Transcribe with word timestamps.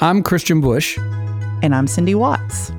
I'm 0.00 0.22
Kristian 0.22 0.62
Bush, 0.62 0.96
And 1.60 1.74
I'm 1.74 1.88
Cindy 1.88 2.14
Watts. 2.14 2.70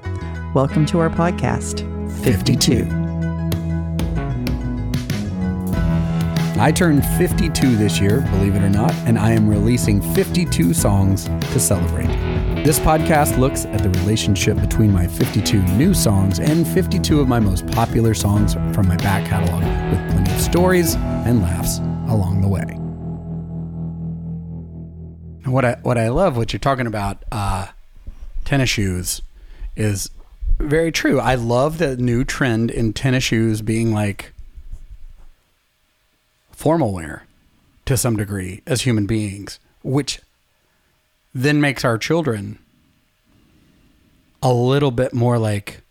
Welcome 0.53 0.85
to 0.85 0.99
our 0.99 1.09
podcast, 1.09 1.81
52. 2.23 2.87
I 6.61 6.71
turned 6.71 7.05
52 7.17 7.75
this 7.75 7.99
year, 7.99 8.21
believe 8.31 8.55
it 8.55 8.63
or 8.63 8.69
not, 8.69 8.93
and 9.05 9.19
I 9.19 9.31
am 9.31 9.49
releasing 9.49 10.01
52 10.13 10.73
songs 10.73 11.25
to 11.25 11.59
celebrate. 11.59 12.07
This 12.63 12.79
podcast 12.79 13.37
looks 13.37 13.65
at 13.65 13.83
the 13.83 13.89
relationship 13.99 14.55
between 14.61 14.93
my 14.93 15.05
52 15.05 15.61
new 15.73 15.93
songs 15.93 16.39
and 16.39 16.65
52 16.65 17.19
of 17.19 17.27
my 17.27 17.41
most 17.41 17.67
popular 17.67 18.13
songs 18.13 18.53
from 18.73 18.87
my 18.87 18.95
back 18.95 19.27
catalog, 19.27 19.63
with 19.91 20.11
plenty 20.11 20.33
of 20.33 20.39
stories 20.39 20.95
and 20.95 21.41
laughs 21.41 21.79
along 22.07 22.39
the 22.39 22.47
way. 22.47 22.79
And 25.49 25.55
What 25.55 25.65
I 25.65 25.79
what 25.81 25.97
I 25.97 26.09
love, 26.09 26.37
what 26.37 26.53
you're 26.53 26.59
talking 26.59 26.85
about, 26.85 27.23
uh, 27.31 27.69
tennis 28.45 28.69
shoes, 28.69 29.23
is 29.75 30.11
very 30.59 30.91
true. 30.91 31.19
I 31.19 31.33
love 31.33 31.79
the 31.79 31.97
new 31.97 32.23
trend 32.23 32.69
in 32.69 32.93
tennis 32.93 33.23
shoes 33.23 33.63
being 33.63 33.91
like 33.91 34.31
formal 36.51 36.93
wear 36.93 37.25
to 37.85 37.97
some 37.97 38.15
degree 38.15 38.61
as 38.67 38.81
human 38.81 39.07
beings, 39.07 39.59
which 39.81 40.21
then 41.33 41.59
makes 41.59 41.83
our 41.83 41.97
children 41.97 42.59
a 44.43 44.53
little 44.53 44.91
bit 44.91 45.15
more 45.15 45.39
like, 45.39 45.81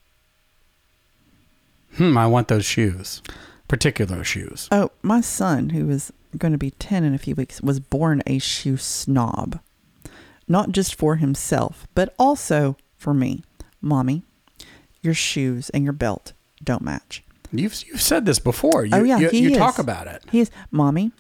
hmm, 1.96 2.16
I 2.16 2.28
want 2.28 2.46
those 2.46 2.64
shoes, 2.64 3.22
particular 3.66 4.22
shoes. 4.22 4.68
Oh, 4.70 4.92
my 5.02 5.20
son, 5.20 5.70
who 5.70 5.90
is 5.90 6.12
going 6.36 6.52
to 6.52 6.58
be 6.58 6.72
10 6.72 7.04
in 7.04 7.14
a 7.14 7.18
few 7.18 7.34
weeks, 7.34 7.60
was 7.60 7.80
born 7.80 8.22
a 8.26 8.38
shoe 8.38 8.76
snob. 8.76 9.60
Not 10.46 10.72
just 10.72 10.94
for 10.94 11.16
himself, 11.16 11.86
but 11.94 12.14
also 12.18 12.76
for 12.96 13.14
me. 13.14 13.42
Mommy, 13.80 14.22
your 15.02 15.14
shoes 15.14 15.70
and 15.70 15.84
your 15.84 15.92
belt 15.92 16.32
don't 16.62 16.82
match. 16.82 17.22
You've 17.52 17.82
you've 17.86 18.02
said 18.02 18.26
this 18.26 18.38
before. 18.38 18.80
Oh, 18.80 18.84
you, 18.84 18.94
oh, 18.94 19.02
yeah. 19.04 19.18
you, 19.18 19.28
he 19.30 19.40
you 19.40 19.50
is. 19.50 19.56
talk 19.56 19.78
about 19.78 20.06
it. 20.06 20.22
He 20.30 20.40
is, 20.40 20.50
Mommy, 20.70 21.12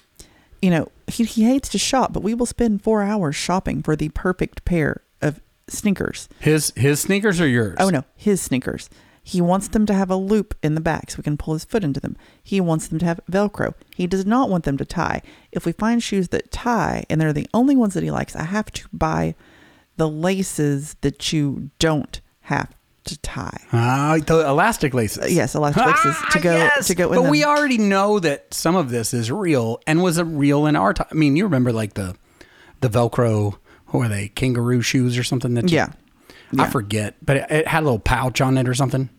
you 0.60 0.70
know, 0.70 0.88
he, 1.06 1.24
he 1.24 1.44
hates 1.44 1.68
to 1.70 1.78
shop, 1.78 2.12
but 2.12 2.22
we 2.22 2.34
will 2.34 2.46
spend 2.46 2.82
four 2.82 3.02
hours 3.02 3.36
shopping 3.36 3.82
for 3.82 3.96
the 3.96 4.08
perfect 4.10 4.64
pair 4.64 5.02
of 5.22 5.40
sneakers. 5.68 6.28
His 6.40 6.72
his 6.76 7.00
sneakers 7.00 7.40
are 7.40 7.48
yours. 7.48 7.76
Oh 7.78 7.90
no, 7.90 8.04
his 8.16 8.40
sneakers. 8.40 8.90
He 9.28 9.42
wants 9.42 9.68
them 9.68 9.84
to 9.86 9.92
have 9.92 10.10
a 10.10 10.16
loop 10.16 10.54
in 10.62 10.74
the 10.74 10.80
back 10.80 11.10
so 11.10 11.16
we 11.18 11.22
can 11.22 11.36
pull 11.36 11.52
his 11.52 11.64
foot 11.66 11.84
into 11.84 12.00
them. 12.00 12.16
He 12.42 12.62
wants 12.62 12.88
them 12.88 12.98
to 13.00 13.04
have 13.04 13.20
Velcro. 13.30 13.74
He 13.94 14.06
does 14.06 14.24
not 14.24 14.48
want 14.48 14.64
them 14.64 14.78
to 14.78 14.86
tie. 14.86 15.20
If 15.52 15.66
we 15.66 15.72
find 15.72 16.02
shoes 16.02 16.28
that 16.28 16.50
tie 16.50 17.04
and 17.10 17.20
they're 17.20 17.34
the 17.34 17.46
only 17.52 17.76
ones 17.76 17.92
that 17.92 18.02
he 18.02 18.10
likes, 18.10 18.34
I 18.34 18.44
have 18.44 18.70
to 18.72 18.88
buy 18.90 19.34
the 19.98 20.08
laces 20.08 20.96
that 21.02 21.30
you 21.30 21.70
don't 21.78 22.20
have 22.42 22.72
to 23.04 23.18
tie. 23.18 23.60
Ah, 23.72 24.16
the 24.24 24.48
elastic 24.48 24.94
laces. 24.94 25.24
Uh, 25.24 25.26
yes, 25.28 25.54
elastic 25.54 25.84
laces 25.84 26.16
to 26.30 26.38
Ah, 26.38 26.42
go 26.42 26.56
yes. 26.56 26.86
to 26.86 26.94
go 26.94 27.08
But 27.10 27.22
them. 27.22 27.30
we 27.30 27.44
already 27.44 27.76
know 27.78 28.18
that 28.20 28.54
some 28.54 28.76
of 28.76 28.88
this 28.90 29.12
is 29.12 29.30
real 29.30 29.78
and 29.86 30.02
was 30.02 30.16
a 30.16 30.24
real 30.24 30.64
in 30.66 30.74
our 30.74 30.94
time. 30.94 31.08
I 31.10 31.14
mean, 31.14 31.36
you 31.36 31.44
remember 31.44 31.70
like 31.72 31.94
the 31.94 32.16
the 32.80 32.88
Velcro, 32.88 33.56
what 33.88 33.98
were 34.00 34.08
they, 34.08 34.28
kangaroo 34.28 34.80
shoes 34.80 35.18
or 35.18 35.22
something? 35.24 35.52
That 35.52 35.70
you- 35.70 35.76
yeah. 35.76 35.88
I 36.58 36.70
forget, 36.70 37.16
but 37.22 37.36
it, 37.36 37.46
it 37.50 37.68
had 37.68 37.82
a 37.82 37.84
little 37.84 37.98
pouch 37.98 38.40
on 38.40 38.56
it 38.56 38.66
or 38.66 38.72
something. 38.74 39.10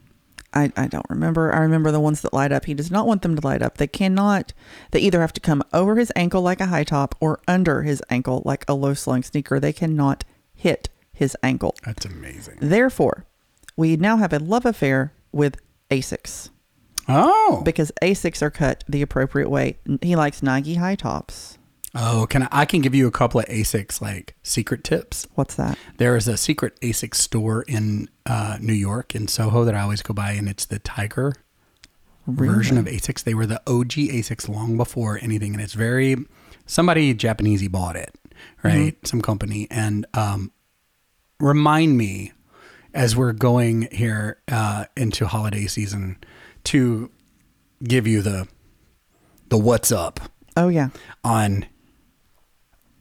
I, 0.54 0.72
I 0.76 0.88
don't 0.88 1.06
remember. 1.10 1.54
I 1.54 1.60
remember 1.60 1.92
the 1.92 2.00
ones 2.00 2.22
that 2.22 2.34
light 2.34 2.52
up. 2.52 2.66
He 2.66 2.74
does 2.74 2.90
not 2.90 3.06
want 3.06 3.22
them 3.22 3.36
to 3.36 3.46
light 3.46 3.62
up. 3.62 3.78
They 3.78 3.88
cannot. 3.88 4.54
They 4.92 5.00
either 5.00 5.22
have 5.22 5.34
to 5.34 5.42
come 5.42 5.64
over 5.74 5.96
his 5.96 6.12
ankle 6.16 6.42
like 6.42 6.60
a 6.60 6.68
high 6.68 6.84
top 6.84 7.16
or 7.20 7.40
under 7.48 7.84
his 7.84 8.02
ankle 8.10 8.42
like 8.46 8.66
a 8.68 8.74
low 8.74 8.94
slung 8.94 9.22
sneaker. 9.24 9.60
They 9.60 9.74
cannot 9.74 10.24
hit 10.56 10.90
his 11.14 11.38
ankle. 11.44 11.76
That's 11.86 12.06
amazing. 12.06 12.58
Therefore, 12.62 13.26
we 13.78 13.96
now 13.96 14.18
have 14.18 14.34
a 14.34 14.40
love 14.40 14.66
affair 14.66 15.14
with 15.32 15.58
Asics 15.92 16.50
Oh, 17.08 17.62
because 17.64 17.92
Asics 18.02 18.42
are 18.42 18.52
cut 18.52 18.84
the 18.88 19.02
appropriate 19.02 19.50
way. 19.50 19.78
He 20.02 20.16
likes 20.16 20.44
Nike 20.44 20.76
high 20.76 20.96
tops. 20.96 21.59
Oh, 21.96 22.26
can 22.30 22.44
I? 22.44 22.48
I 22.52 22.66
can 22.66 22.82
give 22.82 22.94
you 22.96 23.08
a 23.08 23.12
couple 23.12 23.40
of 23.40 23.46
Asics 23.48 24.02
like 24.02 24.36
secret 24.44 24.84
tips. 24.84 25.28
What's 25.36 25.56
that? 25.56 25.78
There 25.98 26.16
is 26.16 26.28
a 26.28 26.38
secret 26.38 26.80
Asics 26.82 27.16
store 27.16 27.64
in 27.64 28.10
uh, 28.26 28.58
New 28.62 28.74
York 28.74 29.16
in 29.16 29.28
Soho 29.28 29.64
that 29.66 29.76
I 29.76 29.82
always 29.82 30.02
go 30.02 30.14
by, 30.14 30.32
and 30.32 30.48
it's 30.50 30.66
the 30.66 30.80
Tiger 30.80 31.34
version 32.28 32.78
of 32.78 32.86
Asics. 32.86 33.24
They 33.24 33.34
were 33.34 33.46
the 33.48 33.62
OG 33.66 33.94
Asics 33.94 34.48
long 34.48 34.78
before 34.78 35.18
anything, 35.22 35.54
and 35.54 35.62
it's 35.62 35.74
very 35.74 36.16
somebody 36.66 37.14
Japanesey 37.16 37.72
bought 37.72 37.96
it, 37.96 38.14
right? 38.64 38.96
Some 39.08 39.22
company, 39.22 39.68
and 39.72 40.06
um, 40.14 40.52
remind 41.40 41.98
me 41.98 42.34
as 42.94 43.16
we're 43.16 43.34
going 43.34 43.88
here 43.92 44.42
uh, 44.52 44.86
into 44.96 45.28
holiday 45.28 45.66
season 45.68 46.18
to 46.66 47.10
give 47.84 48.06
you 48.08 48.22
the 48.22 48.48
the 49.50 49.58
what's 49.58 49.92
up 49.92 50.20
Oh 50.58 50.68
yeah. 50.68 50.90
on 51.24 51.66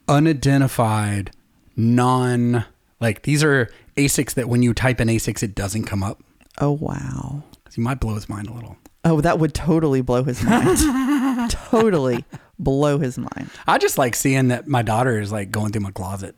unidentified 0.09 1.31
non 1.77 2.65
like 3.01 3.23
these 3.23 3.45
are 3.45 3.69
asics 3.97 4.35
that 4.35 4.49
when 4.49 4.63
you 4.63 4.75
type 4.75 5.01
in 5.01 5.09
asics 5.09 5.43
it 5.43 5.55
doesn't 5.55 5.85
come 5.85 6.03
up 6.03 6.23
Oh 6.61 6.73
wow. 6.73 7.45
you 7.77 7.83
might 7.85 8.01
blow 8.01 8.15
his 8.15 8.29
mind 8.29 8.49
a 8.49 8.53
little 8.53 8.77
Oh, 9.05 9.21
that 9.21 9.39
would 9.39 9.55
totally 9.55 10.03
blow 10.03 10.25
his 10.25 10.43
mind. 10.43 10.77
totally 11.51 12.25
blow 12.59 12.99
his 12.99 13.17
mind. 13.17 13.49
i 13.69 13.79
just 13.79 13.97
like 13.99 14.17
seeing 14.17 14.49
that 14.49 14.67
my 14.67 14.83
daughter 14.83 15.21
is 15.21 15.31
like 15.31 15.51
going 15.53 15.71
through 15.73 15.83
my 15.83 15.93
closet 15.93 16.35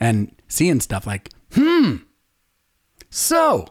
and 0.00 0.34
seeing 0.48 0.80
stuff 0.80 1.06
like 1.06 1.28
hmm 1.54 1.96
so 3.10 3.66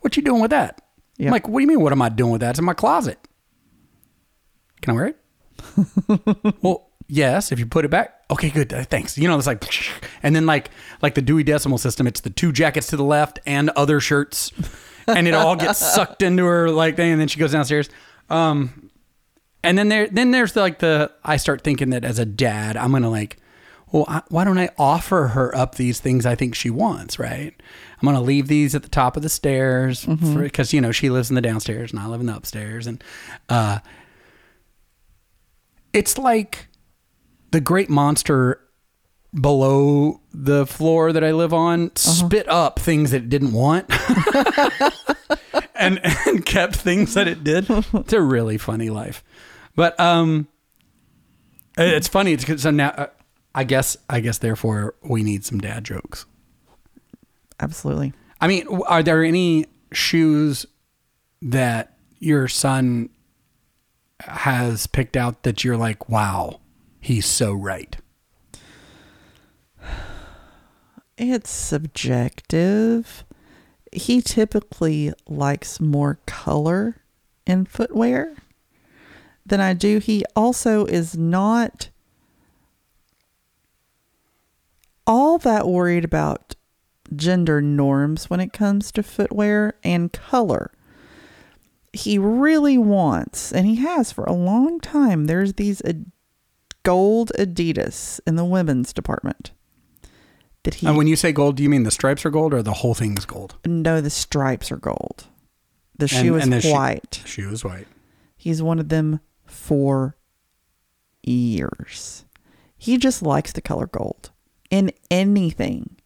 what 0.00 0.16
you 0.16 0.22
doing 0.22 0.42
with 0.42 0.50
that 0.50 0.82
Yeah. 1.16 1.28
I'm 1.28 1.32
like 1.32 1.48
what 1.48 1.60
do 1.60 1.62
you 1.62 1.68
mean 1.68 1.80
what 1.80 1.92
am 1.92 2.02
i 2.02 2.08
doing 2.10 2.32
with 2.32 2.42
that 2.42 2.50
it's 2.50 2.58
in 2.58 2.64
my 2.66 2.74
closet 2.74 3.18
can 4.82 4.90
i 4.92 4.94
wear 4.94 5.06
it 5.06 6.56
well 6.62 6.89
yes 7.10 7.52
if 7.52 7.58
you 7.58 7.66
put 7.66 7.84
it 7.84 7.90
back 7.90 8.20
okay 8.30 8.48
good 8.50 8.72
uh, 8.72 8.84
thanks. 8.84 9.18
You 9.18 9.28
know 9.28 9.36
it's 9.36 9.46
like 9.46 9.62
and 10.22 10.34
then 10.34 10.46
like 10.46 10.70
like 11.02 11.14
the 11.14 11.22
dewey 11.22 11.42
decimal 11.42 11.78
system 11.78 12.06
it's 12.06 12.20
the 12.20 12.30
two 12.30 12.52
jackets 12.52 12.86
to 12.88 12.96
the 12.96 13.04
left 13.04 13.38
and 13.46 13.70
other 13.70 14.00
shirts 14.00 14.52
and 15.06 15.26
it 15.26 15.34
all 15.34 15.56
gets 15.56 15.78
sucked 15.94 16.22
into 16.22 16.44
her 16.44 16.70
like 16.70 16.96
thing 16.96 17.12
and 17.12 17.20
then 17.20 17.28
she 17.28 17.38
goes 17.40 17.52
downstairs. 17.52 17.88
Um 18.28 18.90
and 19.62 19.76
then 19.76 19.88
there 19.88 20.08
then 20.08 20.30
there's 20.30 20.56
like 20.56 20.78
the 20.78 21.10
i 21.24 21.36
start 21.36 21.62
thinking 21.62 21.90
that 21.90 22.02
as 22.04 22.18
a 22.18 22.24
dad 22.24 22.78
i'm 22.78 22.92
gonna 22.92 23.10
like 23.10 23.36
well 23.92 24.06
I, 24.08 24.22
why 24.28 24.44
don't 24.44 24.56
i 24.56 24.70
offer 24.78 25.26
her 25.28 25.54
up 25.54 25.74
these 25.74 26.00
things 26.00 26.24
i 26.24 26.34
think 26.34 26.54
she 26.54 26.70
wants 26.70 27.18
right? 27.18 27.52
I'm 28.00 28.06
gonna 28.06 28.22
leave 28.22 28.48
these 28.48 28.74
at 28.74 28.82
the 28.84 28.88
top 28.88 29.18
of 29.18 29.22
the 29.22 29.28
stairs 29.28 30.06
because 30.06 30.72
you 30.72 30.80
know 30.80 30.92
she 30.92 31.10
lives 31.10 31.28
in 31.28 31.34
the 31.34 31.42
downstairs 31.42 31.90
and 31.90 32.00
i 32.00 32.06
live 32.06 32.20
in 32.20 32.26
the 32.26 32.34
upstairs 32.34 32.86
and 32.86 33.04
uh 33.50 33.80
it's 35.92 36.16
like 36.16 36.68
the 37.50 37.60
great 37.60 37.90
monster 37.90 38.60
below 39.32 40.20
the 40.32 40.66
floor 40.66 41.12
that 41.12 41.22
I 41.22 41.30
live 41.32 41.52
on 41.54 41.92
spit 41.96 42.48
up 42.48 42.78
things 42.80 43.12
that 43.12 43.18
it 43.22 43.28
didn't 43.28 43.52
want 43.52 43.88
and 45.74 46.00
and 46.26 46.44
kept 46.44 46.76
things 46.76 47.14
that 47.14 47.28
it 47.28 47.44
did. 47.44 47.66
It's 47.68 48.12
a 48.12 48.20
really 48.20 48.58
funny 48.58 48.90
life. 48.90 49.22
But 49.76 49.98
um 50.00 50.48
it's 51.78 52.08
funny 52.08 52.32
it's 52.32 52.44
'cause- 52.44 52.62
so 52.62 52.70
now 52.70 52.90
uh, 52.90 53.06
I 53.54 53.64
guess 53.64 53.96
I 54.08 54.20
guess 54.20 54.38
therefore 54.38 54.94
we 55.02 55.22
need 55.22 55.44
some 55.44 55.58
dad 55.58 55.84
jokes. 55.84 56.26
Absolutely. 57.60 58.12
I 58.40 58.48
mean, 58.48 58.66
are 58.86 59.02
there 59.02 59.22
any 59.22 59.66
shoes 59.92 60.66
that 61.42 61.96
your 62.18 62.48
son 62.48 63.10
has 64.20 64.86
picked 64.86 65.16
out 65.16 65.42
that 65.42 65.62
you're 65.64 65.76
like, 65.76 66.08
wow, 66.08 66.59
he's 67.00 67.26
so 67.26 67.52
right? 67.52 67.96
It's 71.16 71.50
subjective. 71.50 73.24
He 73.92 74.22
typically 74.22 75.12
likes 75.28 75.80
more 75.80 76.18
color 76.26 77.02
in 77.46 77.66
footwear 77.66 78.36
than 79.44 79.60
I 79.60 79.74
do. 79.74 79.98
He 79.98 80.24
also 80.34 80.86
is 80.86 81.16
not 81.16 81.90
all 85.06 85.38
that 85.38 85.66
worried 85.66 86.04
about 86.04 86.54
gender 87.14 87.60
norms 87.60 88.30
when 88.30 88.40
it 88.40 88.52
comes 88.52 88.92
to 88.92 89.02
footwear 89.02 89.74
and 89.82 90.12
color. 90.12 90.70
He 91.92 92.18
really 92.18 92.78
wants, 92.78 93.52
and 93.52 93.66
he 93.66 93.76
has 93.76 94.12
for 94.12 94.24
a 94.24 94.32
long 94.32 94.78
time, 94.78 95.26
there's 95.26 95.54
these 95.54 95.82
ad- 95.82 96.12
gold 96.82 97.32
Adidas 97.38 98.20
in 98.26 98.36
the 98.36 98.44
women's 98.44 98.92
department. 98.92 99.52
That 100.64 100.74
he 100.74 100.86
And 100.86 100.96
when 100.96 101.06
you 101.06 101.16
say 101.16 101.32
gold, 101.32 101.56
do 101.56 101.62
you 101.62 101.70
mean 101.70 101.84
the 101.84 101.90
stripes 101.90 102.24
are 102.26 102.30
gold 102.30 102.52
or 102.52 102.62
the 102.62 102.74
whole 102.74 102.94
thing 102.94 103.16
is 103.16 103.24
gold? 103.26 103.56
no, 103.66 104.00
the 104.00 104.10
stripes 104.10 104.70
are 104.70 104.76
gold. 104.76 105.24
The 105.98 106.04
And- 106.04 106.10
shoe 106.10 106.34
is 106.36 106.44
and 106.44 106.52
the 106.52 106.60
shoe- 106.60 106.72
white. 106.72 107.22
Shoe 107.24 107.50
is 107.50 107.64
white. 107.64 107.86
He's 108.36 108.62
wanted 108.62 108.88
them 108.88 109.20
for 109.46 110.16
years. 111.22 112.24
He 112.76 112.96
just 112.98 113.22
likes 113.22 113.52
the 113.52 113.60
color 113.60 113.86
gold. 113.86 114.30
in 114.70 114.92
anything 115.10 115.96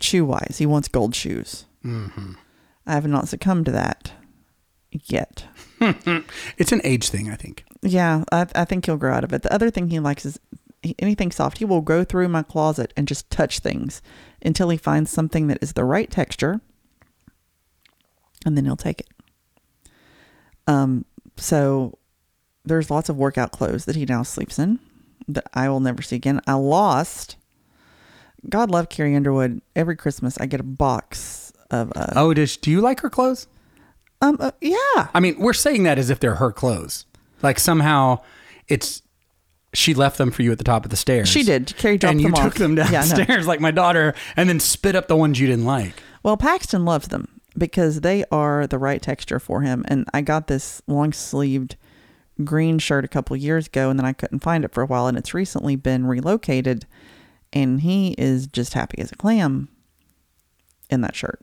shoe 0.00 0.24
wise. 0.24 0.56
He 0.58 0.66
wants 0.66 0.86
gold 0.86 1.12
shoes. 1.14 1.64
Mm-hmm. 1.84 2.34
I 2.86 2.92
have 2.92 3.06
not 3.08 3.26
succumbed 3.28 3.66
to 3.66 3.72
that 3.72 4.12
yet. 4.92 5.46
It's 6.56 6.70
an 6.72 6.80
age 6.84 7.08
thing, 7.08 7.28
I 7.30 7.34
think. 7.34 7.64
Yeah, 7.86 8.24
I, 8.32 8.46
I 8.54 8.64
think 8.64 8.86
he'll 8.86 8.96
grow 8.96 9.12
out 9.12 9.24
of 9.24 9.32
it. 9.34 9.42
The 9.42 9.52
other 9.52 9.70
thing 9.70 9.90
he 9.90 10.00
likes 10.00 10.24
is 10.24 10.40
anything 10.98 11.30
soft. 11.30 11.58
He 11.58 11.64
will 11.66 11.82
go 11.82 12.02
through 12.02 12.28
my 12.28 12.42
closet 12.42 12.92
and 12.96 13.06
just 13.06 13.28
touch 13.30 13.58
things 13.58 14.00
until 14.42 14.70
he 14.70 14.76
finds 14.78 15.10
something 15.10 15.48
that 15.48 15.58
is 15.62 15.74
the 15.74 15.84
right 15.84 16.10
texture, 16.10 16.60
and 18.46 18.56
then 18.56 18.64
he'll 18.64 18.76
take 18.76 19.00
it. 19.00 19.08
Um, 20.66 21.04
so 21.36 21.98
there's 22.64 22.90
lots 22.90 23.08
of 23.08 23.16
workout 23.16 23.52
clothes 23.52 23.84
that 23.84 23.96
he 23.96 24.06
now 24.06 24.22
sleeps 24.22 24.58
in 24.58 24.78
that 25.28 25.46
I 25.52 25.68
will 25.68 25.80
never 25.80 26.00
see 26.02 26.16
again. 26.16 26.40
I 26.46 26.54
lost. 26.54 27.36
God 28.48 28.70
love 28.70 28.88
Carrie 28.88 29.14
Underwood. 29.16 29.60
Every 29.76 29.96
Christmas, 29.96 30.38
I 30.38 30.46
get 30.46 30.60
a 30.60 30.64
box 30.64 31.52
of. 31.70 31.92
Uh, 31.96 32.06
Oh, 32.16 32.34
does 32.34 32.56
do 32.56 32.70
you 32.70 32.80
like 32.80 33.00
her 33.00 33.10
clothes? 33.10 33.46
um, 34.22 34.38
uh, 34.40 34.52
yeah, 34.62 35.08
I 35.12 35.20
mean, 35.20 35.38
we're 35.38 35.52
saying 35.52 35.82
that 35.82 35.98
as 35.98 36.08
if 36.08 36.18
they're 36.20 36.36
her 36.36 36.52
clothes. 36.52 37.04
Like 37.44 37.60
somehow 37.60 38.20
it's 38.66 39.02
she 39.74 39.92
left 39.94 40.18
them 40.18 40.30
for 40.30 40.42
you 40.42 40.50
at 40.52 40.58
the 40.58 40.64
top 40.64 40.84
of 40.84 40.90
the 40.90 40.96
stairs. 40.96 41.28
She 41.28 41.42
did. 41.42 41.76
Carrie 41.76 41.98
dropped 41.98 42.12
and 42.12 42.20
you 42.20 42.32
took 42.32 42.54
them 42.54 42.76
Yeah, 42.76 42.84
I 42.84 42.86
know. 42.86 42.92
downstairs 42.92 43.46
like 43.52 43.60
my 43.60 43.70
daughter, 43.70 44.14
and 44.36 44.48
then 44.48 44.58
spit 44.60 44.96
up 44.96 45.08
the 45.08 45.16
ones 45.16 45.38
you 45.38 45.46
didn't 45.46 45.64
like. 45.64 45.94
Well, 46.22 46.36
Paxton 46.36 46.84
loves 46.84 47.08
them 47.08 47.40
because 47.58 48.00
they 48.00 48.24
are 48.32 48.66
the 48.66 48.78
right 48.78 49.02
texture 49.02 49.38
for 49.38 49.60
him. 49.62 49.84
And 49.88 50.06
I 50.14 50.20
got 50.22 50.46
this 50.46 50.80
long 50.86 51.12
sleeved 51.12 51.76
green 52.44 52.78
shirt 52.78 53.04
a 53.04 53.08
couple 53.08 53.36
years 53.36 53.66
ago, 53.66 53.90
and 53.90 53.98
then 53.98 54.06
I 54.06 54.12
couldn't 54.12 54.40
find 54.40 54.64
it 54.64 54.72
for 54.72 54.82
a 54.82 54.86
while, 54.86 55.06
and 55.06 55.16
it's 55.18 55.34
recently 55.34 55.76
been 55.76 56.06
relocated, 56.06 56.86
and 57.52 57.80
he 57.82 58.14
is 58.18 58.46
just 58.46 58.74
happy 58.74 58.98
as 59.00 59.12
a 59.12 59.16
clam 59.16 59.68
in 60.90 61.00
that 61.02 61.14
shirt. 61.14 61.40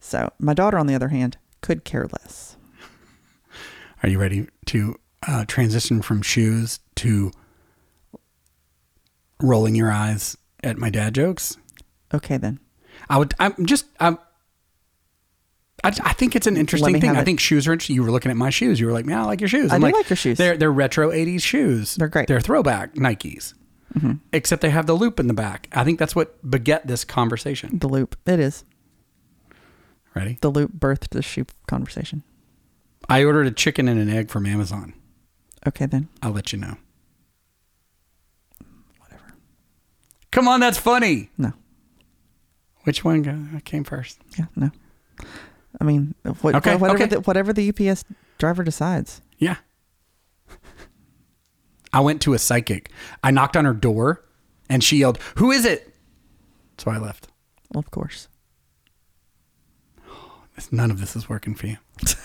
So 0.00 0.32
my 0.38 0.52
daughter, 0.54 0.78
on 0.78 0.86
the 0.86 0.94
other 0.94 1.08
hand, 1.08 1.36
could 1.60 1.84
care 1.84 2.06
less. 2.20 2.56
Are 4.02 4.08
you 4.08 4.18
ready 4.18 4.48
to 4.66 4.96
uh, 5.26 5.44
transition 5.46 6.02
from 6.02 6.22
shoes 6.22 6.80
to 6.96 7.30
rolling 9.40 9.74
your 9.74 9.90
eyes 9.90 10.36
at 10.62 10.78
my 10.78 10.90
dad 10.90 11.14
jokes? 11.14 11.56
Okay, 12.12 12.36
then. 12.36 12.58
I 13.08 13.18
would. 13.18 13.34
I'm 13.38 13.66
just. 13.66 13.86
I'm. 14.00 14.18
I, 15.84 15.88
I 15.88 16.12
think 16.12 16.36
it's 16.36 16.46
an 16.46 16.56
interesting 16.56 17.00
thing. 17.00 17.16
I 17.16 17.24
think 17.24 17.40
shoes 17.40 17.66
are 17.66 17.72
interesting. 17.72 17.96
You 17.96 18.02
were 18.04 18.10
looking 18.10 18.30
at 18.30 18.36
my 18.36 18.50
shoes. 18.50 18.78
You 18.78 18.86
were 18.86 18.92
like, 18.92 19.06
"Man, 19.06 19.18
I 19.18 19.24
like 19.24 19.40
your 19.40 19.48
shoes." 19.48 19.70
I 19.72 19.76
I'm 19.76 19.80
do 19.80 19.86
like, 19.86 19.94
like 19.94 20.10
your 20.10 20.16
shoes. 20.16 20.38
They're 20.38 20.56
they're 20.56 20.72
retro 20.72 21.10
'80s 21.10 21.42
shoes. 21.42 21.94
They're 21.96 22.08
great. 22.08 22.28
They're 22.28 22.40
throwback 22.40 22.94
Nikes, 22.94 23.54
Mm-hmm. 23.94 24.12
except 24.32 24.62
they 24.62 24.70
have 24.70 24.86
the 24.86 24.94
loop 24.94 25.20
in 25.20 25.26
the 25.26 25.34
back. 25.34 25.68
I 25.72 25.84
think 25.84 25.98
that's 25.98 26.14
what 26.16 26.48
beget 26.48 26.86
this 26.86 27.04
conversation. 27.04 27.78
The 27.78 27.88
loop. 27.88 28.16
It 28.26 28.40
is. 28.40 28.64
Ready? 30.14 30.38
The 30.40 30.50
loop 30.50 30.72
birthed 30.78 31.08
the 31.10 31.22
shoe 31.22 31.46
conversation. 31.66 32.22
I 33.08 33.24
ordered 33.24 33.46
a 33.46 33.50
chicken 33.50 33.88
and 33.88 34.00
an 34.00 34.08
egg 34.08 34.30
from 34.30 34.46
Amazon. 34.46 34.94
Okay, 35.66 35.86
then. 35.86 36.08
I'll 36.22 36.32
let 36.32 36.52
you 36.52 36.58
know. 36.58 36.76
Whatever. 38.98 39.34
Come 40.30 40.48
on, 40.48 40.60
that's 40.60 40.78
funny. 40.78 41.30
No. 41.38 41.52
Which 42.84 43.04
one 43.04 43.60
came 43.64 43.84
first? 43.84 44.18
Yeah, 44.38 44.46
no. 44.56 44.70
I 45.80 45.84
mean, 45.84 46.14
what, 46.40 46.54
Okay, 46.56 46.76
whatever, 46.76 47.02
okay. 47.02 47.06
The, 47.14 47.20
whatever 47.20 47.52
the 47.52 47.68
UPS 47.68 48.04
driver 48.38 48.64
decides. 48.64 49.20
Yeah. 49.38 49.56
I 51.92 52.00
went 52.00 52.22
to 52.22 52.34
a 52.34 52.38
psychic. 52.38 52.90
I 53.22 53.30
knocked 53.30 53.56
on 53.56 53.64
her 53.64 53.74
door 53.74 54.24
and 54.68 54.82
she 54.82 54.98
yelled, 54.98 55.18
Who 55.36 55.50
is 55.50 55.64
it? 55.64 55.94
So 56.78 56.90
I 56.90 56.98
left. 56.98 57.28
Well, 57.72 57.80
of 57.80 57.90
course. 57.90 58.28
None 60.70 60.90
of 60.90 61.00
this 61.00 61.14
is 61.14 61.28
working 61.28 61.54
for 61.54 61.66
you. 61.66 61.76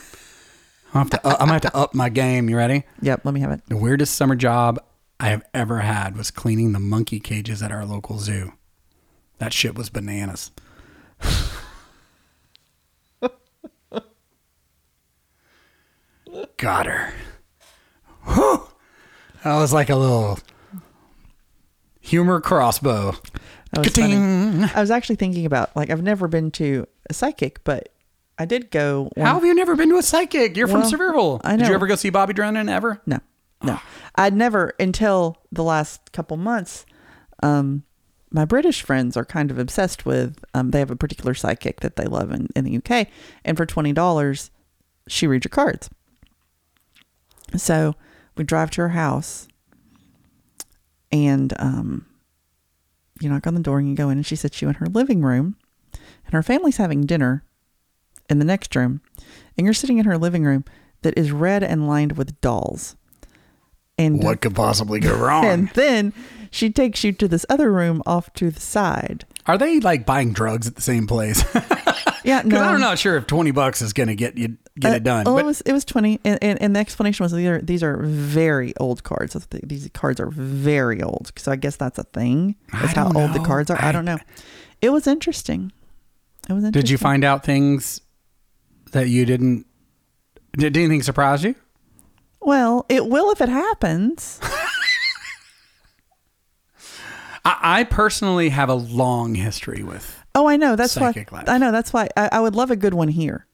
I'm 0.94 1.04
gonna 1.04 1.10
have 1.12 1.22
to, 1.22 1.28
uh, 1.28 1.32
I'm 1.34 1.40
gonna 1.40 1.54
have 1.54 1.62
to 1.64 1.76
up 1.76 1.94
my 1.94 2.10
game. 2.10 2.50
You 2.50 2.58
ready? 2.58 2.84
Yep, 3.02 3.22
let 3.24 3.34
me 3.34 3.42
have 3.42 3.52
it. 3.52 3.62
The 3.68 3.78
weirdest 3.78 4.16
summer 4.16 4.36
job 4.36 4.80
I 5.20 5.30
have 5.30 5.44
ever 5.54 5.80
had 5.80 6.16
was 6.16 6.32
cleaning 6.32 6.74
the 6.74 6.80
monkey 6.80 7.20
cages 7.20 7.62
at 7.62 7.72
our 7.72 7.86
local 7.86 8.20
zoo. 8.20 8.54
That 9.40 9.54
shit 9.54 9.76
was 9.76 9.90
bananas. 9.90 10.52
Got 16.58 16.86
her. 16.88 17.14
Whew. 18.26 18.68
That 19.44 19.56
was 19.58 19.72
like 19.74 19.90
a 19.90 19.96
little 19.96 20.40
humor 22.02 22.42
crossbow. 22.42 23.16
That 23.74 23.86
was 23.86 23.94
funny. 23.94 24.16
I 24.74 24.82
was 24.82 24.92
actually 24.92 25.18
thinking 25.18 25.46
about 25.46 25.76
like 25.76 25.90
I've 25.90 26.04
never 26.04 26.28
been 26.28 26.52
to 26.52 26.88
a 27.10 27.14
psychic, 27.14 27.64
but 27.64 27.90
I 28.40 28.46
did 28.46 28.70
go. 28.72 29.10
How 29.18 29.34
have 29.36 29.46
you 29.46 29.54
never 29.54 29.76
been 29.76 29.90
to 29.90 29.98
a 29.98 30.04
psychic? 30.04 30.56
You're 30.56 30.68
from 30.68 30.82
Well, 30.82 30.92
Sevierville. 30.92 31.42
I 31.44 31.56
Did 31.56 31.68
you 31.68 31.74
ever 31.74 31.88
go 31.88 31.96
see 31.96 32.10
Bobby 32.12 32.34
Drennan 32.34 32.70
ever? 32.70 33.02
No, 33.06 33.20
no, 33.64 33.80
I'd 34.16 34.36
never 34.36 34.74
until 34.80 35.38
the 35.52 35.64
last 35.64 36.12
couple 36.12 36.38
months. 36.38 36.86
Um, 37.42 37.84
my 38.30 38.46
British 38.46 38.82
friends 38.84 39.16
are 39.18 39.26
kind 39.26 39.50
of 39.50 39.58
obsessed 39.58 40.06
with. 40.06 40.44
Um, 40.54 40.72
they 40.72 40.80
have 40.80 40.92
a 40.92 40.96
particular 40.96 41.34
psychic 41.34 41.80
that 41.80 41.96
they 41.96 42.06
love 42.06 42.32
in, 42.32 42.48
in 42.56 42.64
the 42.66 42.78
UK, 42.78 43.08
and 43.44 43.58
for 43.58 43.66
twenty 43.66 43.94
dollars, 43.94 44.52
she 45.08 45.26
reads 45.26 45.46
your 45.46 45.50
cards. 45.50 45.90
So 47.56 47.96
we 48.36 48.44
drive 48.44 48.70
to 48.72 48.82
her 48.82 48.90
house, 48.90 49.48
and 51.12 51.54
um, 51.58 52.06
you 53.20 53.30
knock 53.30 53.48
on 53.48 53.56
the 53.56 53.62
door 53.62 53.80
and 53.80 53.90
you 53.90 53.96
go 53.96 54.10
in, 54.10 54.18
and 54.20 54.26
she 54.26 54.36
sits 54.36 54.62
you 54.62 54.68
in 54.68 54.76
her 54.76 54.86
living 54.88 55.22
room, 55.22 55.56
and 55.94 56.34
her 56.34 56.44
family's 56.44 56.78
having 56.78 57.06
dinner 57.06 57.44
in 58.30 58.40
the 58.40 58.46
next 58.46 58.76
room, 58.76 59.02
and 59.58 59.66
you're 59.66 59.74
sitting 59.74 59.98
in 59.98 60.06
her 60.06 60.18
living 60.18 60.44
room 60.44 60.66
that 61.02 61.18
is 61.18 61.32
red 61.32 61.64
and 61.64 61.88
lined 61.88 62.18
with 62.18 62.40
dolls. 62.42 62.96
And 63.98 64.22
What 64.24 64.42
could 64.42 64.56
possibly 64.56 65.00
go 65.00 65.16
wrong? 65.18 65.46
and 65.52 65.70
then 65.70 66.14
she 66.52 66.70
takes 66.70 67.04
you 67.04 67.12
to 67.14 67.28
this 67.28 67.46
other 67.50 67.72
room 67.72 68.04
off 68.06 68.32
to 68.34 68.52
the 68.52 68.60
side. 68.62 69.26
Are 69.48 69.58
they 69.58 69.80
like 69.80 70.06
buying 70.06 70.34
drugs 70.34 70.68
at 70.68 70.76
the 70.76 70.82
same 70.82 71.08
place? 71.08 71.44
Yeah, 72.24 72.42
Because 72.44 72.60
no. 72.60 72.66
I'm 72.66 72.82
not 72.82 73.00
sure 73.00 73.16
if 73.16 73.26
20 73.26 73.52
bucks 73.52 73.82
is 73.82 73.94
going 73.94 74.08
to 74.10 74.16
get 74.16 74.38
you 74.38 74.58
get 74.78 74.92
Uh, 74.92 74.96
it 74.96 75.04
done. 75.04 75.24
Well, 75.24 75.36
but 75.36 75.44
it 75.44 75.46
was 75.46 75.62
it 75.62 75.72
was 75.72 75.86
twenty, 75.86 76.20
and, 76.26 76.38
and, 76.44 76.62
and 76.62 76.76
the 76.76 76.80
explanation 76.82 77.24
was 77.24 77.32
these 77.32 77.48
are 77.48 77.62
these 77.62 77.82
are 77.84 78.02
very 78.04 78.76
old 78.82 79.04
cards. 79.06 79.34
These 79.64 79.90
cards 79.94 80.20
are 80.20 80.30
very 80.30 81.02
old. 81.02 81.32
So 81.38 81.54
I 81.54 81.56
guess 81.56 81.78
that's 81.78 81.98
a 81.98 82.04
thing. 82.04 82.58
That's 82.74 82.92
how 82.94 83.06
don't 83.06 83.16
old 83.16 83.34
the 83.34 83.40
cards 83.40 83.70
are. 83.72 83.82
I, 83.82 83.90
I- 83.90 83.92
don't 83.94 84.04
know. 84.04 84.18
It 84.82 84.90
was 84.90 85.08
interesting. 85.08 85.72
It 86.50 86.54
was 86.54 86.66
interesting. 86.66 86.82
did 86.82 86.90
you 86.90 86.98
find 86.98 87.24
out 87.24 87.46
things 87.46 88.02
that 88.92 89.08
you 89.10 89.26
didn't? 89.26 89.66
Did 90.54 90.76
anything 90.78 91.04
surprise 91.04 91.44
you? 91.44 91.56
Well, 92.42 92.86
it 92.90 93.08
will 93.08 93.32
if 93.32 93.42
it 93.42 93.50
happens. 93.50 94.40
I, 97.46 97.80
I 97.80 97.84
personally 97.86 98.50
have 98.50 98.70
a 98.70 98.76
long 98.76 99.36
history 99.36 99.84
with. 99.84 100.24
Oh, 100.36 100.48
I 100.48 100.58
know. 100.58 100.76
That's 100.76 100.96
why 100.96 101.12
life. 101.32 101.50
I 101.50 101.58
know. 101.58 101.72
That's 101.72 101.92
why 101.94 102.10
I, 102.16 102.30
I 102.34 102.40
would 102.40 102.56
love 102.56 102.72
a 102.72 102.76
good 102.76 102.94
one 102.94 103.08
here. 103.08 103.46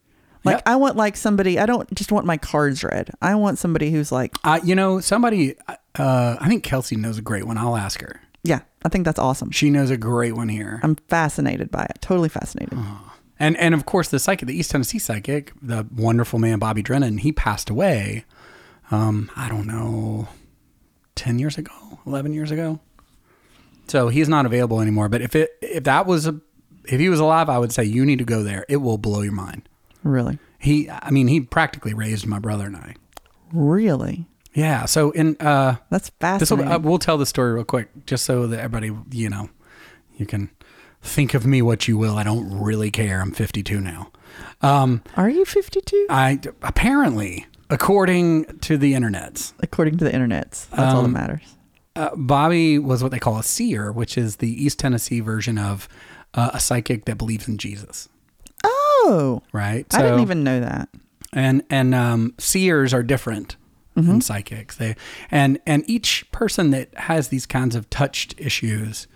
Like 0.44 0.56
Yep. 0.58 0.64
I 0.66 0.76
want 0.76 0.98
like 0.98 1.16
somebody. 1.16 1.58
I 1.58 1.66
don't 1.66 1.94
just 1.96 2.12
want 2.12 2.26
my 2.26 2.36
cards 2.38 2.84
read. 2.84 3.12
I 3.22 3.36
want 3.36 3.58
somebody 3.60 3.92
who's 3.92 4.12
like, 4.12 4.36
Uh, 4.44 4.60
you 4.64 4.76
know, 4.76 5.00
somebody. 5.00 5.56
Uh, 5.96 6.36
I 6.40 6.48
think 6.50 6.64
Kelsey 6.64 6.96
knows 6.98 7.18
a 7.18 7.22
great 7.22 7.46
one. 7.48 7.58
I'll 7.58 7.78
ask 7.78 8.02
her. 8.02 8.20
yeah, 8.44 8.60
I 8.84 8.90
think 8.90 9.06
that's 9.06 9.20
awesome. 9.20 9.52
She 9.52 9.70
knows 9.70 9.90
a 9.90 9.96
great 9.98 10.34
one 10.36 10.50
here. 10.50 10.82
I'm 10.84 10.96
fascinated 10.96 11.72
by 11.72 11.84
it. 11.86 12.00
Totally 12.02 12.30
fascinated. 12.30 12.78
And 13.40 13.58
and 13.58 13.74
of 13.74 13.86
course 13.86 14.10
the 14.10 14.20
psychic, 14.20 14.48
the 14.48 14.58
East 14.58 14.72
Tennessee 14.72 15.00
psychic, 15.00 15.52
the 15.62 15.86
wonderful 15.96 16.40
man 16.40 16.60
Bobby 16.60 16.82
Drennan, 16.84 17.18
he 17.20 17.32
passed 17.32 17.70
away. 17.70 18.26
Um, 18.92 19.32
I 19.36 19.50
don't 19.50 19.66
know, 19.68 20.28
ten 21.16 21.40
years 21.40 21.58
ago, 21.58 22.00
eleven 22.06 22.34
years 22.34 22.52
ago. 22.52 22.80
So 23.88 24.08
he's 24.10 24.30
not 24.30 24.46
available 24.46 24.80
anymore. 24.82 25.10
But 25.10 25.22
if 25.22 25.36
it 25.36 25.50
if 25.62 25.84
that 25.86 26.06
was 26.06 26.28
a 26.28 26.40
if 26.86 27.00
he 27.00 27.10
was 27.10 27.20
alive, 27.20 27.50
I 27.50 27.58
would 27.60 27.72
say 27.72 27.84
you 27.84 28.06
need 28.06 28.20
to 28.20 28.26
go 28.26 28.44
there. 28.44 28.66
It 28.70 28.78
will 28.78 28.98
blow 28.98 29.22
your 29.22 29.34
mind. 29.34 29.68
Really, 30.04 30.38
He, 30.60 30.90
I 30.90 31.12
mean, 31.12 31.28
he 31.30 31.40
practically 31.40 31.94
raised 31.94 32.26
my 32.28 32.38
brother 32.40 32.66
and 32.66 32.76
I. 32.76 32.96
really. 33.54 34.26
Yeah. 34.54 34.84
So 34.86 35.12
in 35.12 35.36
uh, 35.40 35.78
That's 35.90 36.10
this 36.20 36.52
will 36.52 36.58
fascinating. 36.58 36.72
uh, 36.72 36.80
we'll 36.80 37.00
tell 37.00 37.18
the 37.18 37.26
story 37.26 37.54
real 37.54 37.64
quick, 37.64 38.06
just 38.06 38.26
so 38.26 38.46
that 38.48 38.60
everybody 38.60 38.92
you 39.12 39.30
know, 39.30 39.50
you 40.18 40.26
can 40.26 40.50
think 41.04 41.34
of 41.34 41.46
me 41.46 41.62
what 41.62 41.88
you 41.88 41.98
will. 41.98 42.18
I 42.18 42.24
don't 42.24 42.60
really 42.60 42.90
care. 42.90 43.22
I'm 43.22 43.32
52 43.32 43.80
now. 43.82 44.12
Um, 44.62 45.04
Are 45.18 45.30
you 45.30 45.46
52? 45.46 46.08
I 46.10 46.40
apparently, 46.62 47.46
according 47.70 48.46
to 48.60 48.78
the 48.78 48.94
internets, 48.94 49.54
According 49.60 49.98
to 50.00 50.06
the 50.06 50.12
internets, 50.12 50.68
that's 50.70 50.94
all 50.94 51.02
that 51.02 51.06
Um, 51.08 51.12
matters. 51.14 51.56
uh, 51.96 52.10
Bobby 52.16 52.80
was 52.80 53.04
what 53.04 53.12
they 53.12 53.20
call 53.20 53.38
a 53.38 53.44
seer, 53.44 53.92
which 53.92 54.18
is 54.18 54.38
the 54.38 54.64
East 54.64 54.80
Tennessee 54.80 55.20
version 55.20 55.58
of 55.58 55.88
uh, 56.34 56.52
a 56.54 56.60
psychic 56.60 57.06
that 57.06 57.18
believes 57.18 57.48
in 57.48 57.58
Jesus. 57.58 58.10
Oh, 58.64 59.44
Right? 59.52 59.86
I 59.94 60.02
didn't 60.02 60.22
even 60.22 60.44
know 60.44 60.60
that. 60.62 60.90
And 61.34 61.64
and 61.70 61.94
um, 61.96 62.34
seers 62.40 62.94
are 62.94 63.04
different 63.04 63.56
than 63.96 64.22
psychics. 64.22 64.76
They 64.78 64.96
and 65.32 65.60
and 65.68 65.84
each 65.90 66.32
person 66.32 66.70
that 66.72 66.96
has 66.98 67.28
these 67.30 67.46
kinds 67.46 67.76
of 67.76 67.90
touched 67.90 68.34
issues, 68.38 69.08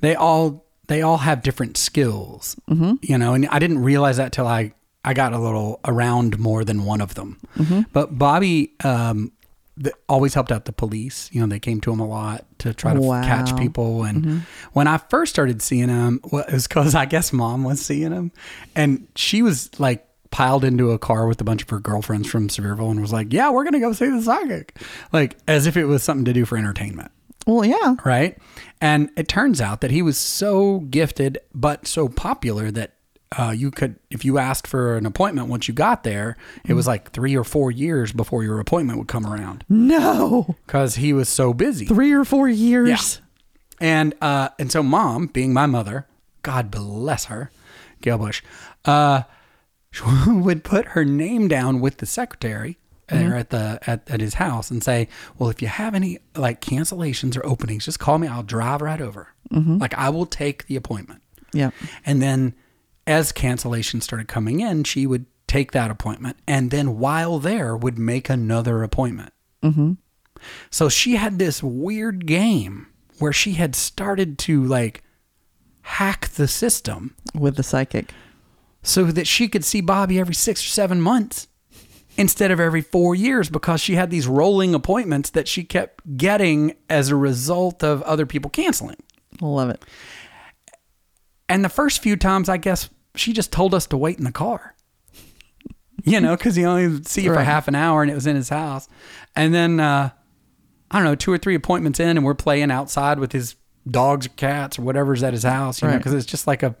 they 0.00 0.14
all 0.14 0.64
they 0.90 1.02
all 1.02 1.18
have 1.18 1.42
different 1.42 1.76
skills. 1.76 2.56
Mm-hmm. 2.68 2.94
You 3.02 3.16
know, 3.16 3.32
and 3.34 3.46
I 3.48 3.58
didn't 3.58 3.78
realize 3.78 4.16
that 4.18 4.32
till 4.32 4.46
I 4.46 4.72
I 5.04 5.14
got 5.14 5.32
a 5.32 5.38
little 5.38 5.80
around 5.86 6.38
more 6.38 6.64
than 6.64 6.84
one 6.84 7.00
of 7.00 7.14
them. 7.14 7.38
But 7.92 8.18
Bobby 8.18 8.72
um, 8.84 9.32
always 10.08 10.34
helped 10.34 10.52
out 10.52 10.66
the 10.66 10.72
police. 10.72 11.30
You 11.32 11.40
know, 11.40 11.46
they 11.46 11.58
came 11.60 11.80
to 11.82 11.92
him 11.92 12.00
a 12.00 12.06
lot 12.06 12.44
to 12.58 12.74
try 12.74 12.92
to 12.92 13.00
Wow. 13.00 13.20
f- 13.20 13.24
catch 13.24 13.56
people. 13.56 14.02
And 14.04 14.42
when 14.72 14.86
I 14.86 14.98
first 14.98 15.32
started 15.32 15.62
seeing 15.62 15.88
him, 15.88 16.20
well, 16.30 16.44
it 16.46 16.52
was 16.52 16.66
because 16.68 16.94
I 16.94 17.06
guess 17.06 17.32
mom 17.32 17.64
was 17.64 17.80
seeing 17.80 18.12
him, 18.12 18.32
and 18.76 19.06
she 19.16 19.40
was 19.42 19.70
like 19.80 20.06
piled 20.30 20.64
into 20.64 20.90
a 20.92 20.98
car 20.98 21.26
with 21.26 21.40
a 21.40 21.44
bunch 21.44 21.62
of 21.62 21.70
her 21.70 21.80
girlfriends 21.80 22.28
from 22.28 22.48
Sevierville 22.48 22.90
and 22.90 23.00
was 23.00 23.12
like, 23.12 23.32
"Yeah, 23.32 23.50
we're 23.50 23.64
gonna 23.64 23.80
go 23.80 23.92
see 23.94 24.10
the 24.10 24.20
psychic," 24.22 24.76
like 25.12 25.36
as 25.48 25.66
if 25.66 25.76
it 25.78 25.86
was 25.86 26.02
something 26.02 26.24
to 26.26 26.32
do 26.34 26.44
for 26.44 26.58
entertainment 26.58 27.10
Well, 27.50 27.64
yeah. 27.64 27.96
right? 28.04 28.38
And 28.80 29.10
it 29.16 29.28
turns 29.28 29.60
out 29.60 29.80
that 29.80 29.90
he 29.90 30.02
was 30.02 30.16
so 30.16 30.80
gifted, 30.80 31.38
but 31.54 31.86
so 31.86 32.08
popular 32.08 32.70
that 32.70 32.92
uh, 33.38 33.54
you 33.56 33.70
could, 33.70 33.96
if 34.10 34.24
you 34.24 34.38
asked 34.38 34.66
for 34.66 34.96
an 34.96 35.06
appointment 35.06 35.48
once 35.48 35.68
you 35.68 35.74
got 35.74 36.02
there, 36.02 36.36
it 36.64 36.74
was 36.74 36.86
like 36.86 37.12
three 37.12 37.36
or 37.36 37.44
four 37.44 37.70
years 37.70 38.12
before 38.12 38.42
your 38.42 38.58
appointment 38.58 38.98
would 38.98 39.06
come 39.08 39.24
around 39.26 39.64
No. 39.68 40.56
because 40.66 40.96
he 40.96 41.12
was 41.12 41.28
so 41.28 41.52
busy. 41.54 41.86
Three 41.86 42.12
or 42.12 42.24
four 42.24 42.48
years. 42.48 43.20
And 43.80 44.14
uh, 44.20 44.48
and 44.58 44.70
so 44.70 44.82
mom, 44.82 45.28
being 45.28 45.52
my 45.52 45.66
mother, 45.66 46.06
God 46.42 46.70
bless 46.70 47.26
her, 47.26 47.50
Gail 48.02 48.18
Bush, 48.18 48.42
uh, 48.84 49.22
would 50.26 50.64
put 50.64 50.88
her 50.88 51.04
name 51.04 51.48
down 51.48 51.80
with 51.80 51.98
the 51.98 52.06
secretary 52.06 52.78
there 53.10 53.36
at 53.36 53.50
the 53.50 53.78
at, 53.86 54.08
at 54.10 54.20
his 54.20 54.34
house 54.34 54.70
and 54.70 54.82
say, 54.82 55.08
"Well, 55.38 55.50
if 55.50 55.60
you 55.60 55.68
have 55.68 55.94
any 55.94 56.18
like 56.36 56.60
cancellations 56.60 57.36
or 57.36 57.44
openings, 57.44 57.84
just 57.84 57.98
call 57.98 58.18
me. 58.18 58.28
I'll 58.28 58.42
drive 58.42 58.80
right 58.80 59.00
over. 59.00 59.28
Like 59.50 59.94
I 59.94 60.08
will 60.10 60.26
take 60.26 60.66
the 60.66 60.76
appointment." 60.76 61.22
Yeah. 61.52 61.70
And 62.06 62.22
then 62.22 62.54
as 63.06 63.32
cancellations 63.32 64.02
started 64.04 64.28
coming 64.28 64.60
in, 64.60 64.84
she 64.84 65.06
would 65.06 65.26
take 65.48 65.72
that 65.72 65.90
appointment 65.90 66.36
and 66.46 66.70
then 66.70 66.96
while 66.98 67.40
there 67.40 67.76
would 67.76 67.98
make 67.98 68.30
another 68.30 68.84
appointment. 68.84 69.32
Mm-hmm. 69.64 69.94
So 70.70 70.88
she 70.88 71.16
had 71.16 71.40
this 71.40 71.60
weird 71.60 72.24
game 72.24 72.86
where 73.18 73.32
she 73.32 73.54
had 73.54 73.74
started 73.74 74.38
to 74.38 74.64
like 74.64 75.02
hack 75.82 76.28
the 76.28 76.46
system 76.46 77.16
With 77.34 77.56
the 77.56 77.64
psychic. 77.64 78.12
so 78.84 79.04
that 79.06 79.26
she 79.26 79.48
could 79.48 79.64
see 79.64 79.80
Bobby 79.80 80.20
every 80.20 80.34
six 80.34 80.64
or 80.64 80.68
seven 80.68 81.00
months 81.00 81.48
instead 82.16 82.50
of 82.50 82.60
every 82.60 82.82
four 82.82 83.14
years 83.14 83.48
because 83.48 83.80
she 83.80 83.94
had 83.94 84.10
these 84.10 84.26
rolling 84.26 84.74
appointments 84.74 85.30
that 85.30 85.48
she 85.48 85.64
kept 85.64 86.16
getting 86.16 86.74
as 86.88 87.08
a 87.08 87.16
result 87.16 87.82
of 87.82 88.02
other 88.02 88.26
people 88.26 88.50
canceling. 88.50 88.96
Love 89.40 89.70
it. 89.70 89.84
And 91.48 91.64
the 91.64 91.68
first 91.68 92.02
few 92.02 92.16
times, 92.16 92.48
I 92.48 92.56
guess 92.56 92.90
she 93.14 93.32
just 93.32 93.52
told 93.52 93.74
us 93.74 93.86
to 93.88 93.96
wait 93.96 94.18
in 94.18 94.24
the 94.24 94.32
car. 94.32 94.74
You 96.04 96.20
know, 96.20 96.34
because 96.36 96.54
he 96.56 96.64
only 96.64 96.88
would 96.88 97.06
see 97.06 97.22
you 97.22 97.34
for 97.34 97.42
half 97.42 97.68
an 97.68 97.74
hour 97.74 98.00
and 98.02 98.10
it 98.10 98.14
was 98.14 98.26
in 98.26 98.34
his 98.36 98.48
house. 98.48 98.88
And 99.36 99.52
then, 99.52 99.80
uh, 99.80 100.10
I 100.90 100.96
don't 100.96 101.04
know, 101.04 101.14
two 101.14 101.30
or 101.32 101.36
three 101.38 101.54
appointments 101.54 102.00
in, 102.00 102.16
and 102.16 102.24
we're 102.24 102.34
playing 102.34 102.70
outside 102.70 103.18
with 103.18 103.32
his 103.32 103.54
dogs 103.88 104.26
or 104.26 104.30
cats 104.30 104.78
or 104.78 104.82
whatever's 104.82 105.22
at 105.22 105.32
his 105.34 105.42
house, 105.42 105.82
you 105.82 105.88
know, 105.88 105.98
because 105.98 106.14
it's 106.14 106.24
just 106.26 106.46
like 106.46 106.62
a, 106.62 106.74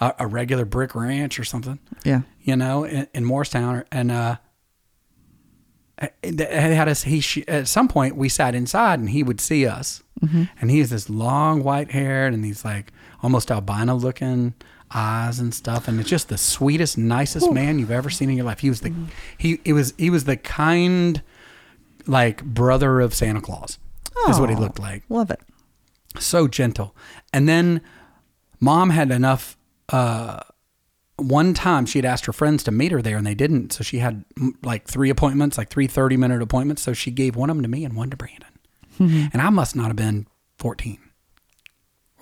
a, 0.00 0.14
a 0.20 0.26
regular 0.26 0.64
brick 0.64 0.94
ranch 0.94 1.38
or 1.38 1.44
something, 1.44 1.78
Yeah. 2.04 2.22
you 2.40 2.56
know, 2.56 2.84
in, 2.84 3.06
in 3.12 3.24
Morristown. 3.26 3.84
And, 3.92 4.10
uh, 4.10 4.36
Uh, 6.00 6.08
had 6.22 6.88
us, 6.88 7.02
he, 7.02 7.20
she, 7.20 7.46
at 7.48 7.66
some 7.66 7.88
point 7.88 8.16
we 8.16 8.28
sat 8.28 8.54
inside 8.54 9.00
and 9.00 9.10
he 9.10 9.22
would 9.22 9.40
see 9.40 9.66
us 9.66 10.02
mm-hmm. 10.20 10.44
and 10.60 10.70
he's 10.70 10.90
this 10.90 11.10
long 11.10 11.64
white 11.64 11.90
haired 11.90 12.32
and 12.32 12.44
these 12.44 12.64
like 12.64 12.92
almost 13.22 13.50
albino 13.50 13.96
looking 13.96 14.54
eyes 14.92 15.40
and 15.40 15.52
stuff 15.52 15.88
and 15.88 15.98
it's 15.98 16.08
just 16.08 16.28
the 16.28 16.38
sweetest 16.38 16.96
nicest 16.96 17.50
man 17.52 17.78
you've 17.78 17.90
ever 17.90 18.08
seen 18.08 18.30
in 18.30 18.36
your 18.36 18.46
life 18.46 18.60
he 18.60 18.68
was 18.68 18.80
the 18.80 18.90
mm-hmm. 18.90 19.06
he 19.36 19.60
it 19.64 19.72
was 19.72 19.92
he 19.98 20.08
was 20.08 20.24
the 20.24 20.36
kind 20.36 21.20
like 22.06 22.44
brother 22.44 23.00
of 23.00 23.12
santa 23.12 23.40
claus 23.40 23.78
is 24.28 24.40
what 24.40 24.50
he 24.50 24.56
oh, 24.56 24.60
looked 24.60 24.78
like 24.78 25.02
Love 25.08 25.30
it. 25.30 25.40
so 26.18 26.48
gentle. 26.48 26.94
And 27.32 27.48
then 27.48 27.80
mom 28.60 28.90
had 28.90 29.10
enough. 29.10 29.56
Uh, 29.88 30.40
one 31.18 31.52
time 31.52 31.84
she 31.84 31.98
had 31.98 32.04
asked 32.04 32.26
her 32.26 32.32
friends 32.32 32.62
to 32.64 32.70
meet 32.70 32.92
her 32.92 33.02
there 33.02 33.16
and 33.16 33.26
they 33.26 33.34
didn't. 33.34 33.72
So 33.72 33.82
she 33.82 33.98
had 33.98 34.24
like 34.62 34.86
three 34.86 35.10
appointments, 35.10 35.58
like 35.58 35.68
three 35.68 35.86
30 35.86 36.16
minute 36.16 36.40
appointments. 36.40 36.82
So 36.82 36.92
she 36.92 37.10
gave 37.10 37.36
one 37.36 37.50
of 37.50 37.56
them 37.56 37.62
to 37.62 37.68
me 37.68 37.84
and 37.84 37.96
one 37.96 38.10
to 38.10 38.16
Brandon. 38.16 38.48
And 39.32 39.42
I 39.42 39.50
must 39.50 39.76
not 39.76 39.86
have 39.86 39.96
been 39.96 40.26
14 40.58 40.98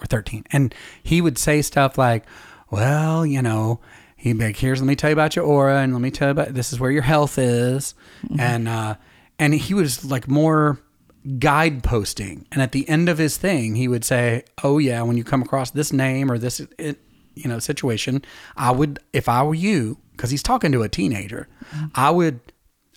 or 0.01 0.07
13. 0.07 0.45
And 0.53 0.75
he 1.03 1.21
would 1.21 1.39
say 1.39 1.63
stuff 1.63 1.97
like, 1.97 2.25
well, 2.71 3.25
you 3.25 3.41
know, 3.41 3.81
he'd 4.17 4.39
be 4.39 4.47
like, 4.47 4.57
here's, 4.57 4.81
let 4.81 4.87
me 4.87 4.97
tell 4.97 5.11
you 5.11 5.15
about 5.15 5.37
your 5.37 5.45
aura 5.45 5.81
and 5.81 5.93
let 5.93 6.03
me 6.03 6.11
tell 6.11 6.29
you 6.29 6.33
about, 6.33 6.55
this 6.55 6.73
is 6.73 6.81
where 6.81 6.91
your 6.91 7.03
health 7.03 7.39
is. 7.39 7.95
And, 8.39 8.69
uh, 8.69 8.97
and 9.39 9.55
he 9.55 9.73
was 9.75 10.05
like 10.05 10.29
more 10.29 10.79
guideposting. 11.27 12.45
And 12.53 12.63
at 12.63 12.73
the 12.73 12.89
end 12.89 13.09
of 13.09 13.19
his 13.19 13.37
thing, 13.37 13.75
he 13.75 13.89
would 13.89 14.05
say, 14.05 14.45
oh 14.63 14.79
yeah, 14.79 15.03
when 15.03 15.17
you 15.17 15.25
come 15.25 15.43
across 15.43 15.71
this 15.71 15.93
name 15.93 16.31
or 16.31 16.39
this, 16.39 16.61
it, 16.79 16.99
you 17.37 17.49
know, 17.49 17.59
situation, 17.59 18.25
I 18.57 18.73
would, 18.73 18.99
if 19.13 19.29
I 19.29 19.43
were 19.45 19.55
you, 19.55 19.99
cause 20.17 20.31
he's 20.31 20.43
talking 20.43 20.73
to 20.73 20.83
a 20.83 20.89
teenager, 20.89 21.49
mm-hmm. 21.73 21.87
I 21.95 22.11
would, 22.11 22.41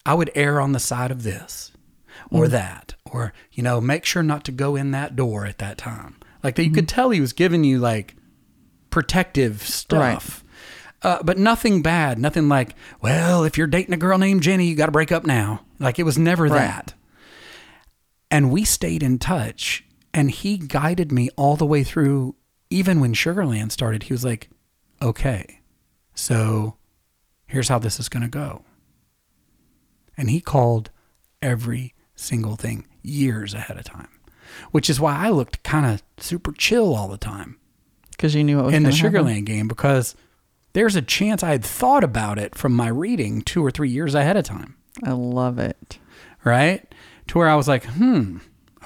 I 0.05 0.15
would 0.15 0.31
err 0.33 0.59
on 0.59 0.71
the 0.71 0.79
side 0.79 1.11
of 1.11 1.23
this 1.23 1.71
or 2.31 2.43
mm-hmm. 2.43 2.53
that, 2.53 2.95
or, 3.05 3.33
you 3.51 3.61
know, 3.61 3.79
make 3.79 4.05
sure 4.05 4.23
not 4.23 4.43
to 4.45 4.51
go 4.51 4.75
in 4.75 4.91
that 4.91 5.15
door 5.15 5.45
at 5.45 5.59
that 5.59 5.77
time. 5.77 6.15
Like 6.41 6.55
that 6.55 6.63
you 6.63 6.71
could 6.71 6.87
mm-hmm. 6.87 6.95
tell 6.95 7.09
he 7.09 7.21
was 7.21 7.33
giving 7.33 7.63
you 7.63 7.79
like 7.79 8.15
protective 8.89 9.61
stuff. 9.61 10.43
Uh, 11.01 11.23
but 11.23 11.37
nothing 11.37 11.81
bad, 11.81 12.19
nothing 12.19 12.49
like, 12.49 12.75
well, 13.01 13.43
if 13.43 13.57
you're 13.57 13.67
dating 13.67 13.93
a 13.93 13.97
girl 13.97 14.17
named 14.17 14.43
Jenny, 14.43 14.65
you 14.67 14.75
got 14.75 14.87
to 14.87 14.91
break 14.91 15.11
up 15.11 15.25
now. 15.25 15.61
Like 15.79 15.99
it 15.99 16.03
was 16.03 16.17
never 16.17 16.45
Right. 16.45 16.57
that. 16.59 16.93
And 18.31 18.51
we 18.51 18.63
stayed 18.63 19.01
in 19.01 19.17
touch, 19.17 19.83
and 20.13 20.29
he 20.29 20.57
guided 20.57 21.11
me 21.11 21.29
all 21.35 21.55
the 21.55 21.65
way 21.65 21.83
through. 21.83 22.35
Even 22.69 22.99
when 22.99 23.13
Sugarland 23.13 23.71
started, 23.71 24.03
he 24.03 24.13
was 24.13 24.23
like, 24.23 24.49
okay, 25.01 25.61
so 26.13 26.75
here's 27.47 27.69
how 27.69 27.79
this 27.79 27.99
is 27.99 28.09
going 28.09 28.21
to 28.23 28.29
go. 28.29 28.63
And 30.17 30.29
he 30.29 30.41
called 30.41 30.91
every 31.41 31.93
single 32.15 32.55
thing 32.55 32.85
years 33.01 33.53
ahead 33.53 33.77
of 33.77 33.85
time, 33.85 34.09
which 34.71 34.89
is 34.89 34.99
why 34.99 35.15
I 35.15 35.29
looked 35.29 35.63
kind 35.63 35.85
of 35.85 36.03
super 36.17 36.51
chill 36.51 36.93
all 36.93 37.07
the 37.07 37.17
time 37.17 37.57
Because 38.11 38.35
you 38.35 38.43
knew 38.43 38.57
what 38.57 38.65
was 38.65 38.75
in 38.75 38.83
the 38.83 38.91
happen. 38.91 39.11
Sugarland 39.13 39.45
game 39.45 39.67
because 39.67 40.15
there's 40.73 40.95
a 40.97 41.01
chance 41.01 41.41
I 41.41 41.51
had 41.51 41.63
thought 41.63 42.03
about 42.03 42.37
it 42.37 42.55
from 42.55 42.73
my 42.73 42.89
reading 42.89 43.41
two 43.41 43.65
or 43.65 43.71
three 43.71 43.89
years 43.89 44.13
ahead 44.13 44.35
of 44.37 44.43
time, 44.45 44.75
I 45.03 45.11
love 45.13 45.57
it. 45.57 45.97
right? 46.43 46.85
To 47.29 47.37
where 47.37 47.47
I 47.49 47.55
was 47.55 47.67
like, 47.67 47.85
hmm, 47.85 48.37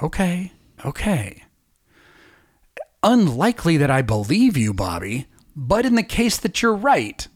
okay, 0.02 0.52
okay. 0.86 1.43
Unlikely 3.04 3.78
that 3.78 3.92
I 3.92 4.02
believe 4.02 4.56
you, 4.58 4.74
Bobby, 4.74 5.28
but 5.56 5.86
in 5.86 5.96
the 5.96 6.04
case 6.04 6.38
that 6.38 6.62
you're 6.62 6.74
right, 6.76 7.28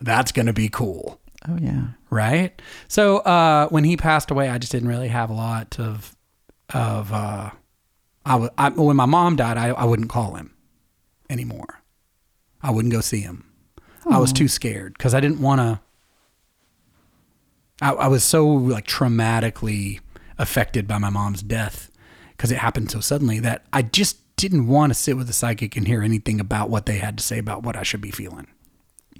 that's 0.00 0.32
going 0.32 0.46
to 0.46 0.52
be 0.52 0.68
cool 0.68 1.20
Oh 1.48 1.56
yeah. 1.60 1.88
right? 2.10 2.60
So 2.88 3.18
uh, 3.18 3.68
when 3.68 3.84
he 3.84 3.96
passed 3.96 4.30
away, 4.30 4.48
I 4.48 4.58
just 4.58 4.72
didn't 4.72 4.88
really 4.88 5.08
have 5.08 5.30
a 5.30 5.34
lot 5.34 5.78
of 5.78 6.14
of. 6.74 7.12
Uh, 7.12 7.50
I, 8.26 8.32
w- 8.32 8.50
I 8.58 8.68
when 8.70 8.96
my 8.96 9.06
mom 9.06 9.36
died, 9.36 9.56
I, 9.56 9.68
I 9.68 9.84
wouldn't 9.84 10.10
call 10.10 10.34
him 10.34 10.54
anymore. 11.30 11.82
I 12.62 12.70
wouldn't 12.70 12.92
go 12.92 13.00
see 13.00 13.20
him. 13.20 13.44
I 14.10 14.18
was 14.18 14.32
too 14.32 14.48
scared 14.48 14.94
because 14.96 15.14
I 15.14 15.20
didn't 15.20 15.40
want 15.40 15.60
to. 15.60 15.80
I, 17.80 17.92
I 17.92 18.08
was 18.08 18.24
so 18.24 18.46
like 18.46 18.86
traumatically 18.86 20.00
affected 20.38 20.86
by 20.88 20.98
my 20.98 21.10
mom's 21.10 21.42
death 21.42 21.90
because 22.30 22.50
it 22.50 22.58
happened 22.58 22.90
so 22.90 23.00
suddenly 23.00 23.38
that 23.40 23.64
I 23.72 23.82
just 23.82 24.18
didn't 24.38 24.66
want 24.66 24.90
to 24.90 24.94
sit 24.94 25.16
with 25.16 25.28
a 25.28 25.32
psychic 25.32 25.76
and 25.76 25.86
hear 25.86 26.02
anything 26.02 26.40
about 26.40 26.70
what 26.70 26.86
they 26.86 26.98
had 26.98 27.18
to 27.18 27.24
say 27.24 27.38
about 27.38 27.62
what 27.62 27.76
I 27.76 27.82
should 27.82 28.00
be 28.00 28.10
feeling 28.10 28.46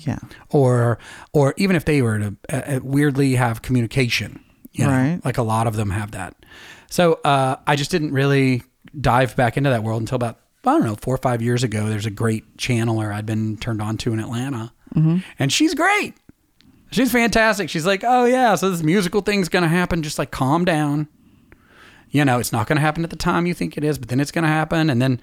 Yeah. 0.06 0.18
or 0.50 0.98
or 1.32 1.54
even 1.58 1.76
if 1.76 1.84
they 1.84 2.00
were 2.02 2.18
to 2.18 2.36
uh, 2.50 2.56
uh, 2.56 2.80
weirdly 2.82 3.34
have 3.34 3.60
communication, 3.62 4.40
you 4.72 4.84
know, 4.86 4.90
Right. 4.92 5.20
like 5.24 5.36
a 5.38 5.42
lot 5.42 5.66
of 5.66 5.76
them 5.76 5.90
have 5.90 6.12
that. 6.12 6.34
So 6.90 7.14
uh, 7.24 7.56
I 7.66 7.76
just 7.76 7.90
didn't 7.90 8.12
really 8.12 8.62
dive 8.98 9.36
back 9.36 9.56
into 9.58 9.70
that 9.70 9.82
world 9.82 10.00
until 10.02 10.16
about 10.16 10.38
I 10.64 10.72
don't 10.72 10.84
know 10.84 10.96
four 10.96 11.14
or 11.14 11.18
five 11.18 11.40
years 11.42 11.62
ago. 11.64 11.88
There's 11.88 12.06
a 12.06 12.10
great 12.10 12.56
channeler 12.58 13.12
I'd 13.14 13.26
been 13.26 13.56
turned 13.56 13.80
on 13.82 13.96
to 13.98 14.12
in 14.12 14.20
Atlanta, 14.20 14.72
and 15.38 15.52
she's 15.52 15.74
great. 15.74 16.14
She's 16.90 17.12
fantastic. 17.12 17.68
She's 17.70 17.86
like, 17.86 18.02
oh 18.04 18.24
yeah, 18.24 18.54
so 18.54 18.70
this 18.70 18.82
musical 18.82 19.20
thing's 19.20 19.48
gonna 19.48 19.68
happen. 19.68 20.02
Just 20.02 20.18
like 20.18 20.30
calm 20.30 20.64
down. 20.64 21.08
You 22.10 22.24
know, 22.24 22.38
it's 22.38 22.52
not 22.52 22.66
gonna 22.66 22.80
happen 22.80 23.04
at 23.04 23.10
the 23.10 23.16
time 23.16 23.46
you 23.46 23.54
think 23.54 23.76
it 23.76 23.84
is, 23.84 23.98
but 23.98 24.08
then 24.08 24.20
it's 24.20 24.30
gonna 24.30 24.48
happen, 24.48 24.90
and 24.90 25.00
then 25.00 25.20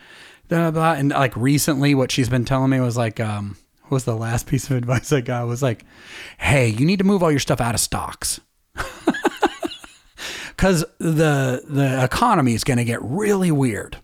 blah, 0.47 0.71
blah. 0.71 0.93
and 0.93 1.09
like 1.09 1.35
recently, 1.35 1.95
what 1.95 2.11
she's 2.11 2.29
been 2.29 2.45
telling 2.45 2.69
me 2.69 2.79
was 2.79 2.97
like, 2.97 3.19
um, 3.19 3.57
what 3.83 3.91
was 3.91 4.05
the 4.05 4.15
last 4.15 4.47
piece 4.47 4.69
of 4.69 4.77
advice 4.77 5.11
I 5.11 5.21
got 5.21 5.47
was 5.47 5.63
like, 5.63 5.85
hey, 6.37 6.67
you 6.67 6.85
need 6.85 6.99
to 6.99 7.05
move 7.05 7.23
all 7.23 7.31
your 7.31 7.39
stuff 7.39 7.61
out 7.61 7.75
of 7.75 7.81
stocks. 7.81 8.39
because 10.55 10.85
the 10.99 11.63
the 11.67 12.03
economy 12.03 12.53
is 12.53 12.63
going 12.63 12.77
to 12.77 12.83
get 12.83 13.01
really 13.01 13.51
weird. 13.51 13.97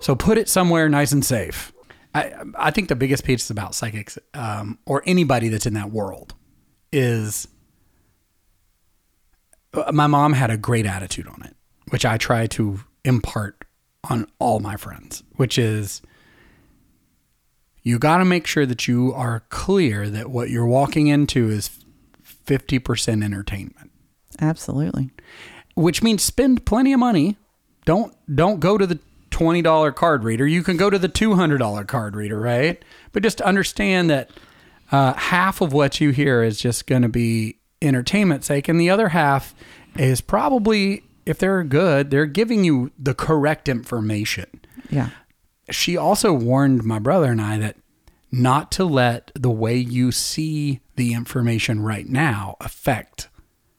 So 0.00 0.14
put 0.14 0.38
it 0.38 0.48
somewhere 0.48 0.88
nice 0.88 1.12
and 1.12 1.24
safe. 1.24 1.72
I 2.14 2.32
I 2.54 2.70
think 2.70 2.88
the 2.88 2.96
biggest 2.96 3.24
piece 3.24 3.50
about 3.50 3.74
psychics 3.74 4.18
um, 4.34 4.78
or 4.86 5.02
anybody 5.06 5.48
that's 5.48 5.66
in 5.66 5.74
that 5.74 5.90
world 5.90 6.34
is 6.92 7.48
uh, 9.74 9.92
my 9.92 10.06
mom 10.06 10.32
had 10.32 10.50
a 10.50 10.56
great 10.56 10.86
attitude 10.86 11.26
on 11.26 11.42
it, 11.42 11.56
which 11.90 12.04
I 12.04 12.16
try 12.16 12.46
to 12.48 12.80
impart 13.04 13.64
on 14.08 14.26
all 14.38 14.60
my 14.60 14.76
friends, 14.76 15.22
which 15.36 15.58
is 15.58 16.02
you 17.82 17.98
got 17.98 18.18
to 18.18 18.24
make 18.24 18.46
sure 18.46 18.66
that 18.66 18.86
you 18.86 19.12
are 19.14 19.44
clear 19.48 20.08
that 20.10 20.30
what 20.30 20.50
you're 20.50 20.66
walking 20.66 21.06
into 21.06 21.48
is 21.48 21.70
50% 22.46 23.24
entertainment, 23.24 23.90
Absolutely. 24.40 25.10
which 25.74 26.02
means 26.02 26.22
spend 26.22 26.64
plenty 26.66 26.92
of 26.92 27.00
money. 27.00 27.36
Don't 27.84 28.14
don't 28.34 28.60
go 28.60 28.76
to 28.76 28.86
the 28.86 28.98
$20 29.30 29.94
card 29.94 30.24
reader. 30.24 30.46
You 30.46 30.62
can 30.62 30.76
go 30.76 30.90
to 30.90 30.98
the 30.98 31.08
$200 31.08 31.86
card 31.86 32.16
reader, 32.16 32.38
right? 32.40 32.82
But 33.12 33.22
just 33.22 33.40
understand 33.40 34.10
that 34.10 34.30
uh, 34.90 35.14
half 35.14 35.60
of 35.60 35.72
what 35.72 36.00
you 36.00 36.10
hear 36.10 36.42
is 36.42 36.58
just 36.60 36.86
going 36.86 37.02
to 37.02 37.08
be 37.08 37.58
entertainment 37.80 38.44
sake 38.44 38.68
and 38.68 38.80
the 38.80 38.90
other 38.90 39.10
half 39.10 39.54
is 39.96 40.20
probably 40.20 41.04
if 41.28 41.38
they're 41.38 41.62
good, 41.62 42.10
they're 42.10 42.26
giving 42.26 42.64
you 42.64 42.90
the 42.98 43.14
correct 43.14 43.68
information 43.68 44.46
Yeah. 44.90 45.10
she 45.70 45.96
also 45.96 46.32
warned 46.32 46.84
my 46.84 46.98
brother 46.98 47.30
and 47.30 47.40
I 47.40 47.58
that 47.58 47.76
not 48.32 48.72
to 48.72 48.84
let 48.84 49.30
the 49.34 49.50
way 49.50 49.76
you 49.76 50.10
see 50.12 50.80
the 50.96 51.12
information 51.12 51.80
right 51.80 52.06
now 52.08 52.56
affect 52.60 53.28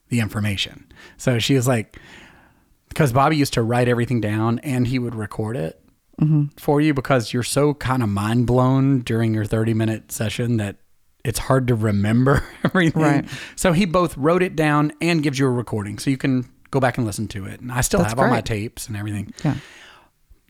the 0.10 0.20
information. 0.20 0.91
So 1.18 1.39
she 1.39 1.56
was 1.56 1.68
like, 1.68 1.98
because 2.89 3.13
Bobby 3.13 3.38
used 3.38 3.53
to 3.53 3.62
write 3.62 3.88
everything 3.88 4.22
down 4.22 4.60
and 4.60 4.88
he 4.88 5.00
would 5.00 5.15
record 5.15 5.56
it 5.56 5.82
mm-hmm. 6.20 6.46
for 6.58 6.82
you 6.82 6.94
because 6.94 7.34
you're 7.34 7.44
so 7.44 7.74
kind 7.74 8.03
of 8.03 8.10
mind 8.10 8.48
blown 8.48 9.00
during 9.01 9.34
your 9.34 9.46
30 9.46 9.74
minute 9.74 10.12
session 10.12 10.58
that 10.58 10.77
it's 11.24 11.39
hard 11.39 11.68
to 11.68 11.75
remember 11.75 12.44
everything. 12.63 13.01
Right. 13.01 13.25
So 13.56 13.74
he 13.74 13.86
both 13.86 14.18
wrote 14.18 14.41
it 14.41 14.56
down 14.56 14.91
and 15.01 15.22
gives 15.22 15.38
you 15.38 15.48
a 15.48 15.51
recording 15.51 16.00
so 16.00 16.10
you 16.10 16.18
can 16.18 16.50
go 16.71 16.79
back 16.79 16.97
and 16.97 17.05
listen 17.05 17.27
to 17.29 17.45
it. 17.45 17.59
And 17.61 17.71
I 17.71 17.81
still 17.81 17.99
That's 17.99 18.13
have 18.13 18.19
all 18.19 18.29
my 18.29 18.41
tapes 18.41 18.88
and 18.88 18.97
everything. 18.97 19.33
Yeah. 19.43 19.55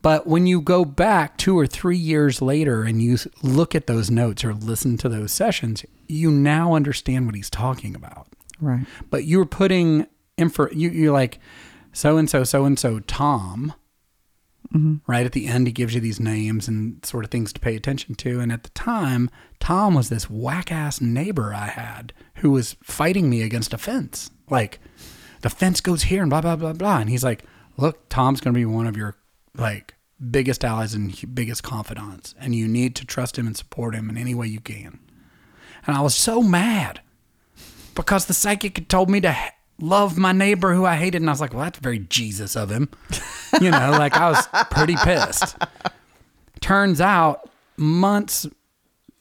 But 0.01 0.27
when 0.27 0.47
you 0.47 0.61
go 0.61 0.85
back 0.85 1.37
two 1.37 1.59
or 1.59 1.67
three 1.67 1.97
years 1.97 2.41
later 2.41 2.83
and 2.83 3.01
you 3.01 3.17
look 3.43 3.75
at 3.75 3.87
those 3.87 4.09
notes 4.09 4.45
or 4.45 4.53
listen 4.53 4.97
to 4.97 5.09
those 5.09 5.31
sessions, 5.31 5.83
you 6.07 6.31
now 6.31 6.73
understand 6.73 7.25
what 7.25 7.35
he's 7.35 7.49
talking 7.49 7.95
about. 7.95 8.27
Right. 8.61 8.85
But 9.09 9.25
you're 9.25 9.45
putting 9.45 10.07
info, 10.37 10.69
you, 10.71 10.89
you're 10.89 11.13
like, 11.13 11.39
so 11.91 12.17
and 12.17 12.29
so, 12.29 12.43
so 12.43 12.65
and 12.65 12.79
so, 12.79 12.99
Tom. 12.99 13.73
Mm-hmm. 14.73 14.97
Right 15.11 15.25
at 15.25 15.31
the 15.31 15.47
end, 15.47 15.65
he 15.65 15.73
gives 15.73 15.95
you 15.95 16.01
these 16.01 16.19
names 16.19 16.67
and 16.67 17.03
sort 17.03 17.25
of 17.25 17.31
things 17.31 17.51
to 17.53 17.59
pay 17.59 17.75
attention 17.75 18.13
to. 18.15 18.39
And 18.39 18.51
at 18.51 18.61
the 18.61 18.69
time, 18.69 19.31
Tom 19.59 19.95
was 19.95 20.09
this 20.09 20.29
whack 20.29 20.71
ass 20.71 21.01
neighbor 21.01 21.53
I 21.55 21.67
had 21.67 22.13
who 22.35 22.51
was 22.51 22.75
fighting 22.83 23.31
me 23.31 23.41
against 23.41 23.73
a 23.73 23.79
fence. 23.79 24.29
Like, 24.47 24.79
the 25.41 25.49
fence 25.49 25.81
goes 25.81 26.03
here 26.03 26.21
and 26.21 26.29
blah, 26.29 26.41
blah, 26.41 26.55
blah, 26.55 26.73
blah. 26.73 26.99
And 26.99 27.09
he's 27.09 27.23
like, 27.23 27.43
look, 27.77 28.09
Tom's 28.09 28.41
going 28.41 28.53
to 28.53 28.57
be 28.57 28.65
one 28.65 28.87
of 28.87 28.97
your 28.97 29.15
like 29.55 29.95
biggest 30.31 30.65
allies 30.65 30.93
and 30.93 31.13
biggest 31.33 31.63
confidants. 31.63 32.35
And 32.39 32.55
you 32.55 32.67
need 32.67 32.95
to 32.97 33.05
trust 33.05 33.37
him 33.37 33.47
and 33.47 33.55
support 33.55 33.95
him 33.95 34.09
in 34.09 34.17
any 34.17 34.35
way 34.35 34.47
you 34.47 34.59
can. 34.59 34.99
And 35.87 35.95
I 35.95 36.01
was 36.01 36.15
so 36.15 36.41
mad 36.41 37.01
because 37.95 38.25
the 38.25 38.33
psychic 38.33 38.77
had 38.77 38.89
told 38.89 39.09
me 39.09 39.21
to 39.21 39.35
love 39.81 40.17
my 40.17 40.31
neighbor 40.31 40.73
who 40.73 40.85
I 40.85 40.97
hated. 40.97 41.21
And 41.21 41.29
I 41.29 41.33
was 41.33 41.41
like, 41.41 41.53
well, 41.53 41.63
that's 41.63 41.79
very 41.79 41.99
Jesus 41.99 42.55
of 42.55 42.69
him. 42.69 42.89
You 43.59 43.71
know, 43.71 43.89
like 43.89 44.15
I 44.15 44.29
was 44.29 44.47
pretty 44.69 44.95
pissed. 44.95 45.57
Turns 46.61 47.01
out, 47.01 47.49
months, 47.77 48.45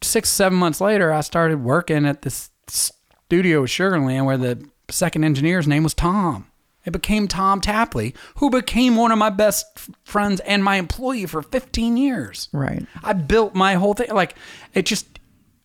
six, 0.03 0.29
seven 0.29 0.59
months 0.59 0.83
later, 0.83 1.11
I 1.13 1.23
started 1.23 1.65
working 1.65 2.05
at 2.05 2.23
this 2.23 2.51
studio 2.69 3.63
with 3.63 3.71
Sugarland 3.71 4.27
where 4.27 4.37
the 4.37 4.69
second 4.91 5.25
engineer's 5.25 5.67
name 5.69 5.83
was 5.83 5.95
Tom. 5.95 6.47
It 6.85 6.93
became 6.93 7.29
Tom 7.29 7.61
Tapley, 7.61 8.15
who 8.37 8.49
became 8.51 8.97
one 8.97 9.13
of 9.13 9.19
my 9.19 9.31
best 9.31 9.67
friends 10.05 10.41
and 10.41 10.65
my 10.65 10.77
employee 10.77 11.27
for 11.27 11.43
15 11.43 11.97
years. 11.97 12.49
Right. 12.53 12.87
I 13.03 13.13
built 13.13 13.55
my 13.55 13.75
whole 13.75 13.95
thing. 13.95 14.11
Like, 14.11 14.37
it 14.73 14.87
just, 14.87 15.19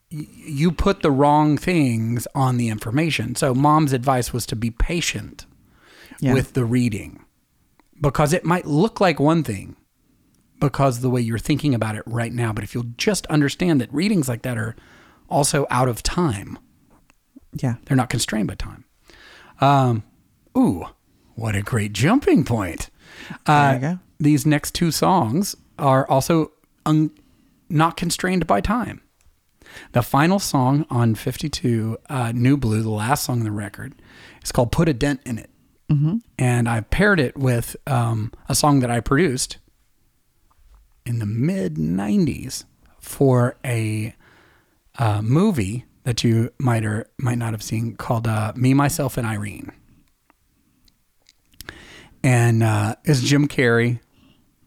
you 0.09 0.71
put 0.71 1.01
the 1.01 1.11
wrong 1.11 1.57
things 1.57 2.27
on 2.35 2.57
the 2.57 2.67
information. 2.67 3.35
So, 3.35 3.53
mom's 3.53 3.93
advice 3.93 4.33
was 4.33 4.45
to 4.47 4.55
be 4.55 4.69
patient 4.71 5.45
Yeah. 6.19 6.33
with 6.33 6.53
the 6.53 6.65
reading 6.65 7.23
because 8.01 8.33
it 8.33 8.43
might 8.43 8.65
look 8.65 8.99
like 8.99 9.19
one 9.19 9.43
thing 9.43 9.77
because 10.59 10.99
the 10.99 11.09
way 11.09 11.21
you're 11.21 11.37
thinking 11.39 11.73
about 11.73 11.95
it 11.95 12.03
right 12.05 12.33
now. 12.33 12.51
But 12.51 12.63
if 12.65 12.73
you'll 12.73 12.91
just 12.97 13.25
understand 13.27 13.79
that 13.79 13.93
readings 13.93 14.27
like 14.27 14.41
that 14.41 14.57
are 14.57 14.75
also 15.29 15.65
out 15.69 15.87
of 15.87 16.03
time, 16.03 16.57
yeah. 17.53 17.75
they're 17.85 17.95
not 17.97 18.09
constrained 18.09 18.47
by 18.49 18.55
time. 18.55 18.83
Um, 19.63 20.03
ooh, 20.57 20.85
what 21.35 21.55
a 21.55 21.61
great 21.61 21.93
jumping 21.93 22.43
point. 22.43 22.89
Uh, 23.45 23.71
There 23.71 23.73
you 23.75 23.79
go. 23.95 23.99
These 24.19 24.45
next 24.45 24.75
two 24.75 24.91
songs 24.91 25.55
are 25.79 26.07
also 26.07 26.51
un- 26.85 27.11
not 27.69 27.97
constrained 27.97 28.45
by 28.47 28.61
time. 28.61 29.01
The 29.93 30.03
final 30.03 30.39
song 30.39 30.85
on 30.89 31.15
52, 31.15 31.97
uh, 32.09 32.31
New 32.35 32.57
Blue, 32.57 32.81
the 32.81 32.89
last 32.89 33.23
song 33.23 33.39
on 33.39 33.43
the 33.45 33.51
record, 33.51 33.95
is 34.43 34.51
called 34.51 34.71
Put 34.71 34.87
a 34.87 34.93
Dent 34.93 35.21
in 35.25 35.39
It. 35.39 35.49
Mm-hmm. 35.89 36.17
And 36.37 36.69
I 36.69 36.81
paired 36.81 37.19
it 37.19 37.37
with 37.37 37.75
um, 37.87 38.31
a 38.47 38.55
song 38.55 38.79
that 38.81 38.91
I 38.91 38.99
produced 38.99 39.57
in 41.05 41.19
the 41.19 41.25
mid 41.25 41.75
90s 41.75 42.65
for 42.99 43.57
a 43.65 44.15
uh, 44.97 45.21
movie 45.21 45.85
that 46.03 46.23
you 46.23 46.51
might 46.57 46.85
or 46.85 47.07
might 47.17 47.37
not 47.37 47.53
have 47.53 47.63
seen 47.63 47.95
called 47.95 48.27
uh, 48.27 48.53
Me, 48.55 48.73
Myself, 48.73 49.17
and 49.17 49.25
Irene. 49.27 49.71
And 52.23 52.63
uh, 52.63 52.95
it's 53.03 53.21
Jim 53.21 53.47
Carrey. 53.47 53.99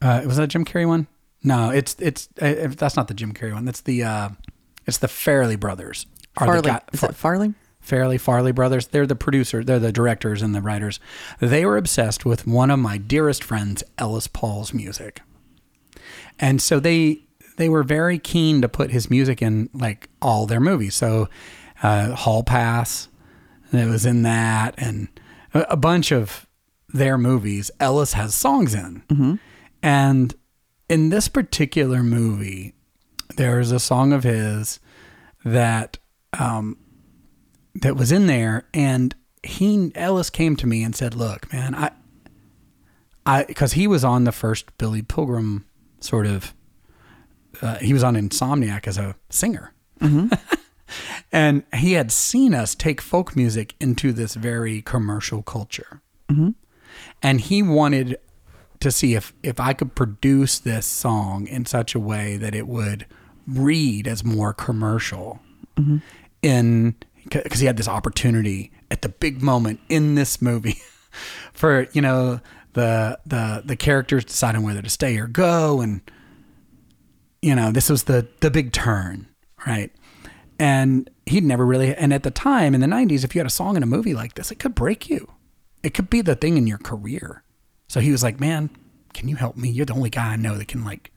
Uh, 0.02 0.22
was 0.26 0.36
that 0.36 0.42
a 0.44 0.46
Jim 0.46 0.64
Carrey 0.64 0.86
one? 0.86 1.06
No, 1.42 1.70
it's 1.70 1.96
it's 1.98 2.28
uh, 2.40 2.68
that's 2.76 2.96
not 2.96 3.08
the 3.08 3.14
Jim 3.14 3.32
Carrey 3.32 3.52
one. 3.54 3.64
That's 3.64 3.80
the 3.80 4.02
uh, 4.02 4.28
it's 4.86 4.98
the 4.98 5.08
Farley 5.08 5.56
brothers. 5.56 6.06
Are 6.36 6.46
the 6.46 6.52
Farley. 6.52 6.70
guy- 6.70 6.82
Is 6.92 7.00
that 7.00 7.14
Farley? 7.14 7.54
Fairley 7.80 8.18
Farley 8.18 8.50
brothers. 8.52 8.88
They're 8.88 9.06
the 9.06 9.14
producers, 9.14 9.64
they're 9.64 9.78
the 9.78 9.92
directors 9.92 10.42
and 10.42 10.52
the 10.54 10.60
writers. 10.60 10.98
They 11.38 11.64
were 11.64 11.76
obsessed 11.76 12.24
with 12.26 12.44
one 12.44 12.68
of 12.72 12.80
my 12.80 12.98
dearest 12.98 13.44
friends, 13.44 13.84
Ellis 13.96 14.26
Paul's 14.26 14.74
music. 14.74 15.20
And 16.38 16.60
so 16.60 16.80
they 16.80 17.25
they 17.56 17.68
were 17.68 17.82
very 17.82 18.18
keen 18.18 18.60
to 18.62 18.68
put 18.68 18.90
his 18.90 19.10
music 19.10 19.42
in 19.42 19.68
like 19.72 20.08
all 20.20 20.46
their 20.46 20.60
movies. 20.60 20.94
So 20.94 21.28
uh, 21.82 22.12
Hall 22.14 22.42
Pass, 22.42 23.08
it 23.72 23.88
was 23.88 24.06
in 24.06 24.22
that, 24.22 24.74
and 24.78 25.08
a, 25.54 25.60
a 25.70 25.76
bunch 25.76 26.12
of 26.12 26.46
their 26.92 27.18
movies. 27.18 27.70
Ellis 27.80 28.12
has 28.14 28.34
songs 28.34 28.74
in, 28.74 29.02
and 29.82 30.34
in 30.88 31.08
this 31.10 31.28
particular 31.28 32.02
movie, 32.02 32.74
there's 33.36 33.72
a 33.72 33.80
song 33.80 34.12
of 34.12 34.22
his 34.24 34.80
that 35.44 35.98
um, 36.38 36.76
that 37.74 37.96
was 37.96 38.12
in 38.12 38.26
there, 38.26 38.68
and 38.72 39.14
he 39.42 39.92
Ellis 39.94 40.30
came 40.30 40.56
to 40.56 40.66
me 40.66 40.82
and 40.82 40.94
said, 40.94 41.14
"Look, 41.14 41.52
man, 41.52 41.74
I, 41.74 41.90
I, 43.24 43.44
because 43.44 43.72
he 43.74 43.86
was 43.86 44.04
on 44.04 44.24
the 44.24 44.32
first 44.32 44.76
Billy 44.78 45.02
Pilgrim 45.02 45.66
sort 46.00 46.26
of, 46.26 46.54
uh, 47.62 47.76
he 47.76 47.92
was 47.92 48.02
on 48.02 48.14
Insomniac 48.14 48.86
as 48.86 48.98
a 48.98 49.16
singer, 49.30 49.72
mm-hmm. 50.00 50.32
and 51.32 51.64
he 51.74 51.94
had 51.94 52.12
seen 52.12 52.54
us 52.54 52.74
take 52.74 53.00
folk 53.00 53.36
music 53.36 53.74
into 53.80 54.12
this 54.12 54.34
very 54.34 54.82
commercial 54.82 55.42
culture, 55.42 56.00
mm-hmm. 56.28 56.50
and 57.22 57.40
he 57.40 57.62
wanted." 57.62 58.18
To 58.80 58.90
see 58.90 59.14
if 59.14 59.32
if 59.42 59.58
I 59.58 59.72
could 59.72 59.94
produce 59.94 60.58
this 60.58 60.84
song 60.84 61.46
in 61.46 61.64
such 61.64 61.94
a 61.94 61.98
way 61.98 62.36
that 62.36 62.54
it 62.54 62.68
would 62.68 63.06
read 63.48 64.06
as 64.06 64.22
more 64.22 64.52
commercial, 64.52 65.40
mm-hmm. 65.78 65.96
in 66.42 66.94
because 67.24 67.60
he 67.60 67.66
had 67.66 67.76
this 67.76 67.88
opportunity 67.88 68.70
at 68.90 69.02
the 69.02 69.08
big 69.08 69.42
moment 69.42 69.80
in 69.88 70.14
this 70.14 70.40
movie 70.40 70.80
for 71.52 71.88
you 71.92 72.00
know 72.00 72.40
the 72.74 73.18
the 73.26 73.62
the 73.64 73.76
characters 73.76 74.24
deciding 74.24 74.62
whether 74.62 74.82
to 74.82 74.90
stay 74.90 75.16
or 75.18 75.26
go 75.26 75.80
and 75.80 76.00
you 77.42 77.54
know 77.54 77.70
this 77.70 77.88
was 77.88 78.04
the 78.04 78.26
the 78.40 78.50
big 78.50 78.72
turn 78.72 79.28
right 79.66 79.92
and 80.58 81.10
he'd 81.26 81.44
never 81.44 81.66
really 81.66 81.94
and 81.94 82.12
at 82.12 82.22
the 82.22 82.30
time 82.30 82.74
in 82.74 82.80
the 82.80 82.86
90s 82.86 83.24
if 83.24 83.34
you 83.34 83.38
had 83.38 83.46
a 83.46 83.50
song 83.50 83.76
in 83.76 83.82
a 83.82 83.86
movie 83.86 84.14
like 84.14 84.34
this 84.34 84.50
it 84.50 84.58
could 84.58 84.74
break 84.74 85.08
you 85.08 85.30
it 85.82 85.94
could 85.94 86.10
be 86.10 86.20
the 86.20 86.34
thing 86.34 86.56
in 86.56 86.66
your 86.66 86.78
career 86.78 87.42
so 87.88 88.00
he 88.00 88.10
was 88.10 88.22
like 88.22 88.40
man 88.40 88.70
can 89.12 89.28
you 89.28 89.36
help 89.36 89.56
me 89.56 89.68
you're 89.68 89.86
the 89.86 89.94
only 89.94 90.10
guy 90.10 90.32
i 90.32 90.36
know 90.36 90.56
that 90.56 90.68
can 90.68 90.84
like 90.84 91.12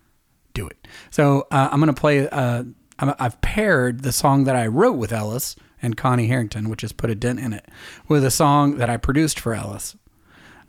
do 0.53 0.67
it. 0.67 0.88
So 1.10 1.47
uh, 1.51 1.69
I'm 1.71 1.79
going 1.79 1.93
to 1.93 1.99
play. 1.99 2.27
Uh, 2.29 2.63
I've 2.99 3.39
paired 3.41 4.01
the 4.01 4.12
song 4.12 4.43
that 4.43 4.55
I 4.55 4.67
wrote 4.67 4.97
with 4.97 5.13
Ellis 5.13 5.55
and 5.82 5.95
Connie 5.95 6.27
Harrington, 6.27 6.69
which 6.69 6.84
is 6.84 6.91
"Put 6.91 7.10
a 7.10 7.15
Dent 7.15 7.39
in 7.39 7.53
It," 7.53 7.65
with 8.08 8.23
a 8.25 8.32
song 8.32 8.77
that 8.77 8.89
I 8.89 8.97
produced 8.97 9.39
for 9.39 9.53
Ellis, 9.53 9.95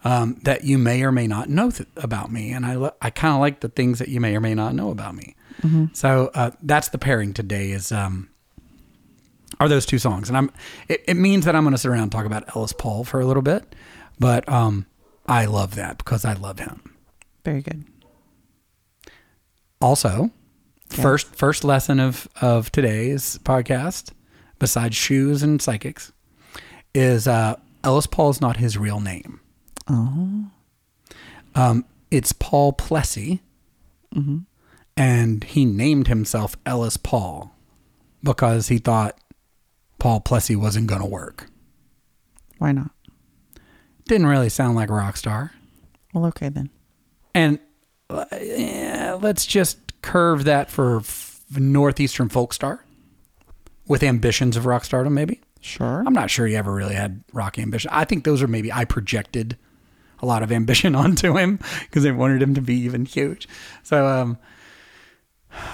um, 0.04 0.38
that 0.44 0.64
you 0.64 0.78
may 0.78 1.02
or 1.02 1.12
may 1.12 1.26
not 1.26 1.48
know 1.48 1.70
th- 1.70 1.88
about 1.96 2.30
me, 2.32 2.52
and 2.52 2.64
I 2.66 2.74
lo- 2.74 2.94
I 3.02 3.10
kind 3.10 3.34
of 3.34 3.40
like 3.40 3.60
the 3.60 3.68
things 3.68 3.98
that 3.98 4.08
you 4.08 4.20
may 4.20 4.34
or 4.36 4.40
may 4.40 4.54
not 4.54 4.74
know 4.74 4.90
about 4.90 5.14
me. 5.14 5.34
So 5.92 6.30
uh, 6.34 6.52
that's 6.62 6.88
the 6.88 6.96
pairing 6.98 7.34
today. 7.34 7.70
Is 7.72 7.92
um, 7.92 8.30
are 9.58 9.68
those 9.68 9.84
two 9.84 9.98
songs, 9.98 10.28
and 10.28 10.38
I'm 10.38 10.50
it, 10.88 11.04
it 11.06 11.14
means 11.14 11.44
that 11.44 11.54
I'm 11.54 11.64
going 11.64 11.74
to 11.74 11.78
sit 11.78 11.88
around 11.90 12.04
and 12.04 12.12
talk 12.12 12.24
about 12.24 12.56
Ellis 12.56 12.72
Paul 12.72 13.04
for 13.04 13.20
a 13.20 13.26
little 13.26 13.42
bit, 13.42 13.74
but 14.18 14.48
um, 14.48 14.86
I 15.26 15.44
love 15.44 15.74
that 15.74 15.98
because 15.98 16.24
I 16.24 16.32
love 16.32 16.58
him. 16.60 16.96
Very 17.44 17.60
good. 17.60 17.84
Also, 19.80 20.30
Okay. 20.92 21.02
first 21.02 21.34
first 21.36 21.62
lesson 21.62 22.00
of 22.00 22.26
of 22.40 22.72
today's 22.72 23.38
podcast, 23.44 24.12
besides 24.58 24.96
shoes 24.96 25.42
and 25.42 25.60
psychics, 25.62 26.10
is 26.94 27.28
uh, 27.28 27.56
Ellis 27.84 28.06
Paul 28.08 28.30
is 28.30 28.40
not 28.40 28.56
his 28.56 28.76
real 28.76 28.98
name. 29.00 29.40
Oh. 29.90 30.50
Um, 31.54 31.84
it's 32.10 32.32
Paul 32.32 32.72
Plessy, 32.72 33.42
and 34.96 35.44
he 35.44 35.64
named 35.64 36.06
himself 36.06 36.56
Ellis 36.64 36.96
Paul 36.96 37.54
because 38.22 38.68
he 38.68 38.78
thought 38.78 39.18
Paul 39.98 40.20
Plessy 40.20 40.54
wasn't 40.54 40.86
going 40.86 41.00
to 41.00 41.06
work. 41.06 41.46
Why 42.58 42.72
not? 42.72 42.90
Didn't 44.06 44.26
really 44.26 44.48
sound 44.48 44.76
like 44.76 44.90
a 44.90 44.94
rock 44.94 45.16
star. 45.16 45.52
Well, 46.12 46.26
okay 46.26 46.48
then. 46.48 46.70
And 47.34 47.58
uh, 48.08 48.26
yeah, 48.40 49.16
let's 49.20 49.46
just 49.46 49.78
curve 50.02 50.44
that 50.44 50.70
for 50.70 50.98
f- 50.98 51.42
northeastern 51.50 52.28
folk 52.28 52.52
star 52.52 52.84
with 53.86 54.02
ambitions 54.02 54.56
of 54.56 54.66
rock 54.66 54.84
stardom, 54.84 55.14
maybe. 55.14 55.40
Sure. 55.60 56.02
I'm 56.06 56.12
not 56.12 56.30
sure 56.30 56.46
he 56.46 56.56
ever 56.56 56.72
really 56.72 56.94
had 56.94 57.22
rock 57.32 57.58
ambition. 57.58 57.90
I 57.92 58.04
think 58.04 58.24
those 58.24 58.42
are 58.42 58.48
maybe 58.48 58.72
I 58.72 58.84
projected 58.84 59.56
a 60.20 60.26
lot 60.26 60.42
of 60.42 60.52
ambition 60.52 60.94
onto 60.96 61.36
him 61.36 61.58
because 61.80 62.02
they 62.02 62.12
wanted 62.12 62.42
him 62.42 62.54
to 62.54 62.60
be 62.60 62.74
even 62.80 63.04
huge. 63.04 63.48
So, 63.82 64.06
um, 64.06 64.38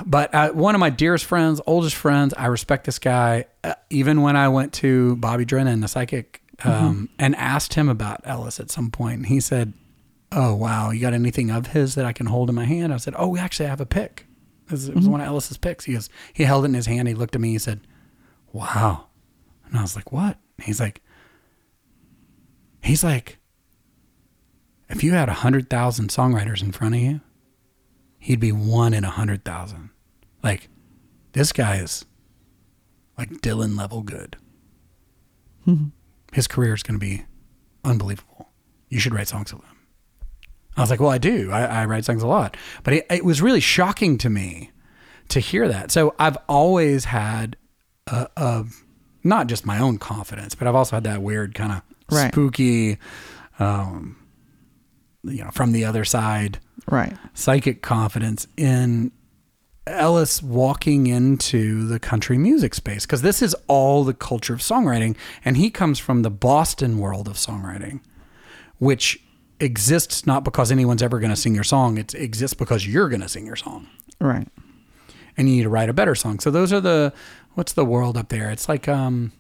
but 0.05 0.35
uh, 0.35 0.51
one 0.51 0.75
of 0.75 0.79
my 0.79 0.91
dearest 0.91 1.25
friends, 1.25 1.61
oldest 1.67 1.97
friends, 1.97 2.33
I 2.35 2.47
respect 2.47 2.85
this 2.85 2.99
guy. 2.99 3.47
Uh, 3.63 3.75
even 3.91 4.23
when 4.23 4.37
I 4.37 4.49
went 4.49 4.73
to 4.75 5.17
Bobby 5.17 5.45
Drennan, 5.45 5.81
the 5.81 5.89
psychic, 5.89 6.43
um, 6.65 7.11
and 7.19 7.37
asked 7.37 7.75
him 7.75 7.89
about 7.89 8.23
Ellis 8.25 8.59
at 8.59 8.71
some 8.71 8.91
point, 8.91 9.27
he 9.27 9.41
said, 9.41 9.75
"Oh 10.33 10.55
wow, 10.55 10.91
you 10.91 11.01
got 11.03 11.13
anything 11.13 11.51
of 11.51 11.69
his 11.69 11.95
that 11.97 12.07
I 12.07 12.13
can 12.13 12.27
hold 12.27 12.49
in 12.49 12.55
my 12.55 12.65
hand?" 12.65 12.95
I 12.95 12.97
said, 12.97 13.15
"Oh, 13.19 13.29
we 13.29 13.39
actually 13.39 13.69
have 13.69 13.81
a 13.81 13.87
pick. 13.87 14.27
It 14.67 14.73
was 14.73 15.09
one 15.09 15.21
of 15.21 15.27
Ellis's 15.27 15.59
picks." 15.59 15.85
He 15.85 15.93
goes, 15.93 16.09
he 16.33 16.45
held 16.45 16.65
it 16.65 16.69
in 16.69 16.75
his 16.75 16.87
hand. 16.87 17.07
He 17.09 17.15
looked 17.15 17.35
at 17.35 17.41
me. 17.43 17.51
He 17.51 17.59
said, 17.59 17.81
"Wow," 18.53 19.09
and 19.67 19.77
I 19.79 19.83
was 19.83 19.95
like, 19.95 20.11
"What?" 20.13 20.39
He's 20.63 20.81
like, 20.81 21.03
he's 22.83 23.05
like, 23.05 23.39
if 24.89 25.03
you 25.05 25.13
had 25.13 25.29
a 25.29 25.33
hundred 25.35 25.69
thousand 25.71 26.09
songwriters 26.11 26.63
in 26.63 26.73
front 26.73 26.95
of 26.95 27.01
you, 27.01 27.21
he'd 28.19 28.41
be 28.41 28.53
one 28.53 28.95
in 28.95 29.05
a 29.05 29.11
hundred 29.11 29.45
thousand. 29.45 29.91
Like, 30.43 30.69
this 31.33 31.53
guy 31.53 31.77
is 31.77 32.05
like 33.19 33.31
Dylan 33.43 33.77
level 33.77 34.03
good. 34.03 34.37
His 36.33 36.47
career 36.47 36.75
is 36.75 36.83
going 36.83 36.99
to 36.99 37.05
be 37.05 37.25
unbelievable. 37.85 38.51
You 38.89 39.01
should 39.01 39.15
write 39.15 39.29
songs 39.29 39.53
with 39.53 39.63
him. 39.65 39.77
I 40.77 40.81
was 40.83 40.91
like, 40.91 41.01
well, 41.01 41.11
I 41.11 41.19
do. 41.19 41.51
I, 41.51 41.65
I 41.65 41.85
write 41.87 42.05
songs 42.05 42.23
a 42.23 42.27
lot. 42.27 42.57
But 42.85 42.95
it, 42.95 43.07
it 43.11 43.25
was 43.25 43.41
really 43.41 43.61
shocking 43.61 44.19
to 44.19 44.29
me 44.29 44.71
to 45.29 45.41
hear 45.41 45.67
that. 45.69 45.91
So 45.91 46.15
I've 46.19 46.37
always 46.49 47.07
had 47.07 47.57
a, 48.07 48.29
a 48.37 48.65
not 49.25 49.47
just 49.47 49.65
my 49.67 49.79
own 49.79 49.99
confidence, 49.99 50.55
but 50.55 50.69
I've 50.69 50.75
also 50.75 50.97
had 50.97 51.05
that 51.05 51.23
weird 51.23 51.55
kind 51.55 51.73
of 51.73 51.83
Right. 52.09 52.31
spooky, 52.33 52.99
um, 53.59 54.17
you 55.27 55.45
know, 55.45 55.51
from 55.51 55.73
the 55.73 55.85
other 55.85 56.05
side 56.05 56.59
Right. 56.91 57.15
psychic 57.35 57.83
confidence 57.83 58.47
in 58.57 59.11
Ellis 59.87 60.43
walking 60.43 61.07
into 61.07 61.87
the 61.87 61.99
country 62.01 62.39
music 62.39 62.75
space 62.75 63.07
because 63.07 63.23
this 63.23 63.41
is 63.41 63.55
all 63.69 64.03
the 64.05 64.15
culture 64.15 64.53
of 64.55 64.61
songwriting, 64.61 65.17
and 65.45 65.57
he 65.57 65.71
comes 65.71 65.99
from 65.99 66.23
the 66.23 66.31
Boston 66.31 66.99
world 66.99 67.29
of 67.29 67.35
songwriting, 67.35 68.01
which 68.79 69.21
exists 69.61 70.27
not 70.27 70.45
because 70.45 70.71
anyone's 70.73 71.03
ever 71.03 71.19
going 71.21 71.31
to 71.31 71.37
sing 71.37 71.55
your 71.55 71.65
song; 71.65 71.99
it 71.99 72.15
exists 72.15 72.55
because 72.55 72.87
you're 72.87 73.09
going 73.09 73.21
to 73.21 73.29
sing 73.29 73.47
your 73.47 73.57
song, 73.57 73.87
Right. 74.21 74.49
and 75.37 75.49
you 75.49 75.57
need 75.57 75.63
to 75.63 75.69
write 75.69 75.89
a 75.89 75.93
better 75.95 76.15
song. 76.17 76.41
So 76.41 76.51
those 76.51 76.73
are 76.73 76.81
the 76.81 77.13
what's 77.55 77.73
the 77.73 77.85
world 77.85 78.17
up 78.17 78.29
there? 78.29 78.51
It's 78.51 78.69
like 78.69 78.89
um, 78.89 79.31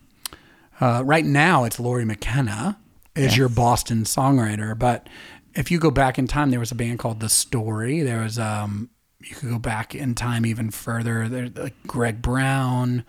uh, 0.81 1.03
right 1.05 1.25
now 1.25 1.64
it's 1.64 1.81
Lori 1.81 2.05
McKenna 2.05 2.79
is 3.16 3.25
Yes. 3.33 3.37
your 3.37 3.49
Boston 3.49 4.05
songwriter, 4.05 4.79
but 4.79 5.09
if 5.57 5.71
you 5.71 5.79
go 5.79 5.90
back 5.90 6.19
in 6.19 6.27
time, 6.27 6.51
there 6.51 6.61
was 6.61 6.71
a 6.71 6.77
band 6.77 6.99
called 6.99 7.21
The 7.21 7.29
Story. 7.29 8.03
There 8.03 8.23
was 8.23 8.38
um, 8.38 8.90
you 9.21 9.35
could 9.35 9.49
go 9.49 9.59
back 9.59 9.95
in 9.95 10.14
time 10.14 10.45
even 10.47 10.71
further. 10.71 11.29
There, 11.29 11.49
like 11.49 11.75
Greg 11.87 12.23
Brown, 12.23 13.05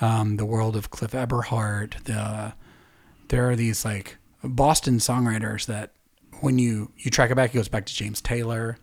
um, 0.00 0.36
the 0.36 0.44
world 0.44 0.76
of 0.76 0.90
Cliff 0.90 1.14
Eberhardt. 1.14 1.96
The 2.04 2.54
there 3.28 3.48
are 3.48 3.56
these 3.56 3.84
like 3.84 4.18
Boston 4.42 4.98
songwriters 4.98 5.66
that 5.66 5.92
when 6.40 6.58
you 6.58 6.90
you 6.98 7.10
track 7.10 7.30
it 7.30 7.36
back, 7.36 7.54
it 7.54 7.58
goes 7.58 7.68
back 7.68 7.86
to 7.86 7.94
James 7.94 8.20
Taylor. 8.20 8.76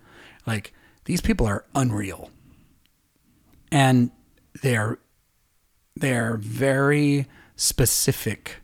Like 0.48 0.74
these 1.06 1.22
people 1.22 1.46
are 1.46 1.66
unreal, 1.76 2.32
and 3.72 4.12
they're 4.62 5.00
they're 5.96 6.38
very 6.38 7.28
specific 7.58 8.58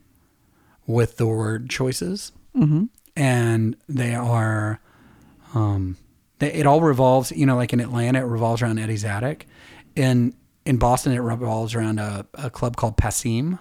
with 0.86 1.18
the 1.18 1.26
word 1.26 1.68
choices, 1.68 2.32
Mm-hmm. 2.56 2.84
And 3.18 3.76
they 3.88 4.14
are. 4.14 4.80
Um, 5.54 5.96
they, 6.38 6.52
it 6.52 6.66
all 6.66 6.80
revolves, 6.80 7.32
you 7.32 7.44
know, 7.44 7.56
like 7.56 7.72
in 7.72 7.80
Atlanta, 7.80 8.20
it 8.20 8.26
revolves 8.26 8.62
around 8.62 8.78
Eddie's 8.78 9.04
attic. 9.04 9.46
In 9.96 10.34
in 10.64 10.76
Boston, 10.76 11.12
it 11.12 11.18
revolves 11.18 11.74
around 11.74 11.98
a, 11.98 12.26
a 12.34 12.48
club 12.48 12.76
called 12.76 12.96
Passim. 12.96 13.58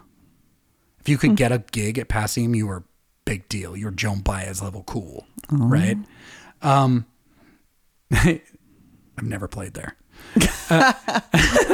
If 0.99 1.09
you 1.09 1.17
could 1.17 1.35
get 1.35 1.51
a 1.51 1.59
gig 1.71 1.97
at 1.97 2.07
Passim, 2.07 2.55
you 2.55 2.67
were 2.67 2.83
big 3.25 3.49
deal. 3.49 3.75
you're 3.75 3.91
Joan 3.91 4.21
Baez 4.21 4.61
level 4.61 4.83
cool, 4.83 5.25
right? 5.49 5.97
Um, 6.61 7.05
I've 8.11 8.41
never 9.23 9.47
played 9.47 9.73
there. 9.73 9.95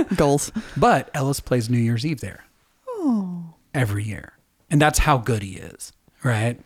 Goals. 0.15 0.51
But 0.77 1.09
Ellis 1.13 1.39
plays 1.39 1.69
New 1.69 1.77
Year's 1.77 2.05
Eve 2.05 2.21
there. 2.21 2.45
Every 3.73 4.03
year. 4.03 4.33
And 4.69 4.81
that's 4.81 4.99
how 4.99 5.17
good 5.17 5.41
he 5.41 5.53
is, 5.57 5.93
right? 6.23 6.59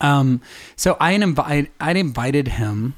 Um, 0.00 0.40
so 0.76 0.96
I 1.00 1.12
invite 1.12 1.70
I'd 1.80 1.96
invited 1.96 2.48
him, 2.48 2.94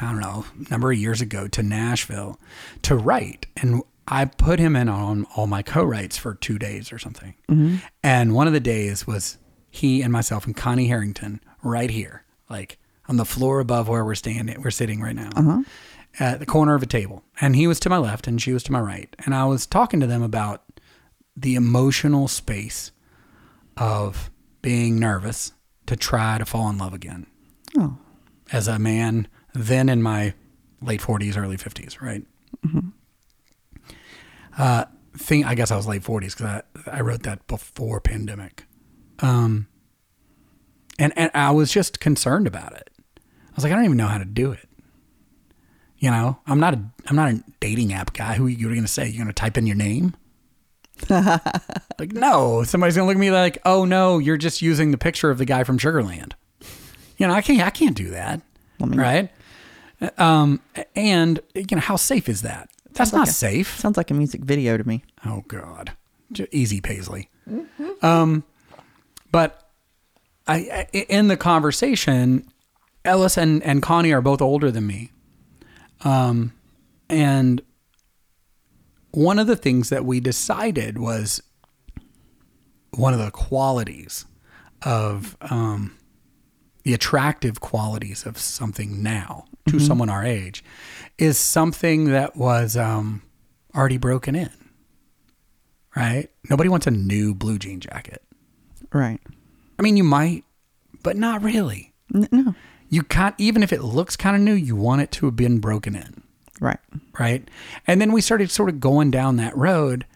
I 0.00 0.12
don't 0.12 0.20
know, 0.20 0.44
a 0.66 0.70
number 0.70 0.92
of 0.92 0.98
years 0.98 1.20
ago 1.20 1.48
to 1.48 1.62
Nashville 1.62 2.38
to 2.82 2.96
write. 2.96 3.46
And 3.56 3.82
I 4.06 4.24
put 4.24 4.58
him 4.58 4.76
in 4.76 4.88
on 4.88 5.26
all 5.36 5.46
my 5.46 5.62
co-writes 5.62 6.16
for 6.16 6.34
two 6.34 6.58
days 6.58 6.92
or 6.92 6.98
something. 6.98 7.34
And 8.02 8.34
one 8.34 8.46
of 8.46 8.52
the 8.52 8.60
days 8.60 9.06
was 9.06 9.38
he 9.70 10.00
and 10.02 10.12
myself 10.12 10.46
and 10.46 10.56
Connie 10.56 10.86
Harrington 10.88 11.40
right 11.62 11.90
here, 11.90 12.24
like 12.48 12.78
on 13.08 13.16
the 13.16 13.24
floor 13.24 13.60
above 13.60 13.88
where 13.88 14.04
we're 14.04 14.14
standing, 14.14 14.62
we're 14.62 14.70
sitting 14.70 15.00
right 15.00 15.16
now 15.16 15.30
at 16.20 16.40
the 16.40 16.46
corner 16.46 16.74
of 16.74 16.82
a 16.82 16.86
table. 16.86 17.22
And 17.40 17.54
he 17.54 17.66
was 17.66 17.78
to 17.80 17.90
my 17.90 17.98
left 17.98 18.26
and 18.26 18.40
she 18.40 18.52
was 18.52 18.62
to 18.64 18.72
my 18.72 18.80
right. 18.80 19.14
And 19.24 19.34
I 19.34 19.44
was 19.44 19.66
talking 19.66 20.00
to 20.00 20.06
them 20.06 20.22
about 20.22 20.62
the 21.36 21.54
emotional 21.54 22.28
space 22.28 22.92
of 23.76 24.30
being 24.62 24.98
nervous 24.98 25.52
to 25.88 25.96
try 25.96 26.38
to 26.38 26.44
fall 26.46 26.70
in 26.70 26.78
love 26.78 26.94
again 26.94 27.26
Oh. 27.76 27.98
as 28.52 28.68
a 28.68 28.78
man 28.78 29.26
then 29.54 29.88
in 29.88 30.02
my 30.02 30.34
late 30.80 31.00
40s, 31.00 31.36
early 31.36 31.56
50s, 31.56 32.00
right? 32.00 32.22
Uh, 34.56 34.84
thing, 35.16 35.44
I 35.44 35.54
guess 35.54 35.70
I 35.70 35.76
was 35.76 35.86
late 35.86 36.02
40s 36.02 36.36
because 36.36 36.62
I, 36.86 36.98
I 36.98 37.00
wrote 37.00 37.22
that 37.24 37.46
before 37.46 38.00
pandemic. 38.00 38.64
Um, 39.20 39.66
and, 40.98 41.12
and 41.16 41.30
I 41.34 41.50
was 41.52 41.72
just 41.72 42.00
concerned 42.00 42.46
about 42.46 42.72
it. 42.72 42.90
I 43.18 43.52
was 43.54 43.64
like, 43.64 43.72
I 43.72 43.76
don't 43.76 43.84
even 43.84 43.96
know 43.96 44.06
how 44.06 44.18
to 44.18 44.24
do 44.24 44.52
it. 44.52 44.68
You 45.98 46.10
know, 46.12 46.38
I'm 46.46 46.60
not 46.60 46.74
a 46.74 46.80
I'm 47.06 47.16
not 47.16 47.32
a 47.32 47.42
dating 47.58 47.92
app 47.92 48.12
guy. 48.12 48.34
Who 48.34 48.46
are 48.46 48.50
you 48.50 48.68
going 48.68 48.82
to 48.82 48.86
say? 48.86 49.08
You're 49.08 49.16
going 49.24 49.26
to 49.26 49.32
type 49.32 49.58
in 49.58 49.66
your 49.66 49.74
name? 49.74 50.14
Like, 51.10 52.12
no. 52.12 52.62
Somebody's 52.64 52.96
going 52.96 53.04
to 53.04 53.08
look 53.08 53.16
at 53.16 53.20
me 53.20 53.30
like, 53.30 53.58
oh 53.64 53.84
no, 53.84 54.18
you're 54.18 54.36
just 54.36 54.62
using 54.62 54.90
the 54.90 54.98
picture 54.98 55.30
of 55.30 55.38
the 55.38 55.44
guy 55.44 55.64
from 55.64 55.78
Sugarland. 55.78 56.32
You 57.16 57.26
know, 57.26 57.32
I 57.32 57.40
can't 57.42 57.60
I 57.60 57.70
can't 57.70 57.96
do 57.96 58.10
that, 58.10 58.40
mean, 58.78 58.98
right? 58.98 59.30
Um, 60.18 60.60
and 60.94 61.40
you 61.54 61.66
know, 61.72 61.80
how 61.80 61.96
safe 61.96 62.28
is 62.28 62.42
that? 62.42 62.68
That's 62.92 63.10
Sounds 63.10 63.12
not 63.12 63.18
like 63.20 63.28
a- 63.28 63.32
safe. 63.32 63.78
Sounds 63.80 63.96
like 63.96 64.10
a 64.10 64.14
music 64.14 64.42
video 64.42 64.76
to 64.76 64.86
me. 64.86 65.02
Oh 65.26 65.42
God, 65.48 65.92
easy 66.52 66.80
Paisley. 66.80 67.28
Um, 68.02 68.44
but 69.32 69.68
I, 70.46 70.86
I 70.94 70.96
in 71.08 71.26
the 71.28 71.36
conversation, 71.36 72.46
Ellis 73.04 73.36
and 73.36 73.62
and 73.64 73.82
Connie 73.82 74.12
are 74.12 74.20
both 74.22 74.40
older 74.40 74.70
than 74.70 74.86
me. 74.86 75.10
Um, 76.04 76.52
and 77.08 77.60
one 79.10 79.38
of 79.38 79.46
the 79.46 79.56
things 79.56 79.88
that 79.90 80.04
we 80.04 80.20
decided 80.20 80.98
was 80.98 81.42
one 82.90 83.12
of 83.12 83.20
the 83.20 83.30
qualities 83.30 84.26
of 84.82 85.36
um, 85.40 85.96
the 86.84 86.94
attractive 86.94 87.60
qualities 87.60 88.24
of 88.26 88.38
something 88.38 89.02
now 89.02 89.44
to 89.68 89.78
someone 89.78 90.08
our 90.08 90.24
age 90.24 90.64
is 91.18 91.36
something 91.36 92.06
that 92.06 92.36
was 92.36 92.76
um, 92.76 93.22
already 93.74 93.98
broken 93.98 94.34
in. 94.34 94.50
Right? 95.94 96.28
Nobody 96.48 96.68
wants 96.68 96.86
a 96.86 96.90
new 96.90 97.34
blue 97.34 97.58
jean 97.58 97.80
jacket. 97.80 98.22
Right. 98.92 99.20
I 99.78 99.82
mean, 99.82 99.96
you 99.96 100.04
might, 100.04 100.44
but 101.02 101.16
not 101.16 101.42
really. 101.42 101.92
No. 102.10 102.54
You 102.88 103.02
can't, 103.02 103.34
even 103.36 103.62
if 103.62 103.72
it 103.72 103.82
looks 103.82 104.16
kind 104.16 104.34
of 104.34 104.42
new, 104.42 104.54
you 104.54 104.74
want 104.76 105.02
it 105.02 105.10
to 105.12 105.26
have 105.26 105.36
been 105.36 105.58
broken 105.58 105.94
in. 105.94 106.22
Right. 106.60 106.78
right? 107.18 107.48
And 107.86 108.00
then 108.00 108.12
we 108.12 108.20
started 108.20 108.50
sort 108.50 108.68
of 108.68 108.80
going 108.80 109.10
down 109.10 109.36
that 109.36 109.56
road, 109.56 110.06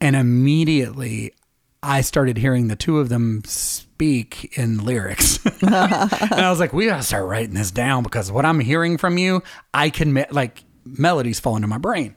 and 0.00 0.14
immediately 0.16 1.34
I 1.82 2.00
started 2.00 2.36
hearing 2.38 2.68
the 2.68 2.76
two 2.76 2.98
of 2.98 3.08
them 3.08 3.42
speak 3.46 4.56
in 4.58 4.84
lyrics. 4.84 5.38
and 5.62 5.74
I 5.74 6.50
was 6.50 6.60
like, 6.60 6.72
we 6.72 6.86
gotta 6.86 7.02
start 7.02 7.26
writing 7.26 7.54
this 7.54 7.70
down 7.70 8.02
because 8.02 8.30
what 8.30 8.44
I'm 8.44 8.60
hearing 8.60 8.98
from 8.98 9.18
you, 9.18 9.42
I 9.72 9.90
can, 9.90 10.12
me- 10.12 10.26
like, 10.30 10.64
melodies 10.84 11.40
fall 11.40 11.56
into 11.56 11.68
my 11.68 11.78
brain. 11.78 12.14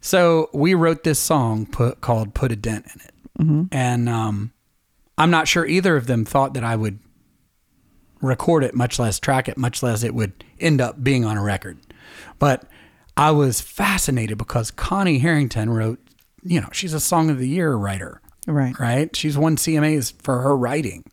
So 0.00 0.50
we 0.52 0.74
wrote 0.74 1.02
this 1.02 1.18
song 1.18 1.66
put, 1.66 2.00
called 2.00 2.34
Put 2.34 2.52
a 2.52 2.56
Dent 2.56 2.86
in 2.94 3.00
It. 3.00 3.12
And 3.72 4.08
um, 4.08 4.52
I'm 5.18 5.30
not 5.30 5.48
sure 5.48 5.66
either 5.66 5.96
of 5.96 6.06
them 6.06 6.24
thought 6.24 6.54
that 6.54 6.64
I 6.64 6.76
would 6.76 6.98
record 8.22 8.64
it, 8.64 8.74
much 8.74 8.98
less 8.98 9.18
track 9.18 9.48
it, 9.48 9.58
much 9.58 9.82
less 9.82 10.02
it 10.02 10.14
would 10.14 10.44
end 10.60 10.80
up 10.80 11.02
being 11.02 11.24
on 11.24 11.36
a 11.36 11.42
record. 11.42 11.78
But 12.38 12.64
I 13.16 13.30
was 13.30 13.60
fascinated 13.60 14.38
because 14.38 14.70
Connie 14.70 15.18
Harrington 15.18 15.70
wrote, 15.70 15.98
you 16.42 16.60
know, 16.60 16.68
she's 16.72 16.92
a 16.94 17.00
Song 17.00 17.30
of 17.30 17.38
the 17.38 17.48
Year 17.48 17.74
writer, 17.74 18.20
Right. 18.46 18.78
right? 18.78 19.14
She's 19.16 19.38
won 19.38 19.56
CMAs 19.56 20.12
for 20.22 20.42
her 20.42 20.56
writing. 20.56 21.04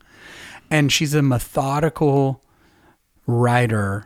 And 0.69 0.91
she's 0.91 1.13
a 1.13 1.21
methodical 1.21 2.41
writer 3.25 4.05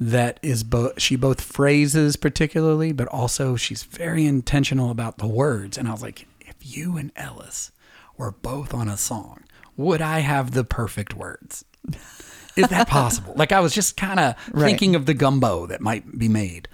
that 0.00 0.38
is 0.42 0.64
both, 0.64 1.00
she 1.00 1.16
both 1.16 1.40
phrases 1.40 2.16
particularly, 2.16 2.92
but 2.92 3.08
also 3.08 3.56
she's 3.56 3.82
very 3.82 4.26
intentional 4.26 4.90
about 4.90 5.18
the 5.18 5.26
words. 5.26 5.76
And 5.78 5.88
I 5.88 5.92
was 5.92 6.02
like, 6.02 6.26
if 6.40 6.54
you 6.60 6.96
and 6.96 7.12
Ellis 7.16 7.72
were 8.16 8.32
both 8.32 8.72
on 8.74 8.88
a 8.88 8.96
song, 8.96 9.44
would 9.76 10.00
I 10.00 10.20
have 10.20 10.52
the 10.52 10.64
perfect 10.64 11.14
words? 11.14 11.64
Is 12.56 12.68
that 12.68 12.88
possible? 12.88 13.34
like 13.36 13.52
I 13.52 13.60
was 13.60 13.74
just 13.74 13.96
kind 13.96 14.20
of 14.20 14.34
Right. 14.52 14.68
thinking 14.68 14.94
of 14.94 15.06
the 15.06 15.14
gumbo 15.14 15.66
that 15.66 15.80
might 15.80 16.18
be 16.18 16.28
made. 16.28 16.68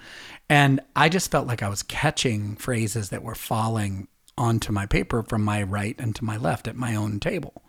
And 0.51 0.81
I 0.97 1.07
just 1.07 1.31
felt 1.31 1.47
like 1.47 1.63
I 1.63 1.69
was 1.69 1.81
catching 1.81 2.57
phrases 2.57 3.09
that 3.09 3.23
were 3.23 3.35
falling 3.35 4.09
onto 4.37 4.73
my 4.73 4.85
paper 4.85 5.23
from 5.23 5.45
my 5.45 5.63
right 5.63 5.95
and 5.97 6.13
to 6.17 6.25
my 6.25 6.35
left 6.35 6.67
at 6.67 6.75
my 6.75 6.93
own 6.93 7.21
table. 7.21 7.63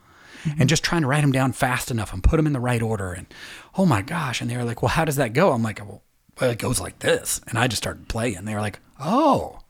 And 0.58 0.68
just 0.68 0.82
trying 0.82 1.02
to 1.02 1.06
write 1.06 1.20
them 1.20 1.30
down 1.30 1.52
fast 1.52 1.92
enough 1.92 2.12
and 2.12 2.24
put 2.24 2.38
them 2.38 2.46
in 2.48 2.52
the 2.52 2.58
right 2.58 2.82
order. 2.82 3.12
And 3.12 3.32
oh 3.78 3.86
my 3.86 4.02
gosh. 4.02 4.40
And 4.40 4.50
they 4.50 4.56
were 4.56 4.64
like, 4.64 4.82
well, 4.82 4.88
how 4.88 5.04
does 5.04 5.14
that 5.14 5.32
go? 5.32 5.52
I'm 5.52 5.62
like, 5.62 5.78
well, 5.78 6.02
well 6.40 6.50
it 6.50 6.58
goes 6.58 6.80
like 6.80 6.98
this. 6.98 7.40
And 7.46 7.56
I 7.56 7.68
just 7.68 7.80
started 7.80 8.08
playing. 8.08 8.44
They 8.44 8.54
were 8.54 8.60
like, 8.60 8.80
oh. 8.98 9.60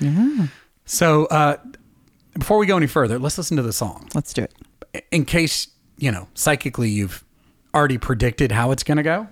Yeah. 0.00 0.48
So 0.84 1.26
uh, 1.26 1.58
before 2.36 2.58
we 2.58 2.66
go 2.66 2.76
any 2.76 2.88
further, 2.88 3.20
let's 3.20 3.38
listen 3.38 3.56
to 3.56 3.62
the 3.62 3.72
song 3.72 4.08
Let's 4.16 4.32
do 4.32 4.42
it. 4.92 5.04
in 5.12 5.24
case 5.24 5.68
you 5.96 6.10
know 6.10 6.26
psychically 6.34 6.90
you've 6.90 7.24
already 7.72 7.98
predicted 7.98 8.50
how 8.52 8.70
it's 8.72 8.82
going 8.82 8.96
to 8.96 9.02
go 9.02 9.28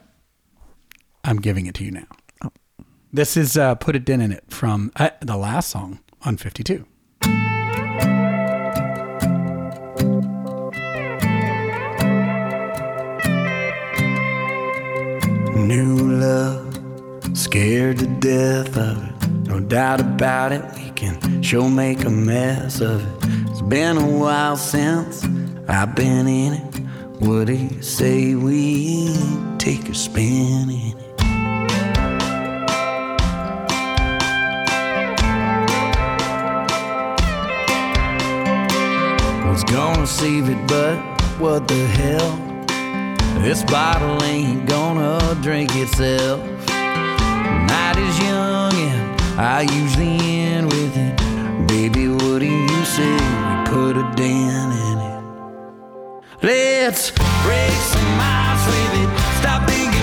i'm 1.25 1.37
giving 1.41 1.67
it 1.67 1.75
to 1.75 1.85
you 1.85 1.91
now. 1.91 2.07
This 3.15 3.37
is 3.37 3.57
uh, 3.57 3.77
put 3.77 3.95
a 3.95 4.01
dent 4.01 4.21
in 4.23 4.33
it 4.33 4.43
from 4.49 4.91
uh, 4.97 5.11
the 5.21 5.37
last 5.37 5.71
song 5.71 6.01
on 6.23 6.37
52 6.37 6.85
new 15.55 15.97
love 15.97 16.75
scared 17.35 17.99
to 17.99 18.07
death 18.19 18.77
of 18.77 18.99
it. 19.05 19.29
No 19.47 19.61
doubt 19.61 20.01
about 20.01 20.51
it 20.51 20.65
we 20.75 20.91
can 20.91 21.41
sure 21.41 21.71
make 21.71 22.05
a 22.05 22.11
mess 22.11 22.81
of 22.81 23.01
it. 23.01 23.29
It's 23.49 23.63
been 23.63 23.97
a 23.97 24.07
while 24.19 24.57
since 24.57 25.25
i've 25.69 25.95
been 25.95 26.27
in 26.27 26.55
it. 26.55 26.79
What 27.21 27.47
do 27.47 27.55
you 27.55 27.81
say 27.81 28.35
we 28.35 29.15
take 29.59 29.89
a 29.89 29.95
spin 29.95 30.69
in 30.69 30.99
it 30.99 31.04
was 39.55 39.63
gonna 39.63 40.05
save 40.05 40.49
it 40.49 40.67
but 40.67 40.97
what 41.39 41.69
the 41.69 41.87
hell 41.87 42.37
this 43.41 43.63
bottle 43.63 44.21
ain't 44.25 44.69
gonna 44.69 45.39
drink 45.43 45.71
itself 45.77 46.41
Night 46.69 47.97
is 47.97 48.19
young 48.19 48.73
and 48.73 49.21
I 49.39 49.63
usually 49.63 50.19
end 50.19 50.67
with 50.73 50.97
it. 50.97 51.15
Baby, 51.69 52.09
what 52.09 52.39
do 52.41 52.47
you 52.47 52.85
say 52.85 53.13
we 53.13 53.55
put 53.67 53.97
a 53.97 54.05
dent 54.17 54.73
in 54.89 54.99
it? 55.11 55.23
Let's 56.43 57.11
break 57.45 57.77
some 57.95 58.19
ice 58.21 58.67
with 58.67 59.03
it. 59.03 59.11
Stop 59.41 59.69
thinking 59.69 59.94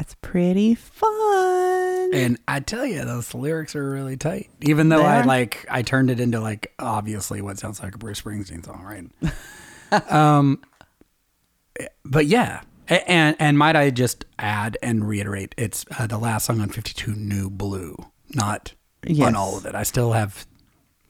That's 0.00 0.14
pretty 0.22 0.74
fun. 0.76 2.14
And 2.14 2.38
I 2.48 2.60
tell 2.60 2.86
you, 2.86 3.04
those 3.04 3.34
lyrics 3.34 3.76
are 3.76 3.90
really 3.90 4.16
tight. 4.16 4.48
Even 4.62 4.88
though 4.88 5.00
They 5.00 5.04
I 5.04 5.22
like, 5.24 5.66
I 5.70 5.82
turned 5.82 6.08
it 6.10 6.20
into 6.20 6.40
like 6.40 6.72
obviously 6.78 7.42
what 7.42 7.58
sounds 7.58 7.82
like 7.82 7.94
a 7.94 7.98
Bruce 7.98 8.22
Springsteen 8.22 8.64
song, 8.64 8.82
right? 9.92 10.10
um, 10.10 10.62
but 12.02 12.24
yeah, 12.24 12.62
and 12.88 13.36
and 13.38 13.58
might 13.58 13.76
I 13.76 13.90
just 13.90 14.24
add 14.38 14.78
and 14.82 15.06
reiterate, 15.06 15.54
it's 15.58 15.84
uh, 15.98 16.06
the 16.06 16.16
last 16.16 16.46
song 16.46 16.62
on 16.62 16.70
Fifty 16.70 16.94
Two, 16.94 17.12
New 17.14 17.50
Blue, 17.50 17.94
not 18.30 18.72
Yes. 19.06 19.26
on 19.28 19.36
all 19.36 19.58
of 19.58 19.66
it. 19.66 19.74
I 19.74 19.82
still 19.82 20.12
have, 20.12 20.46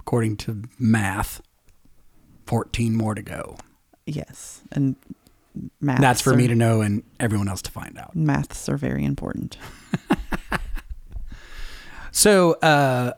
according 0.00 0.36
to 0.38 0.64
math, 0.80 1.40
fourteen 2.44 2.96
more 2.96 3.14
to 3.14 3.22
go. 3.22 3.56
yes. 4.04 4.62
And 4.72 4.96
maths 5.80 6.00
That's 6.00 6.20
for 6.20 6.32
are, 6.32 6.36
me 6.36 6.48
to 6.48 6.54
know 6.54 6.80
and 6.80 7.02
everyone 7.18 7.48
else 7.48 7.62
to 7.62 7.70
find 7.70 7.98
out. 7.98 8.14
Maths 8.14 8.68
are 8.68 8.76
very 8.76 9.04
important. 9.04 9.56
So, 12.12 12.52
uh, 12.54 13.12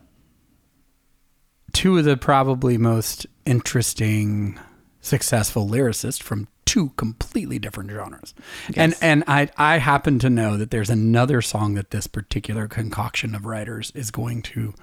two 1.72 1.98
of 1.98 2.04
the 2.04 2.16
probably 2.16 2.76
most 2.78 3.26
interesting, 3.46 4.58
successful 5.00 5.66
lyricists 5.66 6.22
from 6.22 6.48
two 6.64 6.90
completely 6.90 7.58
different 7.58 7.90
genres, 7.90 8.34
and 8.76 8.94
and 9.00 9.24
I 9.26 9.48
I 9.56 9.78
happen 9.78 10.18
to 10.20 10.30
know 10.30 10.56
that 10.56 10.70
there's 10.70 10.90
another 10.90 11.40
song 11.42 11.74
that 11.74 11.90
this 11.90 12.06
particular 12.06 12.68
concoction 12.68 13.34
of 13.34 13.46
writers 13.46 13.92
is 13.94 14.10
going 14.10 14.42
to 14.42 14.74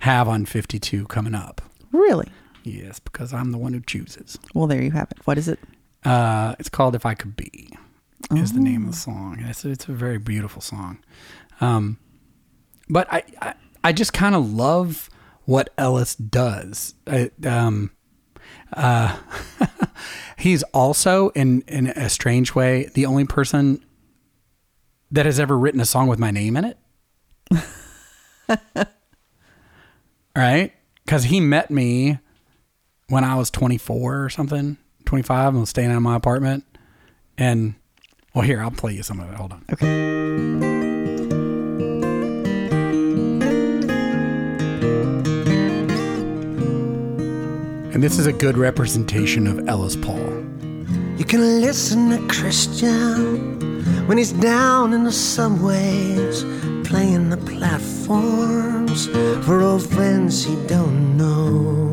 have 0.00 0.28
on 0.28 0.46
52 0.46 1.06
coming 1.06 1.34
up. 1.34 1.60
Really? 1.92 2.28
Yes, 2.64 2.98
because 2.98 3.32
I'm 3.32 3.52
the 3.52 3.58
one 3.58 3.72
who 3.72 3.80
chooses. 3.80 4.38
Well, 4.54 4.66
there 4.66 4.82
you 4.82 4.90
have 4.90 5.10
it. 5.10 5.18
What 5.24 5.38
is 5.38 5.48
it? 5.48 5.58
Uh, 6.04 6.54
it's 6.58 6.68
called 6.68 6.94
"If 6.94 7.04
I 7.04 7.14
Could 7.14 7.36
Be," 7.36 7.70
is 8.34 8.52
the 8.52 8.60
name 8.60 8.84
of 8.84 8.92
the 8.92 8.96
song. 8.96 9.36
And 9.40 9.48
It's 9.50 9.64
it's 9.64 9.88
a 9.88 9.92
very 9.92 10.18
beautiful 10.18 10.62
song. 10.62 10.98
Um, 11.60 11.98
but 12.88 13.12
I 13.12 13.22
I, 13.40 13.54
I 13.84 13.92
just 13.92 14.12
kind 14.12 14.34
of 14.34 14.52
love 14.52 15.10
what 15.44 15.70
Ellis 15.78 16.14
does. 16.14 16.94
I, 17.06 17.30
um, 17.46 17.90
uh, 18.72 19.16
he's 20.36 20.62
also 20.74 21.30
in 21.30 21.62
in 21.62 21.88
a 21.88 22.08
strange 22.08 22.54
way 22.54 22.90
the 22.94 23.06
only 23.06 23.24
person 23.24 23.84
that 25.10 25.26
has 25.26 25.40
ever 25.40 25.58
written 25.58 25.80
a 25.80 25.86
song 25.86 26.06
with 26.06 26.18
my 26.18 26.30
name 26.30 26.56
in 26.56 26.64
it. 26.64 26.78
right? 30.36 30.72
Because 31.04 31.24
he 31.24 31.40
met 31.40 31.70
me 31.70 32.18
when 33.08 33.24
I 33.24 33.34
was 33.36 33.50
24 33.50 34.22
or 34.24 34.28
something, 34.28 34.76
25, 35.08 35.48
and 35.54 35.60
was 35.60 35.70
staying 35.70 35.90
out 35.90 35.96
of 35.96 36.02
my 36.02 36.16
apartment. 36.16 36.64
And, 37.38 37.74
well, 38.34 38.44
here, 38.44 38.60
I'll 38.60 38.70
play 38.70 38.92
you 38.92 39.02
some 39.02 39.20
of 39.20 39.30
it. 39.30 39.36
Hold 39.36 39.54
on. 39.54 39.64
Okay. 39.72 39.86
And 47.94 48.02
this 48.04 48.18
is 48.18 48.26
a 48.26 48.34
good 48.34 48.58
representation 48.58 49.46
of 49.46 49.66
Ellis 49.66 49.96
Paul. 49.96 50.44
You 51.16 51.24
can 51.24 51.62
listen 51.62 52.10
to 52.10 52.18
Kristian 52.28 54.06
when 54.06 54.18
he's 54.18 54.32
down 54.32 54.92
in 54.92 55.04
the 55.04 55.12
subways, 55.12 56.44
playing 56.86 57.30
the 57.30 57.38
platforms 57.38 59.06
for 59.46 59.62
old 59.62 59.88
friends 59.88 60.44
he 60.44 60.54
don't 60.66 61.16
know. 61.16 61.92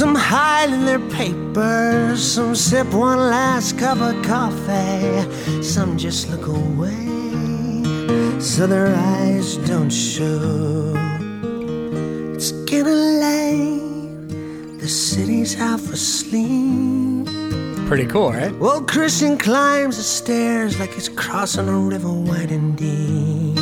Some 0.00 0.14
hide 0.14 0.70
in 0.70 0.86
their 0.86 0.98
papers, 1.10 2.22
some 2.22 2.54
sip 2.54 2.90
one 2.94 3.18
last 3.18 3.78
cup 3.78 3.98
of 4.00 4.24
coffee, 4.24 5.62
some 5.62 5.98
just 5.98 6.30
look 6.30 6.46
away 6.46 8.40
so 8.40 8.66
their 8.66 8.94
eyes 8.96 9.58
don't 9.68 9.90
show. 9.90 10.94
It's 12.34 12.50
getting 12.64 13.20
late, 13.20 14.78
the 14.80 14.88
city's 14.88 15.52
half 15.52 15.82
asleep. 15.92 17.26
Pretty 17.86 18.06
cool, 18.06 18.32
right? 18.32 18.54
Old 18.58 18.88
Kristian 18.88 19.38
climbs 19.38 19.98
the 19.98 20.02
stairs 20.02 20.80
like 20.80 20.94
he's 20.94 21.10
crossing 21.10 21.68
a 21.68 21.78
river 21.78 22.10
wide 22.10 22.50
and 22.50 22.74
deep. 22.74 23.58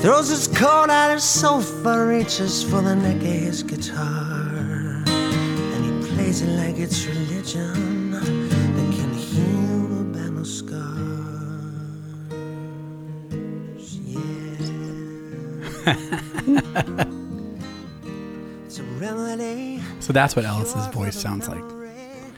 Throws 0.00 0.30
his 0.30 0.48
coat 0.48 0.88
out 0.88 1.12
his 1.12 1.22
sofa, 1.22 2.06
reaches 2.06 2.62
for 2.62 2.80
the 2.80 2.96
neck 2.96 3.16
of 3.16 3.22
his 3.22 3.62
guitar. 3.62 4.31
And 6.32 6.40
he 6.40 6.46
plays 6.46 6.48
it 6.48 6.56
like 6.56 6.78
it's 6.78 7.04
religion 7.06 8.10
that 8.12 8.24
can 8.24 9.12
heal 9.12 9.88
the 9.88 10.04
battle 10.18 10.44
scars. 10.46 10.72
Yeah. 14.06 14.22
it's 18.64 18.78
a 18.78 18.82
remedy. 18.82 19.82
So 20.00 20.12
that's 20.14 20.34
what 20.34 20.46
Ellis's 20.46 20.86
voice 20.88 21.16
sounds 21.16 21.48
like. 21.48 21.62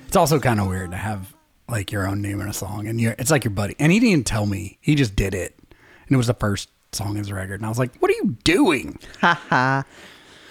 It's 0.09 0.16
also 0.16 0.40
kind 0.40 0.61
of 0.61 0.66
weird 0.66 0.90
to 0.90 0.96
have 0.96 1.33
like 1.68 1.92
your 1.92 2.09
own 2.09 2.20
name 2.20 2.40
in 2.40 2.48
a 2.48 2.52
song, 2.52 2.88
and 2.88 3.00
you're, 3.00 3.14
it's 3.18 3.30
like 3.30 3.44
your 3.44 3.52
buddy. 3.52 3.76
And 3.78 3.92
he 3.92 4.00
didn't 4.00 4.26
tell 4.26 4.46
me; 4.46 4.78
he 4.80 4.96
just 4.96 5.14
did 5.14 5.35
it, 5.35 5.57
and 5.61 6.11
it 6.11 6.16
was 6.16 6.26
the 6.26 6.35
first 6.35 6.68
song 6.90 7.11
on 7.11 7.16
his 7.16 7.30
record. 7.30 7.61
And 7.61 7.66
I 7.66 7.68
was 7.68 7.78
like, 7.78 7.96
"What 7.98 8.11
are 8.11 8.14
you 8.14 8.37
doing?" 8.42 8.98
Ha 9.20 9.40
ha. 9.48 9.85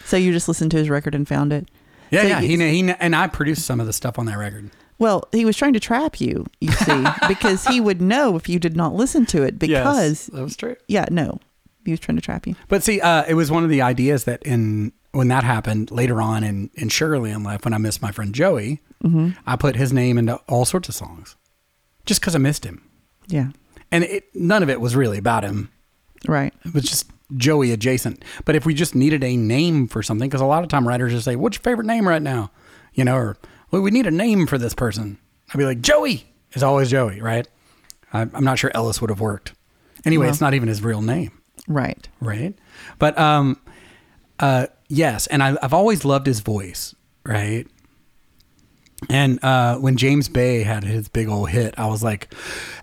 So 0.06 0.16
you 0.18 0.32
just 0.32 0.48
listened 0.48 0.72
to 0.72 0.78
his 0.78 0.90
record 0.90 1.16
and 1.16 1.28
found 1.28 1.52
it? 1.52 1.68
Yeah, 2.14 2.22
So 2.22 2.28
yeah. 2.28 2.40
you- 2.42 2.58
He, 2.58 2.84
he 2.84 2.92
and 3.00 3.16
I 3.16 3.28
produced 3.28 3.66
some 3.66 3.80
of 3.80 3.86
the 3.88 3.94
stuff 3.94 4.18
on 4.20 4.26
that 4.28 4.38
record. 4.38 4.70
Well, 5.00 5.24
he 5.32 5.44
was 5.44 5.58
trying 5.58 5.74
to 5.74 5.80
trap 5.80 6.22
you, 6.22 6.46
you 6.62 6.72
see, 6.72 7.04
because 7.28 7.66
he 7.68 7.82
would 7.82 8.02
know 8.02 8.36
if 8.36 8.48
you 8.48 8.60
did 8.60 8.76
not 8.78 8.94
listen 8.94 9.26
to 9.28 9.44
it 9.44 9.58
because, 9.60 10.28
that 10.28 10.42
was 10.42 10.56
true. 10.56 10.76
yeah, 10.88 11.06
no, 11.12 11.40
he 11.84 11.92
was 11.92 12.00
trying 12.00 12.16
to 12.16 12.22
trap 12.22 12.46
you. 12.48 12.56
But 12.70 12.84
see, 12.84 13.02
uh, 13.02 13.26
it 13.28 13.34
was 13.34 13.52
one 13.52 13.64
of 13.64 13.70
the 13.70 13.82
ideas 13.82 14.24
that 14.26 14.44
in 14.44 14.94
when 15.12 15.28
that 15.28 15.44
happened 15.44 15.92
later 15.92 16.22
on 16.22 16.44
in 16.44 16.70
in 16.76 16.88
Sugarland 16.90 17.44
Life, 17.44 17.66
when 17.66 17.74
I 17.74 17.78
missed 17.80 18.02
my 18.02 18.12
friend 18.12 18.34
Joey, 18.34 18.82
I 19.46 19.56
put 19.58 19.76
his 19.76 19.92
name 19.92 20.18
into 20.18 20.36
all 20.48 20.64
sorts 20.64 20.88
of 20.90 20.96
songs, 20.96 21.36
just 22.06 22.22
because 22.22 22.36
I 22.36 22.40
missed 22.40 22.64
him, 22.64 22.88
Yeah, 23.28 23.50
and 23.92 24.04
it, 24.06 24.34
none 24.36 24.64
of 24.64 24.70
it 24.70 24.80
was 24.80 24.96
really 24.96 25.18
about 25.18 25.44
him. 25.44 25.70
right. 26.28 26.54
It 26.66 26.74
was 26.74 26.84
just 26.84 27.12
Joey 27.38 27.72
adjacent. 27.72 28.24
But 28.46 28.56
if 28.56 28.66
we 28.66 28.74
just 28.74 28.96
needed 28.96 29.24
a 29.24 29.36
name 29.38 29.88
for 29.88 30.02
something, 30.04 30.30
because 30.30 30.42
a 30.42 30.46
lot 30.46 30.64
of 30.64 30.70
time 30.70 30.88
writers 30.88 31.12
just 31.14 31.26
say, 31.26 31.36
"What's 31.36 31.58
your 31.58 31.64
favorite 31.64 31.86
name 31.88 32.08
right 32.08 32.22
now?" 32.22 32.52
You 32.94 33.06
know, 33.06 33.16
or 33.16 33.38
well, 33.72 33.82
we 33.82 33.92
need 33.92 34.06
a 34.08 34.12
name 34.12 34.46
for 34.48 34.58
this 34.58 34.74
person. 34.76 35.18
I'd 35.54 35.58
be 35.58 35.66
like, 35.66 35.82
Joey 35.82 36.26
is 36.54 36.64
always 36.64 36.90
Joey, 36.92 37.22
right? 37.22 37.48
I, 38.12 38.22
I'm 38.22 38.44
not 38.44 38.60
sure 38.60 38.72
Ellis 38.76 39.02
would 39.02 39.10
have 39.10 39.20
worked. 39.20 39.54
Anyway, 40.06 40.26
Well. 40.26 40.32
it's 40.32 40.42
not 40.42 40.54
even 40.54 40.68
his 40.68 40.84
real 40.84 41.02
name 41.02 41.32
Right. 41.68 42.08
right? 42.22 42.54
But 43.00 43.18
um, 43.18 43.60
uh, 44.40 44.68
yes, 44.90 45.28
and 45.28 45.42
I, 45.42 45.58
I've 45.62 45.74
always 45.74 46.06
loved 46.06 46.28
his 46.28 46.40
voice, 46.42 46.94
right? 47.26 47.66
And 49.10 49.44
uh, 49.44 49.78
when 49.78 49.98
James 49.98 50.30
Bay 50.30 50.64
had 50.64 50.84
his 50.84 51.08
big 51.10 51.28
old 51.28 51.50
hit, 51.50 51.74
I 51.78 51.88
was 51.88 52.04
like, 52.04 52.34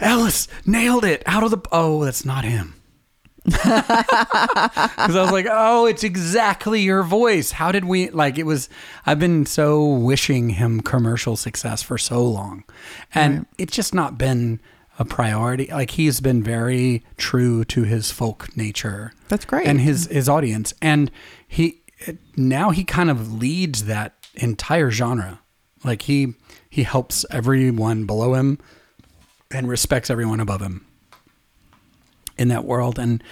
Ellis 0.01 0.49
nailed 0.67 1.05
it 1.05 1.23
out 1.27 1.43
of 1.43 1.51
the. 1.51 1.59
Oh, 1.73 2.05
that's 2.05 2.25
not 2.25 2.45
him. 2.45 2.75
Because 5.01 5.17
I 5.17 5.23
was 5.23 5.33
like, 5.33 5.47
oh, 5.51 5.87
it's 5.87 6.05
exactly 6.05 6.81
your 6.83 7.03
voice. 7.03 7.53
How 7.53 7.73
did 7.73 7.85
we 7.85 8.11
like? 8.11 8.39
It 8.39 8.45
was. 8.45 8.69
I've 9.07 9.19
been 9.19 9.47
so 9.47 9.85
wishing 9.85 10.51
him 10.51 10.81
commercial 10.81 11.37
success 11.37 11.83
for 11.83 11.99
so 11.99 12.23
long, 12.23 12.65
and 13.15 13.47
it's 13.59 13.75
just 13.75 13.95
not 13.95 14.19
been 14.19 14.61
a 14.99 15.05
priority. 15.05 15.69
Like 15.71 15.93
he's 15.93 16.21
been 16.21 16.43
very 16.43 17.03
true 17.17 17.65
to 17.67 17.85
his 17.85 18.11
folk 18.11 18.55
nature. 18.57 19.13
That's 19.29 19.45
great. 19.45 19.67
And 19.67 19.81
his 19.81 20.07
his 20.07 20.29
audience, 20.29 20.75
and 20.83 21.11
he 21.49 21.83
now 22.37 22.71
he 22.71 22.85
kind 22.85 23.11
of 23.11 23.33
leads 23.33 23.85
that 23.87 24.15
entire 24.35 24.91
genre. 24.91 25.41
Like 25.83 26.03
he 26.03 26.35
he 26.69 26.83
helps 26.83 27.25
everyone 27.31 28.05
below 28.05 28.35
him 28.35 28.59
and 29.51 29.69
respects 29.69 30.11
everyone 30.11 30.41
above 30.41 30.61
him 30.61 30.87
in 32.41 32.49
that 32.49 32.65
world. 32.65 32.99
And 32.99 33.23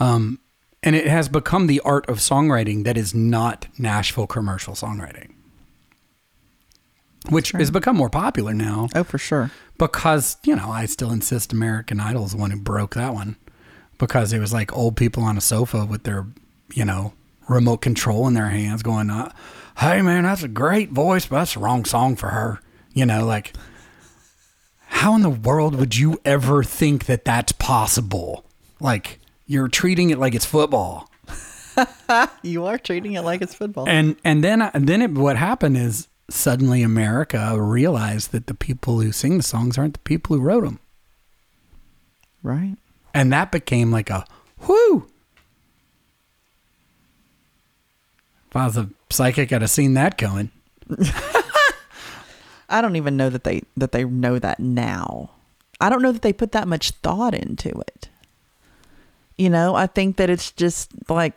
um 0.00 0.40
and 0.82 0.94
it 0.96 1.06
has 1.06 1.28
become 1.28 1.66
the 1.66 1.80
art 1.80 2.08
of 2.08 2.18
songwriting 2.18 2.84
that 2.84 2.98
is 2.98 3.14
not 3.14 3.68
Nashville 3.78 4.26
commercial 4.26 4.74
songwriting. 4.74 5.30
Which 7.30 7.52
has 7.52 7.70
become 7.70 7.96
more 7.96 8.10
popular 8.10 8.52
now. 8.52 8.88
Oh, 8.94 9.02
for 9.02 9.16
sure. 9.16 9.50
because 9.78 10.36
you 10.44 10.54
know 10.56 10.70
I 10.70 10.86
still 10.86 11.10
insist 11.10 11.52
American 11.52 12.00
Idol 12.00 12.24
is 12.26 12.32
the 12.32 12.38
one 12.38 12.50
who 12.50 12.60
broke 12.60 12.94
that 12.94 13.14
one. 13.14 13.36
Because 13.98 14.32
it 14.32 14.40
was 14.40 14.52
like 14.52 14.76
old 14.76 14.96
people 14.96 15.22
on 15.22 15.38
a 15.38 15.40
sofa 15.40 15.84
with 15.84 16.02
their 16.02 16.26
you 16.72 16.84
know 16.84 17.14
remote 17.48 17.78
control 17.78 18.26
in 18.26 18.34
their 18.34 18.48
hands 18.48 18.82
going 18.82 19.10
uh, 19.10 19.30
hey 19.78 20.00
man 20.00 20.24
that's 20.24 20.42
a 20.42 20.48
great 20.48 20.90
voice 20.90 21.26
but 21.26 21.36
that's 21.36 21.54
the 21.54 21.60
wrong 21.60 21.84
song 21.84 22.16
for 22.16 22.28
her. 22.28 22.60
You 22.92 23.06
know 23.06 23.24
like 23.24 23.54
how 24.88 25.14
in 25.16 25.22
the 25.22 25.30
world 25.30 25.74
would 25.74 25.96
you 25.96 26.20
ever 26.24 26.62
think 26.62 27.06
that 27.06 27.24
that's 27.24 27.52
possible 27.52 28.43
like 28.80 29.20
you're 29.46 29.68
treating 29.68 30.10
it 30.10 30.18
like 30.18 30.34
it's 30.34 30.44
football 30.46 31.10
You 32.42 32.66
are 32.66 32.78
treating 32.78 33.14
it 33.14 33.22
like 33.22 33.42
it's 33.42 33.54
football. 33.54 33.88
and 33.88 34.16
and 34.24 34.44
then 34.44 34.62
and 34.62 34.86
then 34.88 35.02
it, 35.02 35.10
what 35.12 35.36
happened 35.36 35.76
is 35.76 36.08
suddenly 36.30 36.82
America 36.82 37.56
realized 37.60 38.30
that 38.32 38.46
the 38.46 38.54
people 38.54 39.00
who 39.00 39.10
sing 39.12 39.36
the 39.36 39.42
songs 39.42 39.76
aren't 39.76 39.94
the 39.94 40.00
people 40.00 40.36
who 40.36 40.42
wrote 40.42 40.64
them 40.64 40.78
Right. 42.42 42.76
And 43.14 43.32
that 43.32 43.50
became 43.50 43.90
like 43.90 44.10
a 44.10 44.26
whoo. 44.68 45.06
If 48.50 48.56
I 48.56 48.66
was 48.66 48.76
a 48.76 48.90
psychic, 49.10 49.52
I'd 49.52 49.62
have 49.62 49.70
seen 49.70 49.94
that 49.94 50.18
coming. 50.18 50.50
I 52.68 52.80
don't 52.80 52.96
even 52.96 53.16
know 53.16 53.30
that 53.30 53.44
they 53.44 53.62
that 53.76 53.92
they 53.92 54.04
know 54.04 54.38
that 54.38 54.60
now. 54.60 55.30
I 55.80 55.88
don't 55.88 56.02
know 56.02 56.12
that 56.12 56.22
they 56.22 56.32
put 56.32 56.52
that 56.52 56.68
much 56.68 56.90
thought 56.90 57.34
into 57.34 57.70
it. 57.70 58.08
You 59.36 59.50
know, 59.50 59.74
I 59.74 59.86
think 59.86 60.16
that 60.16 60.30
it's 60.30 60.52
just 60.52 60.90
like 61.08 61.34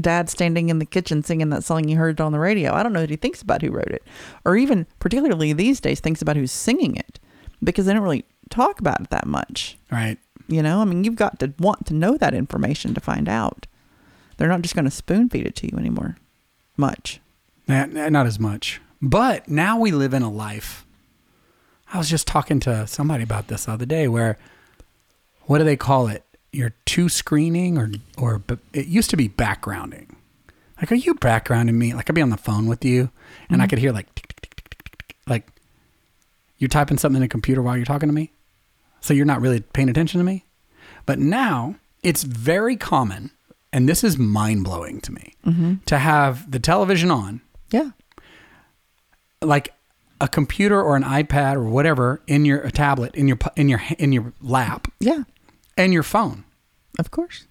dad 0.00 0.30
standing 0.30 0.68
in 0.68 0.78
the 0.78 0.86
kitchen 0.86 1.22
singing 1.22 1.50
that 1.50 1.64
song 1.64 1.88
you 1.88 1.96
heard 1.96 2.20
on 2.20 2.32
the 2.32 2.38
radio. 2.38 2.72
I 2.72 2.82
don't 2.82 2.92
know 2.92 3.00
that 3.00 3.10
he 3.10 3.16
thinks 3.16 3.42
about 3.42 3.62
who 3.62 3.70
wrote 3.70 3.88
it 3.88 4.02
or 4.44 4.56
even 4.56 4.86
particularly 5.00 5.52
these 5.52 5.80
days 5.80 6.00
thinks 6.00 6.22
about 6.22 6.36
who's 6.36 6.52
singing 6.52 6.96
it 6.96 7.18
because 7.62 7.86
they 7.86 7.92
don't 7.92 8.02
really 8.02 8.24
talk 8.50 8.80
about 8.80 9.00
it 9.00 9.10
that 9.10 9.26
much. 9.26 9.76
Right. 9.90 10.18
You 10.46 10.62
know, 10.62 10.80
I 10.80 10.84
mean, 10.84 11.04
you've 11.04 11.16
got 11.16 11.38
to 11.40 11.52
want 11.58 11.86
to 11.86 11.94
know 11.94 12.16
that 12.16 12.32
information 12.34 12.94
to 12.94 13.00
find 13.00 13.28
out. 13.28 13.66
They're 14.36 14.48
not 14.48 14.62
just 14.62 14.74
going 14.74 14.84
to 14.84 14.90
spoon 14.90 15.28
feed 15.28 15.46
it 15.46 15.56
to 15.56 15.70
you 15.70 15.76
anymore. 15.78 16.16
Much. 16.76 17.20
Nah, 17.66 17.86
Not 17.86 18.26
as 18.26 18.38
much. 18.38 18.80
But 19.02 19.48
now 19.48 19.78
we 19.78 19.90
live 19.90 20.14
in 20.14 20.22
a 20.22 20.30
life. 20.30 20.86
I 21.92 21.98
was 21.98 22.08
just 22.08 22.26
talking 22.26 22.60
to 22.60 22.86
somebody 22.86 23.22
about 23.22 23.48
this 23.48 23.64
the 23.64 23.72
other 23.72 23.86
day 23.86 24.08
where, 24.08 24.38
what 25.42 25.58
do 25.58 25.64
they 25.64 25.76
call 25.76 26.08
it? 26.08 26.24
You're 26.52 26.74
two 26.86 27.08
screening 27.08 27.78
or, 27.78 27.90
or 28.16 28.42
it 28.72 28.86
used 28.86 29.10
to 29.10 29.16
be 29.16 29.28
backgrounding. 29.28 30.14
Like, 30.78 30.92
are 30.92 30.96
you 30.96 31.14
backgrounding 31.14 31.74
me? 31.74 31.92
Like, 31.92 32.08
I'd 32.08 32.14
be 32.14 32.22
on 32.22 32.30
the 32.30 32.36
phone 32.36 32.66
with 32.66 32.84
you 32.84 33.10
and 33.48 33.60
I 33.60 33.64
mm-hmm. 33.64 33.70
could 33.70 33.78
hear 33.80 33.92
like, 33.92 34.14
tick, 34.14 34.34
tick, 34.40 34.64
tick, 34.80 35.16
like 35.26 35.46
you're 36.58 36.68
typing 36.68 36.98
something 36.98 37.20
in 37.20 37.26
a 37.26 37.28
computer 37.28 37.62
while 37.62 37.76
you're 37.76 37.86
talking 37.86 38.08
to 38.08 38.14
me. 38.14 38.32
So 39.00 39.14
you're 39.14 39.26
not 39.26 39.40
really 39.40 39.60
paying 39.60 39.88
attention 39.88 40.18
to 40.18 40.24
me. 40.24 40.44
But 41.06 41.18
now 41.18 41.76
it's 42.02 42.22
very 42.22 42.76
common, 42.76 43.30
and 43.72 43.88
this 43.88 44.04
is 44.04 44.18
mind 44.18 44.64
blowing 44.64 45.00
to 45.02 45.12
me, 45.12 45.34
mm-hmm. 45.44 45.74
to 45.86 45.98
have 45.98 46.50
the 46.50 46.58
television 46.58 47.10
on 47.10 47.40
Yeah. 47.70 47.90
like 49.40 49.72
a 50.20 50.28
computer 50.28 50.82
or 50.82 50.96
an 50.96 51.04
iPad 51.04 51.54
or 51.54 51.64
whatever 51.64 52.20
in 52.26 52.44
your 52.44 52.60
a 52.60 52.72
tablet 52.72 53.14
in 53.14 53.28
your 53.28 53.38
in 53.56 53.68
your 53.68 53.80
in 53.98 54.12
your 54.12 54.32
lap 54.42 54.88
Yeah. 54.98 55.22
And 55.78 55.94
your 55.94 56.02
phone. 56.02 56.44
Of 56.98 57.10
course. 57.10 57.46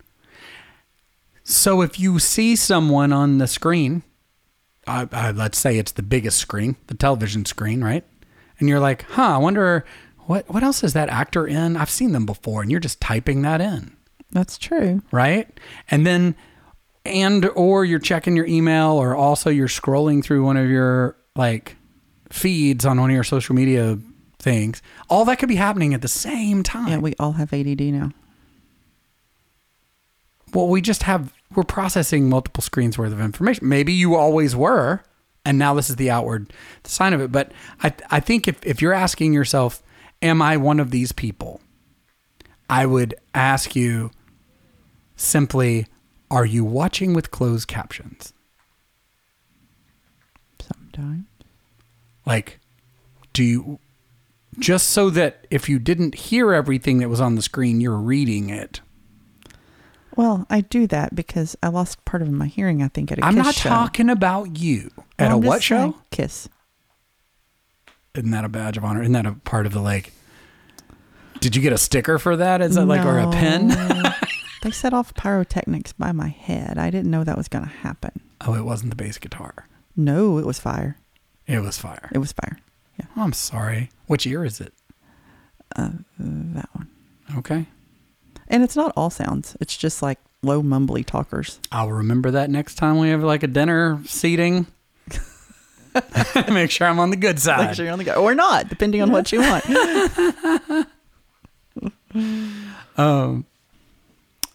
So 1.44 1.82
if 1.82 2.00
you 2.00 2.20
see 2.20 2.56
someone 2.56 3.14
on 3.14 3.38
the 3.38 3.48
screen, 3.48 4.04
uh, 4.86 5.08
uh, 5.12 5.34
let's 5.36 5.58
say 5.58 5.78
it's 5.78 5.94
the 5.94 6.04
biggest 6.04 6.38
screen, 6.38 6.76
the 6.88 6.94
television 6.96 7.46
screen, 7.46 7.84
right? 7.84 8.04
And 8.60 8.68
you're 8.68 8.80
like, 8.82 9.04
"Huh, 9.10 9.36
I 9.36 9.38
wonder 9.38 9.86
what 10.26 10.50
what 10.50 10.64
else 10.64 10.84
is 10.84 10.94
that 10.94 11.10
actor 11.10 11.48
in? 11.48 11.78
I've 11.78 11.90
seen 11.90 12.12
them 12.12 12.26
before." 12.26 12.62
And 12.62 12.70
you're 12.72 12.80
just 12.82 13.00
typing 13.00 13.42
that 13.44 13.62
in, 13.62 13.96
That's 14.32 14.58
true. 14.58 15.02
right? 15.12 15.48
And 15.90 16.06
then 16.06 16.36
and 17.06 17.50
or 17.56 17.86
you're 17.86 18.00
checking 18.00 18.36
your 18.36 18.46
email 18.48 18.92
or 18.92 19.16
also 19.16 19.50
you're 19.50 19.70
scrolling 19.70 20.22
through 20.22 20.44
one 20.44 20.58
of 20.58 20.70
your 20.70 21.16
like 21.38 21.78
feeds 22.30 22.84
on 22.86 23.00
one 23.00 23.10
of 23.10 23.14
your 23.14 23.24
social 23.24 23.56
media 23.56 23.98
things. 24.40 24.82
All 25.10 25.26
that 25.26 25.40
could 25.40 25.50
be 25.50 25.56
happening 25.56 25.94
at 25.94 26.02
the 26.02 26.08
same 26.08 26.64
time. 26.64 26.88
Yeah, 26.88 26.98
we 26.98 27.14
all 27.20 27.34
have 27.34 27.54
ADD 27.54 27.82
now. 27.82 28.12
well, 30.54 30.68
we 30.68 30.82
just 30.82 31.04
have 31.04 31.34
we're 31.56 31.64
processing 31.64 32.30
multiple 32.30 32.62
screens 32.62 32.98
worth 32.98 33.14
of 33.14 33.22
information. 33.22 33.68
Maybe 33.70 33.94
you 33.94 34.16
always 34.16 34.56
were, 34.56 35.02
and 35.46 35.58
now 35.58 35.74
this 35.74 35.90
is 35.90 35.96
the 35.96 36.10
outward 36.10 36.52
sign 36.84 37.14
of 37.14 37.22
it. 37.22 37.32
But 37.32 37.52
I 37.82 37.94
I 38.12 38.20
think 38.20 38.48
if 38.48 38.66
if 38.66 38.82
you're 38.82 38.94
asking 38.94 39.34
yourself, 39.34 39.82
am 40.22 40.42
I 40.42 40.58
one 40.58 40.80
of 40.80 40.92
these 40.92 41.12
people? 41.12 41.62
I 42.70 42.86
would 42.86 43.16
ask 43.34 43.76
you 43.76 44.12
simply, 45.16 45.88
are 46.30 46.46
you 46.46 46.66
watching 46.66 47.14
with 47.14 47.32
closed 47.32 47.68
captions? 47.68 48.34
Sometimes. 50.60 51.26
Like, 52.26 52.60
do 53.32 53.44
you 53.44 53.80
just 54.60 54.88
so 54.89 55.10
that 55.12 55.45
if 55.51 55.70
you 55.70 55.80
didn't 55.80 56.16
hear 56.16 56.53
everything 56.53 56.97
that 56.99 57.10
was 57.10 57.22
on 57.22 57.36
the 57.36 57.41
screen, 57.41 57.80
you're 57.82 57.97
reading 57.97 58.49
it? 58.49 58.82
Well, 60.16 60.47
I 60.49 60.62
do 60.62 60.88
that 60.88 61.14
because 61.16 61.55
I 61.62 61.68
lost 61.68 62.03
part 62.05 62.24
of 62.24 62.32
my 62.32 62.47
hearing. 62.47 62.82
I 62.82 62.88
think 62.88 63.12
at 63.12 63.20
a 63.20 63.26
I'm 63.26 63.36
not 63.36 63.53
show. 63.53 63.70
talking 63.70 64.10
about 64.10 64.58
you 64.58 64.89
at 65.20 65.28
Well, 65.28 65.36
a 65.36 65.39
what 65.39 65.62
show? 65.64 65.95
Kiss. 66.10 66.49
Isn't 68.16 68.32
that 68.32 68.43
a 68.43 68.49
badge 68.49 68.78
of 68.78 68.84
honor? 68.84 69.01
Isn't 69.01 69.14
that 69.14 69.28
a 69.28 69.34
part 69.34 69.68
of 69.68 69.74
the 69.74 69.80
like? 69.82 70.12
Did 71.39 71.55
you 71.55 71.62
get 71.62 71.72
a 71.72 71.78
sticker 71.78 72.18
for 72.18 72.36
that? 72.36 72.62
Is 72.62 72.74
that 72.76 72.86
like 72.86 73.05
or 73.05 73.20
a 73.20 73.30
pen? 73.32 73.72
They 74.64 74.72
set 74.72 74.91
off 74.91 75.14
pyrotechnics 75.14 75.93
by 75.93 76.12
my 76.12 76.30
head. 76.30 76.80
I 76.80 76.89
didn't 76.89 77.12
know 77.12 77.24
that 77.24 77.38
was 77.38 77.47
going 77.47 77.64
to 77.64 77.70
happen. 77.70 78.12
Oh, 78.41 78.55
it 78.55 78.66
wasn't 78.66 78.89
the 78.89 78.95
bass 78.95 79.20
guitar. 79.20 79.68
No, 79.95 80.39
it 80.39 80.47
was 80.47 80.60
fire. 80.60 80.97
It 81.45 81.60
was 81.60 81.78
fire. 81.78 82.10
It 82.12 82.18
was 82.18 82.32
fire. 82.32 82.58
Yeah, 83.00 83.06
Oh, 83.16 83.22
I'm 83.24 83.34
sorry. 83.34 83.89
Which 84.08 84.26
year 84.26 84.43
is 84.45 84.60
it? 84.62 84.74
uh, 85.76 85.89
that 86.20 86.70
one. 86.74 86.89
Okay. 87.38 87.66
And 88.48 88.64
it's 88.64 88.76
not 88.76 88.93
all 88.95 89.10
sounds. 89.10 89.56
It's 89.60 89.76
just 89.78 90.02
like 90.02 90.18
low 90.41 90.62
mumbly 90.64 91.06
talkers. 91.06 91.60
I'll 91.72 91.91
remember 91.91 92.32
that 92.32 92.50
next 92.50 92.76
time 92.76 92.98
we 92.98 93.10
have 93.10 93.22
like 93.24 93.43
a 93.43 93.48
dinner 93.48 94.00
seating. 94.06 94.66
Make 96.52 96.72
sure 96.72 96.88
I'm 96.88 97.00
on 97.00 97.10
the 97.10 97.18
good 97.18 97.39
side. 97.39 97.68
Make 97.68 97.76
sure 97.76 97.86
you're 97.86 97.91
on 97.93 98.00
the 98.00 98.06
go, 98.06 98.24
or 98.24 98.34
not, 98.36 98.70
depending 98.70 99.02
on 99.02 99.12
what 99.12 99.32
you 99.32 99.41
want. 99.41 99.66
Um, 102.98 103.45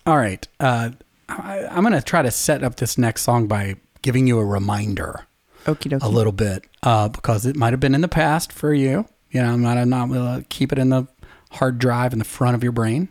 all 0.04 0.16
right. 0.16 0.46
Uh, 0.58 0.90
I, 1.28 1.64
I'm 1.70 1.82
going 1.82 1.92
to 1.92 2.02
try 2.02 2.22
to 2.22 2.30
set 2.32 2.64
up 2.64 2.76
this 2.76 2.98
next 2.98 3.22
song 3.22 3.46
by 3.46 3.76
giving 4.02 4.26
you 4.26 4.38
a 4.40 4.44
reminder. 4.44 5.26
Okie 5.66 5.90
dokie. 5.90 6.02
a 6.02 6.08
little 6.08 6.32
bit 6.32 6.64
uh, 6.82 7.08
because 7.08 7.46
it 7.46 7.56
might 7.56 7.72
have 7.72 7.80
been 7.80 7.94
in 7.94 8.00
the 8.00 8.08
past 8.08 8.52
for 8.52 8.72
you. 8.74 9.06
You 9.30 9.40
know, 9.42 9.52
I'm 9.52 9.62
not, 9.62 9.78
I'm 9.78 9.88
not 9.88 10.08
going 10.08 10.42
to 10.42 10.48
keep 10.48 10.72
it 10.72 10.78
in 10.78 10.90
the 10.90 11.06
hard 11.52 11.78
drive 11.78 12.12
in 12.12 12.18
the 12.18 12.24
front 12.24 12.54
of 12.54 12.62
your 12.62 12.72
brain. 12.72 13.08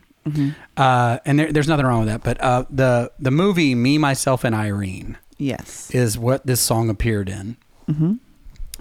Uh, 0.78 1.18
and 1.26 1.40
there, 1.40 1.52
there's 1.52 1.68
nothing 1.68 1.86
wrong 1.86 2.00
with 2.02 2.10
that. 2.10 2.22
But 2.24 2.40
uh, 2.42 2.66
the 2.70 3.12
the 3.20 3.32
movie 3.32 3.74
Me, 3.74 3.98
Myself, 3.98 4.44
and 4.44 4.54
Irene 4.54 5.18
Yes. 5.40 5.90
is 5.92 6.16
what 6.18 6.46
this 6.46 6.62
song 6.62 6.90
appeared 6.92 7.28
in. 7.30 7.58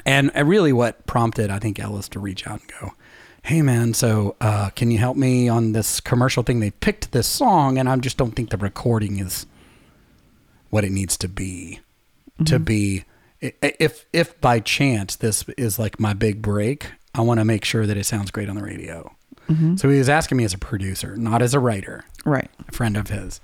And 0.06 0.30
uh, 0.36 0.44
really, 0.44 0.72
what 0.72 1.06
prompted 1.06 1.50
I 1.50 1.58
think 1.58 1.78
Ellis 1.78 2.08
to 2.10 2.20
reach 2.20 2.46
out 2.46 2.60
and 2.60 2.70
go, 2.80 2.92
"Hey, 3.42 3.60
man, 3.62 3.92
so 3.94 4.36
uh, 4.40 4.70
can 4.70 4.90
you 4.90 4.98
help 4.98 5.16
me 5.16 5.48
on 5.48 5.72
this 5.72 6.00
commercial 6.00 6.42
thing? 6.42 6.60
They 6.60 6.70
picked 6.72 7.12
this 7.12 7.26
song, 7.26 7.76
and 7.78 7.88
I 7.88 7.96
just 7.96 8.16
don't 8.16 8.32
think 8.32 8.50
the 8.50 8.56
recording 8.56 9.18
is 9.18 9.46
what 10.70 10.84
it 10.84 10.90
needs 10.92 11.16
to 11.18 11.28
be. 11.28 11.80
To 12.46 12.58
be, 12.58 13.04
if 13.41 14.07
if 14.12 14.41
by 14.41 14.61
chance 14.61 15.16
this 15.16 15.45
is 15.57 15.78
like 15.78 15.99
my 15.99 16.12
big 16.12 16.43
break, 16.43 16.91
I 17.14 17.20
want 17.22 17.41
to 17.41 17.45
make 17.45 17.64
sure 17.64 17.86
that 17.86 17.97
it 17.97 18.05
sounds 18.05 18.30
great 18.30 18.49
on 18.49 18.57
the 18.57 18.62
radio. 18.62 19.14
So 19.76 19.88
he 19.88 19.99
was 19.99 20.09
asking 20.09 20.38
me 20.38 20.45
as 20.45 20.55
a 20.55 20.59
producer, 20.59 21.16
not 21.16 21.43
as 21.43 21.55
a 21.55 21.59
writer 21.59 22.05
Right. 22.24 22.49
a 22.68 22.72
friend 22.72 22.97
of 22.97 23.09
his, 23.11 23.41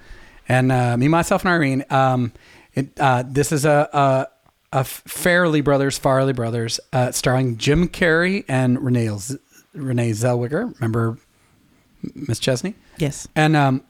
and 0.48 0.70
uh, 0.70 0.96
me, 0.96 1.08
myself, 1.08 1.42
and 1.44 1.48
Irene. 1.52 1.84
Um, 1.90 2.32
it, 2.74 2.90
uh, 3.00 3.24
this 3.26 3.50
is 3.50 3.64
a, 3.64 3.88
a 3.92 4.26
a 4.72 4.84
Fairley 4.84 5.62
Brothers, 5.62 5.98
Farley 5.98 6.32
Brothers, 6.32 6.78
uh, 6.92 7.10
starring 7.10 7.56
Jim 7.56 7.88
Carrey 7.88 8.44
and 8.46 8.80
Renee 8.84 9.08
Z- 9.18 9.38
Renee 9.74 10.12
Zellweger. 10.12 10.72
Remember 10.80 11.18
Miss 12.14 12.38
Chesney? 12.38 12.74
Yes. 12.98 13.26
And 13.34 13.56
um, 13.56 13.82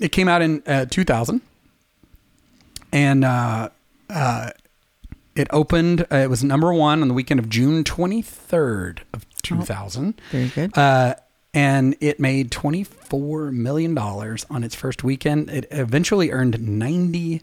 it 0.00 0.12
came 0.12 0.28
out 0.28 0.42
in 0.42 0.62
uh, 0.66 0.84
2000, 0.84 1.40
and 2.92 3.24
uh, 3.24 3.70
uh, 4.10 4.50
it 5.36 5.48
opened. 5.50 6.02
Uh, 6.12 6.16
it 6.16 6.30
was 6.30 6.42
number 6.44 6.72
one 6.72 7.02
on 7.02 7.08
the 7.08 7.14
weekend 7.14 7.40
of 7.40 7.48
June 7.48 7.84
23rd 7.84 8.98
of 9.12 9.26
2000. 9.42 10.20
Very 10.30 10.48
good. 10.48 10.76
Uh, 10.78 11.14
and 11.52 11.96
it 12.00 12.18
made 12.18 12.50
$24 12.50 13.52
million 13.52 13.96
on 13.96 14.64
its 14.64 14.74
first 14.74 15.04
weekend. 15.04 15.50
It 15.50 15.66
eventually 15.70 16.30
earned 16.32 16.54
$90 16.56 17.42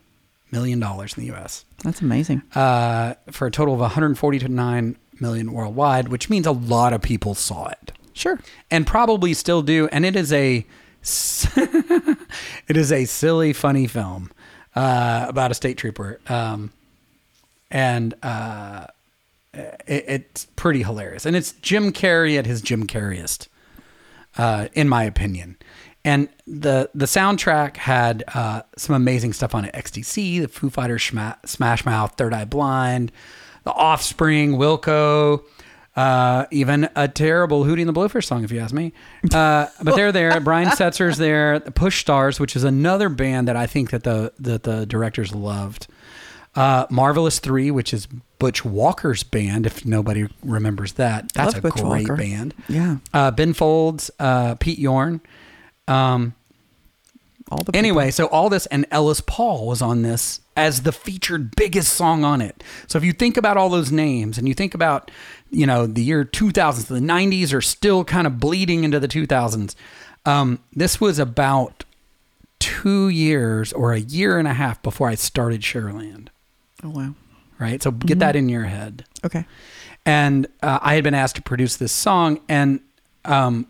million 0.52 0.84
in 0.84 1.08
the 1.16 1.26
U.S. 1.28 1.64
That's 1.84 2.02
amazing. 2.02 2.42
Uh, 2.54 3.14
for 3.32 3.48
a 3.48 3.52
total 3.52 3.74
of 3.74 3.80
149 3.80 4.98
million 5.20 5.54
worldwide, 5.54 6.10
which 6.10 6.30
means 6.30 6.46
a 6.46 6.52
lot 6.52 6.92
of 6.94 7.02
people 7.02 7.36
saw 7.36 7.68
it 7.70 7.92
Sure. 8.14 8.38
and 8.70 8.86
probably 8.86 9.34
still 9.34 9.62
do. 9.62 9.88
And 9.94 10.06
it 10.06 10.16
is 10.18 10.34
a 10.34 10.66
it 11.56 12.78
is 12.78 12.92
a 12.92 13.06
silly, 13.06 13.54
funny 13.54 13.88
film 13.88 14.32
uh, 14.76 15.26
about 15.30 15.52
a 15.52 15.54
state 15.54 15.78
trooper, 15.78 16.20
um, 16.28 16.72
and 17.72 18.14
uh, 18.22 18.86
it, 19.54 20.06
it's 20.08 20.46
pretty 20.56 20.84
hilarious. 20.84 21.26
And 21.26 21.36
it's 21.36 21.54
Jim 21.54 21.92
Carrey 21.92 22.38
at 22.38 22.46
his 22.46 22.62
Jim 22.62 22.86
Carreyest, 22.86 23.48
uh, 24.38 24.68
in 24.74 24.88
my 24.90 25.04
opinion. 25.04 25.58
And 26.04 26.30
the 26.48 26.90
the 26.96 27.06
soundtrack 27.06 27.78
had 27.78 28.24
uh, 28.34 28.64
some 28.78 28.96
amazing 28.96 29.34
stuff 29.34 29.54
on 29.56 29.66
it: 29.66 29.74
XTC, 29.74 30.42
the 30.42 30.48
Foo 30.48 30.70
Fighters, 30.70 31.02
Schma- 31.02 31.38
Smash 31.46 31.86
Mouth, 31.86 32.16
Third 32.18 32.34
Eye 32.34 32.46
Blind, 32.46 33.12
The 33.64 33.72
Offspring, 33.72 34.54
Wilco, 34.54 35.44
Uh, 35.96 36.46
even 36.52 36.90
a 36.96 37.08
terrible 37.08 37.66
Hootie 37.66 37.82
and 37.86 37.90
the 37.90 37.94
Blowfish 37.94 38.24
song, 38.26 38.44
if 38.46 38.52
you 38.52 38.60
ask 38.60 38.74
me. 38.74 38.94
Uh, 39.32 39.68
but 39.84 39.96
they're 39.96 40.12
there. 40.14 40.40
Brian 40.50 40.70
Setzer's 40.70 41.18
there. 41.18 41.60
The 41.60 41.70
Push 41.72 42.00
Stars, 42.00 42.40
which 42.40 42.56
is 42.56 42.64
another 42.64 43.10
band 43.10 43.48
that 43.50 43.56
I 43.58 43.68
think 43.68 43.92
that 43.92 44.04
the 44.04 44.32
that 44.40 44.64
the 44.64 44.86
directors 44.88 45.36
loved. 45.36 45.86
Uh, 46.56 46.86
Marvelous 46.90 47.40
Three, 47.40 47.72
which 47.72 47.94
is 47.94 48.08
Butch 48.40 48.66
Walker's 48.66 49.24
band. 49.24 49.66
If 49.66 49.86
nobody 49.86 50.28
remembers 50.44 50.94
that, 50.94 51.32
that's 51.34 51.56
a 51.56 51.62
Butch 51.62 51.76
great 51.76 52.10
Walker. 52.10 52.16
band. 52.18 52.54
Yeah. 52.68 52.98
Uh, 53.14 53.32
ben 53.32 53.54
Folds, 53.54 54.12
uh, 54.20 54.56
Pete 54.56 54.80
Yorn. 54.80 55.22
Um, 55.88 56.34
All 57.50 57.64
the 57.64 57.76
Anyway, 57.76 58.12
so 58.12 58.26
all 58.28 58.50
this 58.50 58.66
and 58.66 58.86
Ellis 58.92 59.22
Paul 59.22 59.68
was 59.68 59.82
on 59.82 60.02
this 60.02 60.42
as 60.58 60.82
the 60.84 60.92
featured 60.92 61.56
biggest 61.56 61.94
song 61.94 62.24
on 62.26 62.42
it. 62.42 62.64
So 62.88 62.98
if 62.98 63.04
you 63.06 63.14
think 63.14 63.38
about 63.38 63.56
all 63.58 63.70
those 63.70 63.92
names 63.92 64.38
and 64.38 64.48
you 64.48 64.54
think 64.54 64.74
about, 64.74 65.10
you 65.50 65.66
know, 65.66 65.88
the 65.88 66.04
year 66.04 66.26
2000s, 66.26 66.88
the 66.88 66.96
90s 67.00 67.54
are 67.54 67.62
still 67.62 68.04
kind 68.04 68.28
of 68.28 68.40
bleeding 68.40 68.84
into 68.84 69.00
the 69.00 69.08
2000s. 69.08 69.76
Um, 70.26 70.60
this 70.74 71.00
was 71.00 71.18
about 71.20 71.86
two 72.60 73.10
years 73.10 73.74
or 73.74 73.92
a 73.94 74.00
year 74.00 74.38
and 74.38 74.48
a 74.48 74.54
half 74.54 74.82
before 74.84 75.10
I 75.10 75.16
started 75.16 75.62
Sugarland, 75.62 76.28
Oh 76.84 76.90
wow. 76.90 77.14
right? 77.60 77.82
So 77.82 77.92
get 77.92 78.20
that 78.20 78.36
in 78.36 78.50
your 78.50 78.64
head 78.64 79.06
Okay. 79.24 79.46
and 80.06 80.48
uh, 80.64 80.80
I 80.82 80.96
had 80.96 81.04
been 81.04 81.14
asked 81.14 81.36
to 81.36 81.42
produce 81.42 81.76
this 81.78 81.92
song, 81.92 82.40
and 82.50 82.80
um, 83.26 83.68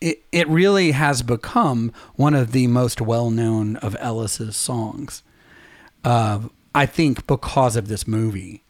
it 0.00 0.22
it 0.32 0.48
really 0.48 0.90
has 0.92 1.22
become 1.22 1.92
one 2.16 2.34
of 2.34 2.52
the 2.52 2.66
most 2.66 3.00
well 3.00 3.30
known 3.30 3.76
of 3.76 3.96
Ellis's 4.00 4.56
songs. 4.56 5.22
Uh, 6.04 6.40
I 6.74 6.86
think 6.86 7.26
because 7.26 7.76
of 7.76 7.88
this 7.88 8.06
movie, 8.06 8.62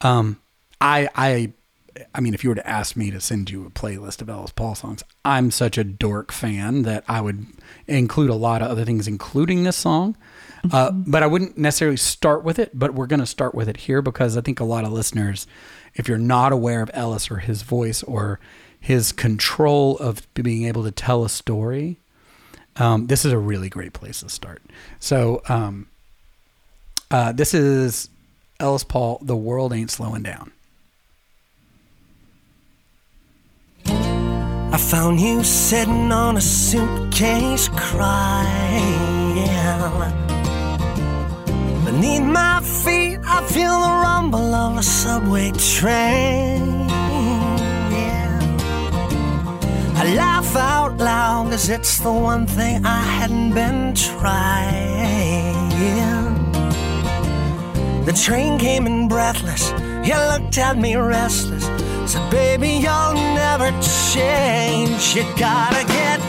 um, 0.00 0.38
I 0.80 1.08
I 1.14 1.52
I 2.14 2.20
mean, 2.20 2.32
if 2.34 2.44
you 2.44 2.50
were 2.50 2.56
to 2.56 2.66
ask 2.68 2.96
me 2.96 3.10
to 3.10 3.20
send 3.20 3.50
you 3.50 3.66
a 3.66 3.70
playlist 3.70 4.22
of 4.22 4.28
Ellis 4.30 4.52
Paul 4.52 4.74
songs, 4.74 5.02
I'm 5.24 5.50
such 5.50 5.76
a 5.76 5.84
dork 5.84 6.30
fan 6.32 6.82
that 6.82 7.04
I 7.08 7.20
would 7.20 7.46
include 7.88 8.30
a 8.30 8.34
lot 8.34 8.62
of 8.62 8.70
other 8.70 8.84
things, 8.84 9.08
including 9.08 9.64
this 9.64 9.76
song. 9.76 10.16
Uh, 10.70 10.90
but 10.90 11.22
I 11.22 11.26
wouldn't 11.26 11.56
necessarily 11.56 11.96
start 11.96 12.44
with 12.44 12.58
it, 12.58 12.70
but 12.78 12.94
we're 12.94 13.06
going 13.06 13.20
to 13.20 13.26
start 13.26 13.54
with 13.54 13.68
it 13.68 13.78
here 13.78 14.02
because 14.02 14.36
I 14.36 14.40
think 14.40 14.60
a 14.60 14.64
lot 14.64 14.84
of 14.84 14.92
listeners, 14.92 15.46
if 15.94 16.08
you're 16.08 16.18
not 16.18 16.52
aware 16.52 16.82
of 16.82 16.90
Ellis 16.92 17.30
or 17.30 17.38
his 17.38 17.62
voice 17.62 18.02
or 18.02 18.38
his 18.78 19.12
control 19.12 19.96
of 19.98 20.32
being 20.34 20.64
able 20.64 20.84
to 20.84 20.90
tell 20.90 21.24
a 21.24 21.28
story, 21.28 21.98
um, 22.76 23.06
this 23.06 23.24
is 23.24 23.32
a 23.32 23.38
really 23.38 23.68
great 23.68 23.92
place 23.92 24.20
to 24.20 24.28
start. 24.28 24.62
So, 24.98 25.42
um, 25.48 25.86
uh, 27.10 27.32
this 27.32 27.54
is 27.54 28.08
Ellis 28.60 28.84
Paul, 28.84 29.18
The 29.22 29.36
World 29.36 29.72
Ain't 29.72 29.90
Slowing 29.90 30.22
Down. 30.22 30.52
I 34.72 34.76
found 34.76 35.20
you 35.20 35.42
sitting 35.42 36.12
on 36.12 36.36
a 36.36 36.40
suitcase 36.40 37.68
crying. 37.70 39.10
Beneath 41.90 42.22
my 42.22 42.60
feet, 42.60 43.18
I 43.26 43.42
feel 43.48 43.76
the 43.80 43.94
rumble 44.04 44.54
of 44.54 44.76
a 44.78 44.82
subway 44.82 45.50
train. 45.50 46.88
Yeah. 47.90 48.38
I 49.96 50.14
laugh 50.14 50.54
out 50.54 50.98
loud, 50.98 51.50
cause 51.50 51.68
it's 51.68 51.98
the 51.98 52.12
one 52.12 52.46
thing 52.46 52.86
I 52.86 53.02
hadn't 53.18 53.54
been 53.54 53.92
trying. 53.96 55.50
The 58.04 58.12
train 58.12 58.56
came 58.60 58.86
in 58.86 59.08
breathless. 59.08 59.72
You 60.06 60.14
looked 60.30 60.58
at 60.58 60.78
me 60.78 60.94
restless. 60.94 61.64
Said, 62.06 62.30
baby, 62.30 62.68
you'll 62.84 63.14
never 63.34 63.72
change. 64.12 65.16
You 65.16 65.24
gotta 65.36 65.84
get 65.88 66.20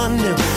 place 0.00 0.22
to 0.22 0.49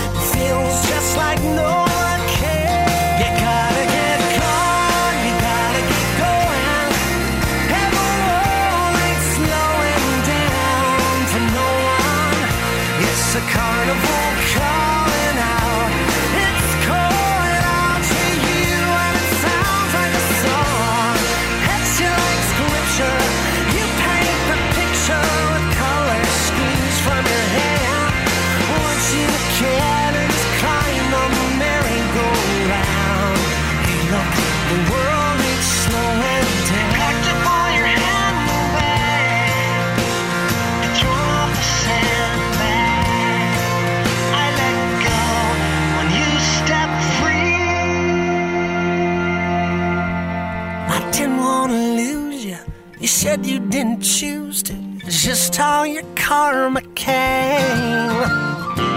just 55.34 55.56
how 55.56 55.82
your 55.82 56.04
karma 56.16 56.80
came. 56.94 58.20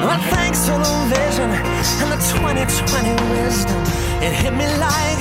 But 0.04 0.20
thanks 0.28 0.66
to 0.66 0.72
the 0.72 0.96
vision 1.08 1.48
and 1.48 2.12
the 2.12 2.20
2020 2.28 3.40
wisdom, 3.40 3.80
it 4.22 4.34
hit 4.34 4.52
me 4.52 4.66
like 4.76 5.15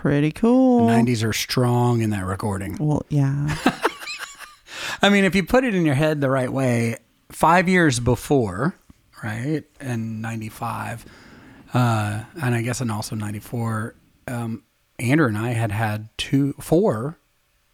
Pretty 0.00 0.32
cool. 0.32 0.86
90s 0.88 1.22
are 1.22 1.34
strong 1.34 2.00
in 2.00 2.08
that 2.08 2.24
recording. 2.24 2.74
Well, 2.80 3.04
yeah. 3.10 3.54
I 5.02 5.10
mean, 5.10 5.24
if 5.24 5.34
you 5.34 5.44
put 5.44 5.62
it 5.62 5.74
in 5.74 5.84
your 5.84 5.94
head 5.94 6.22
the 6.22 6.30
right 6.30 6.50
way, 6.50 6.96
five 7.30 7.68
years 7.68 8.00
before, 8.00 8.74
right, 9.22 9.62
in 9.78 10.22
95, 10.22 11.04
uh, 11.74 12.22
and 12.40 12.54
I 12.54 12.62
guess 12.62 12.80
in 12.80 12.90
also 12.90 13.14
94, 13.14 13.94
um, 14.26 14.62
Andrew 14.98 15.26
and 15.28 15.36
I 15.36 15.50
had 15.50 15.70
had 15.70 16.08
two, 16.16 16.54
four, 16.58 17.18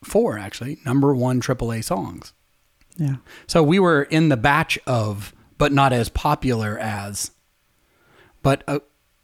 four 0.03 0.37
actually, 0.37 0.79
number 0.85 1.15
one 1.15 1.41
AAA 1.41 1.85
songs. 1.85 2.33
yeah. 2.97 3.17
So 3.47 3.63
we 3.63 3.79
were 3.79 4.03
in 4.03 4.31
the 4.31 4.37
batch 4.37 4.81
of, 4.85 5.33
but 5.59 5.71
not 5.71 5.93
as 5.93 6.09
popular 6.09 6.77
as, 6.77 7.31
but 8.43 8.65
uh, 8.67 8.81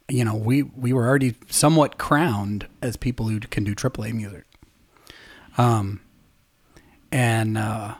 you 0.09 0.25
know, 0.25 0.35
we 0.35 0.63
we 0.63 0.93
were 0.93 1.07
already 1.07 1.35
somewhat 1.49 1.97
crowned 1.97 2.67
as 2.81 2.95
people 2.97 3.27
who 3.27 3.39
can 3.39 3.63
do 3.63 3.73
AAA 3.75 4.13
music. 4.13 4.45
Um, 5.57 6.01
and 7.11 7.57
uh, 7.57 7.95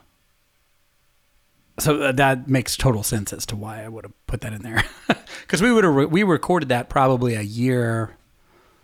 so 1.78 2.12
that 2.12 2.48
makes 2.48 2.76
total 2.76 3.02
sense 3.02 3.32
as 3.32 3.46
to 3.46 3.56
why 3.56 3.82
I 3.84 3.88
would 3.88 4.04
have 4.04 4.26
put 4.26 4.40
that 4.42 4.52
in 4.52 4.62
there, 4.62 4.84
because 5.42 5.62
we 5.62 5.72
would 5.72 5.84
have 5.84 5.94
re- 5.94 6.04
we 6.06 6.22
recorded 6.22 6.68
that 6.68 6.88
probably 6.88 7.34
a 7.34 7.42
year, 7.42 8.16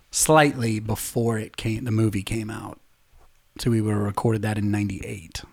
slightly 0.09 0.79
before 0.79 1.37
it 1.37 1.57
came 1.57 1.83
the 1.85 1.91
movie 1.91 2.23
came 2.23 2.49
out. 2.49 2.79
So 3.59 3.69
we 3.71 3.81
would 3.81 3.93
have 3.93 4.01
recorded 4.01 4.41
that 4.43 4.57
in 4.57 4.71
'98. 4.71 5.43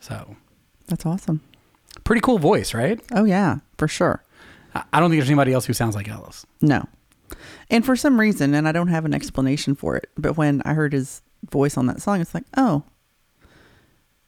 So 0.00 0.36
That's 0.88 1.06
awesome. 1.06 1.40
pretty 2.04 2.20
cool 2.20 2.38
voice, 2.38 2.74
right? 2.74 3.00
Oh, 3.12 3.24
yeah, 3.24 3.58
for 3.78 3.86
sure. 3.86 4.22
I 4.74 5.00
don't 5.00 5.10
think 5.10 5.20
there's 5.20 5.28
anybody 5.30 5.52
else 5.52 5.66
who 5.66 5.72
sounds 5.72 5.94
like 5.94 6.08
Ellis. 6.08 6.46
No. 6.60 6.86
And 7.70 7.84
for 7.84 7.96
some 7.96 8.18
reason, 8.20 8.54
and 8.54 8.66
I 8.68 8.72
don't 8.72 8.88
have 8.88 9.04
an 9.04 9.14
explanation 9.14 9.74
for 9.74 9.96
it, 9.96 10.10
but 10.16 10.36
when 10.36 10.62
I 10.64 10.74
heard 10.74 10.92
his 10.92 11.22
voice 11.50 11.76
on 11.76 11.86
that 11.86 12.00
song, 12.00 12.20
it's 12.20 12.34
like, 12.34 12.44
oh, 12.56 12.82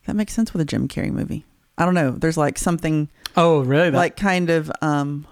that 0.07 0.16
makes 0.16 0.32
sense 0.34 0.53
with 0.53 0.61
a 0.61 0.64
Jim 0.64 0.88
Carrey 0.88 1.11
movie. 1.12 1.45
I 1.78 1.84
don't 1.84 1.95
know. 1.95 2.11
There's 2.12 2.36
like 2.36 2.59
something 2.59 3.09
Oh, 3.36 3.61
really? 3.61 3.90
That- 3.90 3.97
like 3.97 4.16
kind 4.16 4.51
of 4.51 4.70
um 4.82 5.26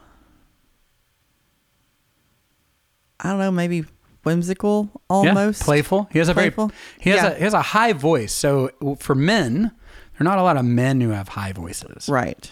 I 3.20 3.30
don't 3.30 3.38
know, 3.38 3.50
maybe 3.52 3.84
whimsical 4.24 4.90
almost. 5.08 5.60
Yeah, 5.60 5.64
playful. 5.64 6.08
He 6.12 6.18
has 6.18 6.28
a 6.28 6.34
Playful? 6.34 6.68
very 6.68 6.78
he 7.00 7.10
has 7.10 7.22
Yeah. 7.22 7.28
a 7.30 7.34
he 7.36 7.44
has 7.44 7.54
a 7.54 7.62
high 7.62 7.92
voice. 7.92 8.32
So 8.32 8.70
for 8.98 9.14
men, 9.14 9.62
there 9.62 10.20
are 10.20 10.24
not 10.24 10.38
a 10.38 10.42
lot 10.42 10.56
of 10.56 10.64
men 10.64 11.00
who 11.00 11.10
have 11.10 11.28
high 11.28 11.52
voices. 11.52 12.08
Right. 12.08 12.50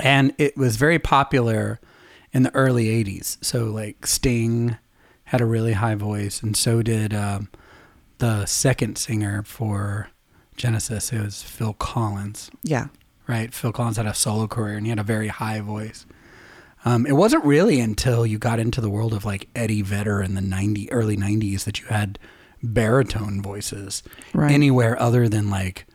And 0.00 0.34
it 0.38 0.56
was 0.56 0.76
very 0.76 0.98
popular 0.98 1.80
in 2.32 2.42
the 2.42 2.54
early 2.54 2.86
80s. 2.86 3.38
So 3.44 3.64
like 3.66 4.06
Sting 4.06 4.76
had 5.24 5.40
a 5.40 5.46
really 5.46 5.72
high 5.74 5.94
voice 5.94 6.42
and 6.42 6.56
so 6.56 6.82
did 6.82 7.14
um, 7.14 7.48
the 8.18 8.44
second 8.46 8.98
singer 8.98 9.42
for 9.44 10.08
Genesis. 10.56 11.12
It 11.12 11.20
was 11.22 11.42
Phil 11.42 11.72
Collins. 11.74 12.50
Yeah. 12.62 12.88
right? 13.26 13.52
Phil 13.54 13.72
Collins 13.72 13.96
had 13.96 14.06
a 14.06 14.14
solo 14.14 14.46
career 14.46 14.76
and 14.76 14.84
he 14.86 14.90
had 14.90 14.98
a 14.98 15.02
very 15.04 15.28
high 15.28 15.60
voice. 15.60 16.06
Um, 16.84 17.06
it 17.06 17.12
wasn't 17.12 17.44
really 17.44 17.80
until 17.80 18.26
you 18.26 18.38
got 18.38 18.58
into 18.60 18.80
the 18.82 18.90
world 18.90 19.14
of 19.14 19.24
like 19.24 19.48
Eddie 19.56 19.80
Vedder 19.82 20.20
in 20.22 20.34
the 20.34 20.42
90 20.42 20.92
early 20.92 21.16
90s 21.16 21.64
that 21.64 21.80
you 21.80 21.86
had 21.86 22.18
baritone 22.62 23.40
voices 23.42 24.02
Right. 24.34 24.50
anywhere 24.52 25.00
other 25.00 25.28
than 25.28 25.48
like 25.50 25.86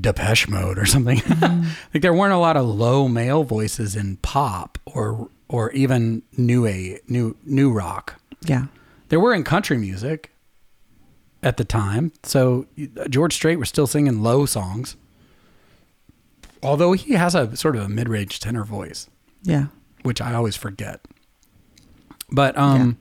Depeche 0.00 0.48
Mode 0.48 0.78
or 0.78 0.86
something. 0.86 1.20
like 1.92 2.02
there 2.02 2.14
weren't 2.14 2.32
a 2.32 2.38
lot 2.38 2.56
of 2.56 2.66
low 2.66 3.08
male 3.08 3.44
voices 3.44 3.94
in 3.96 4.16
pop 4.18 4.78
or 4.86 5.28
or 5.48 5.70
even 5.72 6.22
new 6.36 6.66
a 6.66 6.98
new 7.08 7.36
new 7.44 7.70
rock. 7.72 8.20
Yeah. 8.42 8.66
There 9.10 9.20
were 9.20 9.34
in 9.34 9.44
country 9.44 9.76
music 9.76 10.30
at 11.42 11.56
the 11.58 11.64
time. 11.64 12.12
So 12.22 12.66
George 13.10 13.34
Strait 13.34 13.56
was 13.58 13.68
still 13.68 13.86
singing 13.86 14.22
low 14.22 14.46
songs. 14.46 14.96
Although 16.62 16.92
he 16.92 17.14
has 17.14 17.34
a 17.34 17.56
sort 17.56 17.74
of 17.76 17.82
a 17.82 17.88
mid-range 17.88 18.38
tenor 18.40 18.64
voice, 18.64 19.08
Yeah. 19.42 19.66
which 20.02 20.20
I 20.20 20.32
always 20.34 20.56
forget. 20.56 21.00
But 22.30 22.56
um 22.56 22.96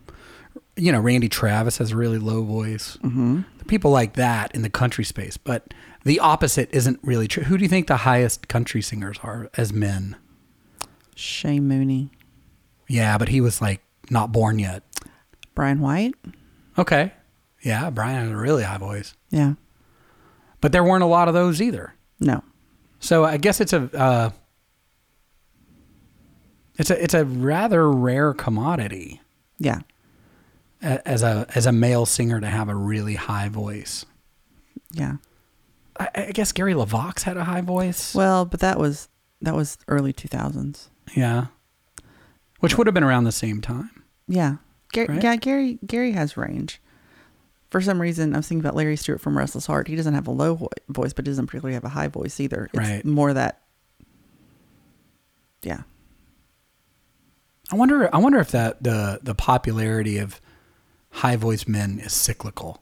you 0.77 0.91
know, 0.91 0.99
Randy 0.99 1.29
Travis 1.29 1.77
has 1.77 1.91
a 1.91 1.95
really 1.97 2.17
low 2.17 2.43
voice. 2.43 2.97
Mm-hmm. 3.03 3.41
People 3.72 3.91
like 3.91 4.15
that 4.15 4.53
in 4.53 4.63
the 4.63 4.69
country 4.69 5.05
space, 5.05 5.38
but 5.38 5.74
the 6.03 6.19
opposite 6.19 6.67
isn't 6.74 6.99
really 7.03 7.26
true. 7.26 7.43
Who 7.43 7.57
do 7.57 7.63
you 7.63 7.69
think 7.69 7.88
the 7.88 7.95
highest 7.95 8.49
country 8.49 8.82
singers 8.82 9.17
are 9.24 9.49
as 9.55 9.72
men? 9.72 10.17
Shane 11.15 11.69
Mooney. 11.69 12.09
Yeah, 12.89 13.17
but 13.17 13.30
he 13.30 13.39
was 13.39 13.61
like 13.61 13.82
not 14.09 14.34
born 14.34 14.59
yet. 14.59 14.84
Brian 15.55 15.80
White. 15.80 16.15
Okay. 16.78 17.13
Yeah, 17.61 17.89
Brian 17.91 18.24
has 18.24 18.32
a 18.32 18.36
really 18.36 18.63
high 18.63 18.78
voice. 18.78 19.13
Yeah. 19.30 19.53
But 20.59 20.74
there 20.74 20.84
weren't 20.84 21.03
a 21.05 21.07
lot 21.07 21.30
of 21.30 21.34
those 21.34 21.61
either. 21.61 21.93
No. 22.19 22.43
So 22.99 23.24
I 23.24 23.38
guess 23.38 23.61
it's 23.61 23.72
a 23.72 23.89
uh, 23.97 24.30
it's 26.78 26.89
a 26.89 27.01
it's 27.01 27.13
a 27.13 27.24
rather 27.24 27.89
rare 27.89 28.34
commodity 28.34 29.22
Yeah. 29.59 29.80
As 30.82 31.21
a 31.21 31.45
as 31.53 31.65
a 31.67 31.71
male 31.71 32.05
singer 32.07 32.39
to 32.41 32.47
have 32.47 32.67
a 32.69 32.75
really 32.75 33.13
high 33.15 33.49
voice. 33.49 34.05
Yeah. 34.91 35.17
I, 35.99 36.09
I 36.15 36.32
guess 36.32 36.51
Gary 36.51 36.73
LeVox 36.73 37.21
had 37.23 37.38
a 37.38 37.43
high 37.43 37.61
voice. 37.61 38.15
Well, 38.15 38.45
but 38.45 38.59
that 38.61 38.79
was 38.79 39.07
that 39.41 39.53
was 39.55 39.77
early 39.88 40.11
2000s. 40.13 40.88
yeah, 41.15 41.47
which 42.61 42.77
would 42.77 42.88
have 42.88 42.93
been 42.93 43.03
around 43.03 43.25
the 43.25 43.32
same 43.32 43.61
time. 43.61 44.03
Yeah. 44.27 44.55
Gary, 44.91 45.07
Right? 45.07 45.23
Yeah, 45.23 45.36
Gary 45.36 45.77
Gary 45.86 46.11
has 46.13 46.36
range. 46.36 46.82
For 47.69 47.79
some 47.79 48.01
reason, 48.01 48.34
I 48.34 48.38
was 48.38 48.47
thinking 48.47 48.59
about 48.65 48.75
Larry 48.75 48.95
Stewart 48.97 49.21
from 49.21 49.38
Restless 49.38 49.65
Heart. 49.67 49.88
He 49.88 49.95
doesn't 49.95 50.13
have 50.13 50.27
a 50.27 50.32
low 50.32 50.67
voice, 50.89 51.13
but 51.13 51.25
he 51.25 51.32
doesn't 51.32 51.45
particularly 51.47 51.75
have 51.75 51.86
a 51.86 51.89
high 51.89 52.07
voice 52.09 52.39
either. 52.39 52.65
It's 52.73 52.77
Right. 52.77 53.05
more 53.05 53.34
that. 53.34 53.61
Yeah. 55.61 55.84
I 57.71 57.75
wonder. 57.75 58.13
I 58.13 58.17
wonder 58.17 58.39
if 58.39 58.51
that 58.51 58.84
the 58.84 59.19
the 59.23 59.36
popularity 59.36 60.17
of 60.17 60.41
high 61.12 61.36
voiced 61.36 61.68
men 61.68 61.99
is 61.99 62.14
cyclical. 62.14 62.82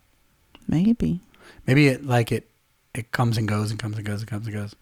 Maybe. 0.67 1.21
Maybe 1.67 1.87
it 1.87 2.05
like 2.05 2.31
it 2.31 2.49
it 2.93 3.11
comes 3.11 3.37
and 3.37 3.47
goes 3.47 3.71
and 3.71 3.79
comes 3.79 3.97
and 3.97 4.05
goes 4.05 4.21
and 4.21 4.29
comes 4.29 4.47
and 4.47 4.55
goes. 4.55 4.75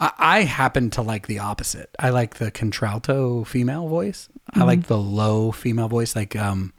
I, 0.00 0.12
I 0.18 0.40
happen 0.42 0.90
to 0.90 1.02
like 1.02 1.26
the 1.26 1.38
opposite. 1.38 1.90
I 1.98 2.10
like 2.10 2.36
the 2.36 2.50
contralto 2.50 3.44
female 3.44 3.88
voice. 3.88 4.28
I 4.54 4.64
like 4.64 4.86
the 4.86 4.98
low 4.98 5.52
female 5.52 5.88
voice. 5.88 6.14
Like 6.16 6.34
um, 6.36 6.72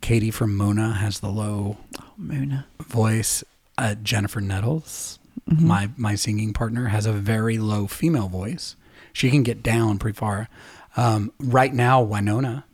Katie 0.00 0.30
from 0.30 0.56
Mona 0.56 0.92
has 0.94 1.20
the 1.20 1.28
low 1.30 1.78
Oh, 2.00 2.04
Mona. 2.16 2.66
voice. 2.86 3.42
Uh, 3.76 3.96
Jennifer 3.96 4.40
Nettles, 4.40 5.18
my 5.46 5.90
my 5.96 6.14
singing 6.14 6.52
partner, 6.52 6.86
has 6.88 7.06
a 7.06 7.12
very 7.12 7.58
low 7.58 7.88
female 7.88 8.28
voice. 8.28 8.76
She 9.12 9.30
can 9.30 9.42
get 9.42 9.62
down 9.62 9.98
pretty 9.98 10.16
far. 10.16 10.48
Um, 10.96 11.32
right 11.40 11.74
now, 11.74 12.00
Winona 12.00 12.64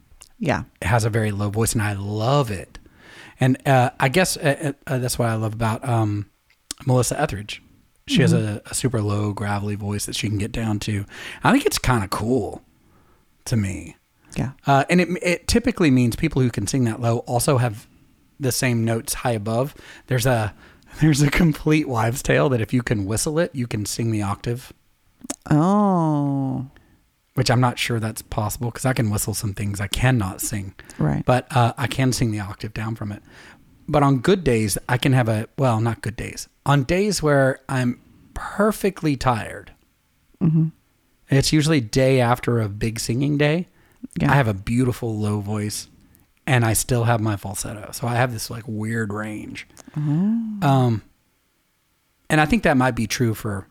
Yeah. 0.40 0.64
has 0.82 1.04
a 1.04 1.10
very 1.10 1.30
low 1.30 1.50
voice, 1.50 1.74
and 1.74 1.82
I 1.82 1.92
love 1.92 2.50
it. 2.50 2.78
And 3.38 3.56
uh, 3.66 3.90
I 4.00 4.08
guess 4.08 4.36
uh, 4.36 4.72
uh, 4.86 4.98
that's 4.98 5.18
what 5.18 5.28
I 5.28 5.34
love 5.34 5.52
about 5.52 5.86
um, 5.88 6.28
Melissa 6.86 7.20
Etheridge. 7.20 7.62
She 8.06 8.22
has 8.22 8.32
a, 8.32 8.60
a 8.66 8.74
super 8.74 9.00
low, 9.00 9.32
gravelly 9.32 9.76
voice 9.76 10.06
that 10.06 10.16
she 10.16 10.28
can 10.28 10.36
get 10.36 10.50
down 10.50 10.80
to. 10.80 11.04
I 11.44 11.52
think 11.52 11.64
it's 11.64 11.78
kind 11.78 12.02
of 12.02 12.10
cool 12.10 12.60
to 13.44 13.56
me. 13.56 13.96
Yeah. 14.36 14.52
Uh, 14.66 14.84
and 14.90 15.00
it, 15.00 15.08
it 15.22 15.46
typically 15.46 15.92
means 15.92 16.16
people 16.16 16.42
who 16.42 16.50
can 16.50 16.66
sing 16.66 16.84
that 16.84 17.00
low 17.00 17.18
also 17.18 17.58
have 17.58 17.86
the 18.40 18.50
same 18.50 18.84
notes 18.84 19.14
high 19.14 19.32
above. 19.32 19.74
There's 20.08 20.26
a 20.26 20.54
there's 21.00 21.22
a 21.22 21.30
complete 21.30 21.88
wives' 21.88 22.22
tale 22.22 22.48
that 22.48 22.60
if 22.60 22.72
you 22.72 22.82
can 22.82 23.04
whistle 23.04 23.38
it, 23.38 23.54
you 23.54 23.68
can 23.68 23.86
sing 23.86 24.10
the 24.10 24.22
octave. 24.22 24.72
Oh. 25.48 26.66
Which 27.40 27.50
I'm 27.50 27.60
not 27.62 27.78
sure 27.78 27.98
that's 27.98 28.20
possible 28.20 28.68
because 28.70 28.84
I 28.84 28.92
can 28.92 29.08
whistle 29.08 29.32
some 29.32 29.54
things 29.54 29.80
I 29.80 29.86
cannot 29.86 30.42
sing. 30.42 30.74
Right. 30.98 31.24
but 31.24 31.46
uh, 31.56 31.72
I 31.78 31.86
can 31.86 32.12
sing 32.12 32.32
the 32.32 32.40
octave 32.40 32.74
down 32.74 32.96
from 32.96 33.12
it. 33.12 33.22
But 33.88 34.02
on 34.02 34.18
good 34.18 34.44
days, 34.44 34.76
I 34.90 34.98
can 34.98 35.14
have 35.14 35.26
a 35.26 35.48
well, 35.56 35.80
not 35.80 36.02
good 36.02 36.16
days. 36.16 36.48
On 36.66 36.84
days 36.84 37.22
where 37.22 37.60
I'm 37.66 37.98
perfectly 38.34 39.16
tired, 39.16 39.72
it's 41.30 41.50
usually 41.50 41.80
day 41.80 42.20
after 42.20 42.60
a 42.60 42.68
big 42.68 43.00
singing 43.00 43.38
day. 43.38 43.68
Yeah. 44.20 44.30
I 44.32 44.34
have 44.34 44.46
a 44.48 44.52
beautiful 44.54 45.16
low 45.18 45.40
voice, 45.40 45.88
and 46.46 46.62
I 46.62 46.74
still 46.74 47.04
have 47.04 47.20
my 47.22 47.36
falsetto, 47.36 47.90
so 47.92 48.06
I 48.06 48.16
have 48.16 48.34
this 48.34 48.50
like 48.50 48.64
weird 48.66 49.14
range. 49.14 49.66
Um, 50.62 51.02
and 52.28 52.38
I 52.38 52.44
think 52.44 52.64
that 52.64 52.76
might 52.76 52.94
be 52.94 53.06
true 53.06 53.32
for. 53.32 53.66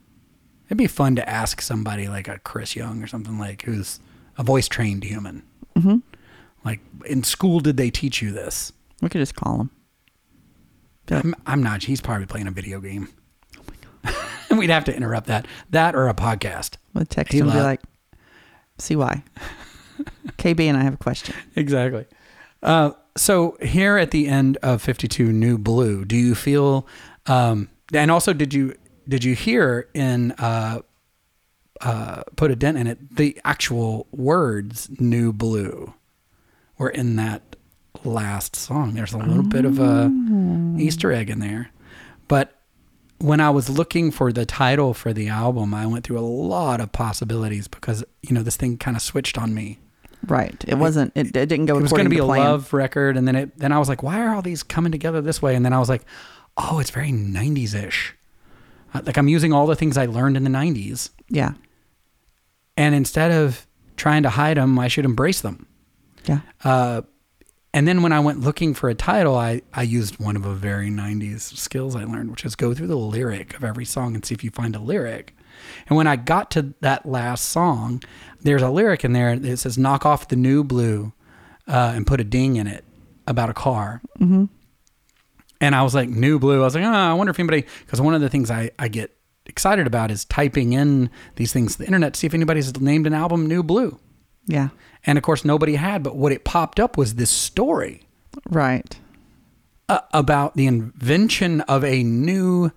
It'd 0.69 0.77
be 0.77 0.87
fun 0.87 1.15
to 1.17 1.27
ask 1.27 1.61
somebody 1.61 2.07
like 2.07 2.27
a 2.27 2.39
Chris 2.39 2.75
Young 2.75 3.01
or 3.03 3.07
something 3.07 3.37
like 3.37 3.63
who's 3.63 3.99
a 4.37 4.43
voice 4.43 4.67
trained 4.67 5.03
human. 5.03 5.43
Mm-hmm. 5.75 5.97
Like 6.63 6.79
in 7.05 7.23
school, 7.23 7.59
did 7.59 7.75
they 7.77 7.89
teach 7.89 8.21
you 8.21 8.31
this? 8.31 8.71
We 9.01 9.09
could 9.09 9.19
just 9.19 9.35
call 9.35 9.61
him. 9.61 9.69
I'm, 11.11 11.35
I'm 11.47 11.63
not. 11.63 11.83
He's 11.83 12.01
probably 12.01 12.27
playing 12.27 12.45
a 12.47 12.51
video 12.51 12.79
game. 12.79 13.07
We'd 14.55 14.69
have 14.69 14.85
to 14.85 14.95
interrupt 14.95 15.25
that. 15.27 15.47
That 15.71 15.95
or 15.95 16.07
a 16.07 16.13
podcast. 16.13 16.75
We'll 16.93 17.05
text 17.05 17.33
Hey, 17.33 17.39
him 17.39 17.47
and 17.47 17.53
be 17.57 17.61
like, 17.61 17.81
see 18.77 18.95
why. 18.95 19.23
KB 20.37 20.59
and 20.61 20.77
I 20.77 20.83
have 20.83 20.93
a 20.93 20.97
question. 20.97 21.33
Exactly. 21.55 22.05
Uh, 22.61 22.91
So 23.17 23.57
here 23.61 23.97
at 23.97 24.11
the 24.11 24.27
end 24.27 24.57
of 24.61 24.81
52 24.83 25.31
New 25.33 25.57
Blue, 25.57 26.05
do 26.05 26.15
you 26.15 26.35
feel 26.35 26.85
um 27.25 27.69
and 27.91 28.11
also 28.11 28.33
did 28.33 28.53
you 28.53 28.75
did 29.09 29.23
you 29.23 29.35
hear 29.35 29.89
in 29.93 30.31
uh 30.33 30.79
uh 31.81 32.23
put 32.37 32.51
a 32.51 32.55
dent 32.55 32.77
in 32.77 32.87
it 32.87 33.15
the 33.17 33.39
actual 33.43 34.07
words 34.11 34.89
New 34.99 35.33
Blue 35.33 35.93
were 36.77 36.89
in 36.89 37.17
that 37.17 37.57
last 38.03 38.55
song. 38.55 38.93
There's 38.93 39.13
a 39.13 39.17
little 39.17 39.43
bit 39.43 39.65
of 39.65 39.79
a 39.79 40.11
Easter 40.77 41.11
egg 41.11 41.29
in 41.29 41.39
there. 41.39 41.71
But 42.27 42.55
when 43.19 43.41
I 43.41 43.49
was 43.49 43.69
looking 43.69 44.11
for 44.11 44.31
the 44.31 44.45
title 44.45 44.93
for 44.93 45.11
the 45.13 45.27
album, 45.27 45.73
I 45.73 45.85
went 45.85 46.05
through 46.05 46.19
a 46.19 46.21
lot 46.21 46.79
of 46.79 46.91
possibilities 46.91 47.67
because 47.67 48.03
you 48.21 48.33
know 48.33 48.43
this 48.43 48.57
thing 48.57 48.77
kind 48.77 48.95
of 48.95 49.03
switched 49.03 49.37
on 49.37 49.53
me. 49.53 49.79
Right. 50.25 50.63
It 50.67 50.75
wasn't. 50.75 51.13
It, 51.15 51.35
it 51.35 51.47
didn't 51.47 51.65
go. 51.65 51.77
It 51.77 51.81
was 51.81 51.91
going 51.91 52.03
to 52.03 52.09
be 52.09 52.17
a 52.17 52.25
plan. 52.25 52.43
love 52.43 52.73
record, 52.73 53.17
and 53.17 53.27
then 53.27 53.35
it 53.35 53.57
then 53.57 53.71
I 53.71 53.79
was 53.79 53.89
like, 53.89 54.03
why 54.03 54.21
are 54.21 54.35
all 54.35 54.41
these 54.41 54.63
coming 54.63 54.91
together 54.91 55.21
this 55.21 55.41
way? 55.41 55.55
And 55.55 55.65
then 55.65 55.73
I 55.73 55.79
was 55.79 55.89
like, 55.89 56.03
oh, 56.57 56.79
it's 56.79 56.89
very 56.91 57.11
'90s 57.11 57.73
ish. 57.75 58.15
Like 58.93 59.17
I'm 59.17 59.27
using 59.27 59.53
all 59.53 59.67
the 59.67 59.75
things 59.75 59.97
I 59.97 60.05
learned 60.05 60.37
in 60.37 60.43
the 60.43 60.49
'90s, 60.49 61.09
Yeah. 61.29 61.53
and 62.77 62.95
instead 62.95 63.31
of 63.31 63.65
trying 63.97 64.23
to 64.23 64.29
hide 64.29 64.57
them, 64.57 64.79
I 64.79 64.87
should 64.87 65.05
embrace 65.05 65.41
them. 65.41 65.67
Yeah. 66.25 66.39
Uh, 66.63 67.01
and 67.73 67.87
then 67.87 68.01
when 68.01 68.11
I 68.11 68.19
went 68.19 68.39
looking 68.39 68.73
for 68.73 68.89
a 68.89 68.95
title, 68.95 69.35
I, 69.37 69.61
I 69.73 69.83
used 69.83 70.19
one 70.19 70.35
of 70.35 70.45
a 70.45 70.53
very 70.55 70.89
90s 70.89 71.41
skills 71.55 71.95
I 71.95 72.03
learned, 72.03 72.31
which 72.31 72.43
is 72.45 72.55
go 72.55 72.73
through 72.73 72.87
the 72.87 72.97
lyric 72.97 73.55
of 73.55 73.63
every 73.63 73.85
song 73.85 74.15
and 74.15 74.25
see 74.25 74.33
if 74.33 74.43
you 74.43 74.49
find 74.49 74.75
a 74.75 74.79
lyric. 74.79 75.35
And 75.87 75.95
when 75.97 76.07
I 76.07 76.15
got 76.15 76.49
to 76.51 76.73
that 76.81 77.05
last 77.05 77.45
song, 77.49 78.01
there's 78.41 78.61
a 78.63 78.69
lyric 78.71 79.03
in 79.05 79.13
there 79.13 79.37
that 79.37 79.57
says, 79.57 79.77
knock 79.77 80.05
off 80.05 80.29
the 80.29 80.35
new 80.35 80.63
blue 80.63 81.11
uh, 81.67 81.91
and 81.95 82.07
put 82.07 82.19
a 82.19 82.23
ding 82.23 82.55
in 82.55 82.65
it 82.65 82.83
about 83.27 83.49
a 83.49 83.53
car. 83.53 84.01
Mm-hmm. 84.19 84.45
And 85.61 85.75
I 85.75 85.81
was 85.83 85.93
like, 85.93 86.09
new 86.09 86.39
blue. 86.39 86.61
I 86.61 86.65
was 86.65 86.75
like, 86.75 86.83
oh, 86.85 86.89
I 86.89 87.13
wonder 87.13 87.31
if 87.31 87.39
anybody, 87.39 87.65
because 87.85 87.99
one 87.99 88.13
of 88.13 88.21
the 88.21 88.29
things 88.29 88.49
I, 88.49 88.71
I 88.79 88.87
get 88.87 89.15
excited 89.45 89.87
about 89.87 90.09
is 90.11 90.23
typing 90.25 90.73
in 90.73 91.09
these 91.35 91.51
things 91.51 91.73
to 91.73 91.79
the 91.79 91.85
internet 91.85 92.13
to 92.13 92.19
see 92.19 92.27
if 92.27 92.33
anybody's 92.33 92.79
named 92.79 93.07
an 93.07 93.13
album 93.13 93.45
New 93.47 93.61
Blue. 93.63 93.99
Yeah. 94.45 94.69
And 95.05 95.17
of 95.17 95.23
course, 95.23 95.43
nobody 95.43 95.75
had, 95.75 96.01
but 96.03 96.15
what 96.15 96.31
it 96.31 96.43
popped 96.45 96.79
up 96.79 96.97
was 96.97 97.15
this 97.15 97.29
story 97.29 98.03
Right. 98.49 98.97
uh, 99.89 99.99
about 100.13 100.55
the 100.55 100.65
invention 100.67 101.61
of 101.61 101.83
a 101.83 102.03
new 102.03 102.71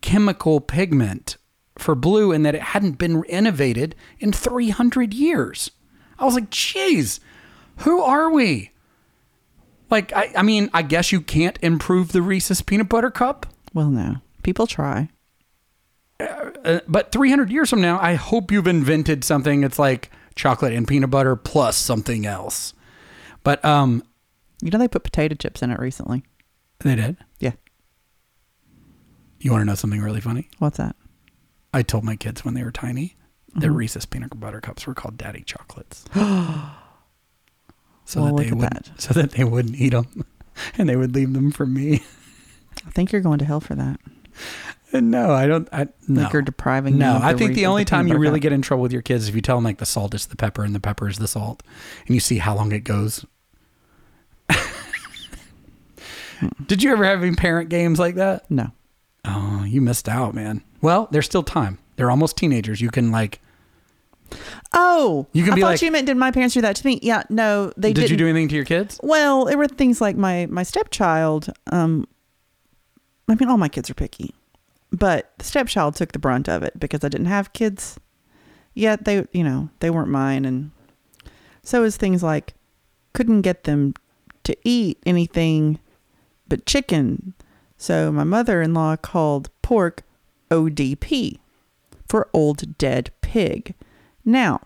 chemical 0.00 0.60
pigment 0.60 1.36
for 1.78 1.94
blue 1.94 2.32
and 2.32 2.44
that 2.44 2.54
it 2.54 2.62
hadn't 2.62 2.98
been 2.98 3.22
innovated 3.24 3.94
in 4.18 4.32
300 4.32 5.14
years. 5.14 5.70
I 6.18 6.24
was 6.24 6.34
like, 6.34 6.50
geez, 6.50 7.20
who 7.78 8.00
are 8.02 8.30
we? 8.30 8.70
Like, 9.90 10.12
I, 10.12 10.32
I 10.36 10.42
mean, 10.42 10.70
I 10.72 10.82
guess 10.82 11.10
you 11.12 11.20
can't 11.20 11.58
improve 11.62 12.12
the 12.12 12.22
Reese's 12.22 12.62
peanut 12.62 12.88
butter 12.88 13.10
cup, 13.10 13.46
Well, 13.74 13.90
no. 13.90 14.16
People 14.42 14.66
try. 14.66 15.08
uh, 16.20 16.80
but 16.86 17.12
300 17.12 17.50
years 17.50 17.70
from 17.70 17.80
now, 17.80 17.98
I 18.00 18.14
hope 18.14 18.50
you've 18.52 18.66
invented 18.68 19.24
something 19.24 19.60
that's 19.62 19.78
like 19.78 20.10
chocolate 20.36 20.72
and 20.72 20.86
peanut 20.86 21.10
butter 21.10 21.34
plus 21.36 21.76
something 21.76 22.24
else. 22.26 22.72
But 23.42 23.64
um, 23.64 24.02
You 24.62 24.70
know 24.70 24.78
they 24.78 24.88
put 24.88 25.02
potato 25.02 25.34
chips 25.34 25.62
in 25.62 25.70
it 25.70 25.78
recently. 25.80 26.22
they 26.80 26.94
did. 26.94 27.16
Yeah. 27.38 27.52
You 29.40 29.50
want 29.52 29.62
to 29.62 29.66
know 29.66 29.74
something 29.74 30.00
really 30.00 30.20
funny? 30.20 30.50
What's 30.58 30.76
that? 30.78 30.94
I 31.72 31.82
told 31.82 32.04
my 32.04 32.16
kids 32.16 32.44
when 32.44 32.54
they 32.54 32.62
were 32.62 32.70
tiny 32.72 33.16
that 33.56 33.70
Reese's 33.70 34.06
peanut 34.06 34.38
butter 34.38 34.60
cups 34.60 34.86
were 34.86 34.94
called 34.94 35.16
daddy 35.18 35.42
chocolates. 35.42 36.04
so 38.10 38.22
Well, 38.22 38.34
that 38.36 38.44
they 38.44 38.50
would 38.52 38.60
that. 38.70 38.90
so 38.98 39.14
that 39.14 39.30
they 39.32 39.44
wouldn't 39.44 39.76
eat 39.76 39.90
them 39.90 40.24
and 40.78 40.88
they 40.88 40.96
would 40.96 41.14
leave 41.14 41.32
them 41.32 41.50
for 41.52 41.66
me. 41.66 42.02
I 42.86 42.90
think 42.90 43.12
you're 43.12 43.20
going 43.20 43.38
to 43.38 43.44
hell 43.44 43.60
for 43.60 43.74
that. 43.74 44.00
Uh, 44.92 45.00
no, 45.00 45.32
I 45.32 45.46
don't 45.46 45.68
I 45.72 45.86
no. 46.08 46.22
Like 46.22 46.32
you're 46.32 46.42
depriving 46.42 46.98
no, 46.98 47.18
I 47.22 47.34
think 47.34 47.54
the 47.54 47.66
only 47.66 47.84
the 47.84 47.90
time 47.90 48.08
you 48.08 48.18
really 48.18 48.40
cup. 48.40 48.42
get 48.44 48.52
in 48.52 48.62
trouble 48.62 48.82
with 48.82 48.92
your 48.92 49.02
kids 49.02 49.24
is 49.24 49.28
if 49.28 49.34
you 49.36 49.40
tell 49.42 49.56
them 49.56 49.64
like 49.64 49.78
the 49.78 49.86
salt 49.86 50.14
is 50.14 50.26
the 50.26 50.36
pepper 50.36 50.64
and 50.64 50.74
the 50.74 50.80
pepper 50.80 51.08
is 51.08 51.18
the 51.18 51.28
salt, 51.28 51.62
and 52.06 52.14
you 52.14 52.20
see 52.20 52.38
how 52.38 52.56
long 52.56 52.72
it 52.72 52.82
goes. 52.84 53.24
Did 56.66 56.82
you 56.82 56.90
ever 56.92 57.04
have 57.04 57.22
any 57.22 57.36
parent 57.36 57.68
games 57.68 57.98
like 57.98 58.14
that? 58.16 58.50
No. 58.50 58.72
Oh, 59.24 59.64
you 59.64 59.80
missed 59.80 60.08
out, 60.08 60.34
man. 60.34 60.62
Well, 60.80 61.06
there's 61.10 61.26
still 61.26 61.42
time. 61.42 61.78
They're 61.96 62.10
almost 62.10 62.36
teenagers. 62.36 62.80
You 62.80 62.90
can 62.90 63.10
like. 63.12 63.40
Oh, 64.72 65.26
You 65.32 65.44
can 65.44 65.52
I 65.52 65.54
be 65.56 65.60
thought 65.62 65.66
like- 65.68 65.82
you 65.82 65.90
meant 65.90 66.06
did 66.06 66.16
my 66.16 66.30
parents 66.30 66.54
do 66.54 66.60
that 66.60 66.76
to 66.76 66.86
me? 66.86 66.98
Yeah, 67.02 67.22
no, 67.30 67.72
they 67.76 67.92
did 67.92 68.02
didn't. 68.02 68.10
you 68.12 68.16
do 68.16 68.28
anything 68.28 68.48
to 68.48 68.54
your 68.54 68.64
kids? 68.64 68.98
Well, 69.02 69.44
there 69.46 69.58
were 69.58 69.66
things 69.68 70.00
like 70.00 70.16
my 70.16 70.46
my 70.46 70.62
stepchild. 70.62 71.48
Um, 71.72 72.06
I 73.28 73.34
mean, 73.34 73.48
all 73.48 73.56
my 73.58 73.68
kids 73.68 73.88
are 73.90 73.94
picky, 73.94 74.34
but 74.92 75.32
the 75.38 75.44
stepchild 75.44 75.94
took 75.96 76.12
the 76.12 76.18
brunt 76.18 76.48
of 76.48 76.62
it 76.62 76.78
because 76.78 77.04
I 77.04 77.08
didn't 77.08 77.26
have 77.26 77.52
kids 77.52 77.98
yet. 78.74 79.04
They, 79.04 79.26
you 79.32 79.44
know, 79.44 79.70
they 79.80 79.90
weren't 79.90 80.08
mine, 80.10 80.44
and 80.44 80.70
so 81.62 81.80
it 81.80 81.82
was 81.82 81.96
things 81.96 82.22
like 82.22 82.54
couldn't 83.12 83.42
get 83.42 83.64
them 83.64 83.94
to 84.44 84.56
eat 84.64 84.98
anything 85.06 85.78
but 86.48 86.66
chicken. 86.66 87.34
So 87.76 88.10
my 88.12 88.24
mother-in-law 88.24 88.96
called 88.96 89.48
pork 89.62 90.02
ODP 90.50 91.38
for 92.08 92.28
old 92.32 92.76
dead 92.78 93.10
pig. 93.20 93.74
Now, 94.24 94.60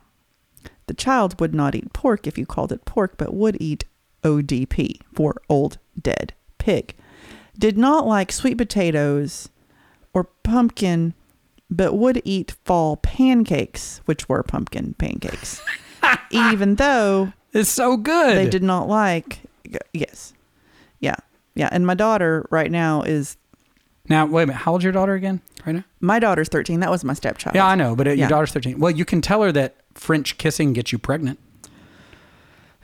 the 0.86 0.94
child 0.94 1.40
would 1.40 1.54
not 1.54 1.74
eat 1.74 1.92
pork 1.92 2.26
if 2.26 2.36
you 2.38 2.46
called 2.46 2.72
it 2.72 2.84
pork, 2.84 3.16
but 3.16 3.32
would 3.34 3.56
eat 3.60 3.84
ODP 4.22 5.00
for 5.14 5.34
old 5.48 5.78
dead 6.00 6.34
pig. 6.58 6.94
Did 7.58 7.78
not 7.78 8.06
like 8.06 8.32
sweet 8.32 8.58
potatoes 8.58 9.48
or 10.12 10.24
pumpkin, 10.42 11.14
but 11.70 11.94
would 11.94 12.20
eat 12.24 12.54
fall 12.64 12.96
pancakes, 12.96 14.00
which 14.06 14.28
were 14.28 14.42
pumpkin 14.42 14.94
pancakes. 14.98 15.62
Even 16.30 16.74
though 16.76 17.32
It's 17.52 17.70
so 17.70 17.96
good. 17.96 18.36
they 18.36 18.48
did 18.48 18.62
not 18.62 18.88
like, 18.88 19.38
yes. 19.92 20.34
Yeah. 21.00 21.16
Yeah. 21.54 21.68
And 21.72 21.86
my 21.86 21.94
daughter 21.94 22.46
right 22.50 22.70
now 22.70 23.02
is, 23.02 23.36
Now, 24.08 24.26
wait 24.26 24.42
a 24.44 24.46
minute. 24.48 24.58
How 24.60 24.72
old's 24.72 24.84
your 24.84 24.92
daughter 24.92 25.14
again? 25.14 25.40
Right 25.66 25.76
now? 25.76 25.84
my 26.00 26.18
daughter's 26.18 26.48
13. 26.50 26.80
That 26.80 26.90
was 26.90 27.04
my 27.04 27.14
stepchild. 27.14 27.54
Yeah, 27.56 27.66
I 27.66 27.74
know, 27.74 27.96
but 27.96 28.06
uh, 28.06 28.10
Yeah. 28.10 28.16
your 28.24 28.28
daughter's 28.28 28.52
13. 28.52 28.78
Well, 28.78 28.90
you 28.90 29.04
can 29.06 29.22
tell 29.22 29.40
her 29.42 29.50
that 29.52 29.76
French 29.94 30.36
kissing 30.36 30.74
gets 30.74 30.92
you 30.92 30.98
pregnant. 30.98 31.38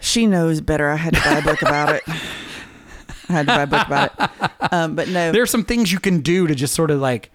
She 0.00 0.26
knows 0.26 0.60
better. 0.62 0.88
I 0.88 0.96
had 0.96 1.14
to 1.14 1.20
buy 1.20 1.38
a 1.38 1.42
book 1.42 1.60
about 1.60 1.94
it. 1.94 2.02
I 2.08 3.32
had 3.32 3.46
to 3.46 3.52
buy 3.54 3.62
a 3.62 3.66
book 3.66 3.86
about 3.86 4.12
it. 4.18 4.72
Um, 4.72 4.94
but 4.94 5.08
no, 5.08 5.30
There 5.32 5.42
are 5.42 5.46
some 5.46 5.64
things 5.64 5.92
you 5.92 6.00
can 6.00 6.20
do 6.20 6.46
to 6.46 6.54
just 6.54 6.72
sort 6.74 6.90
of 6.90 7.00
like 7.00 7.30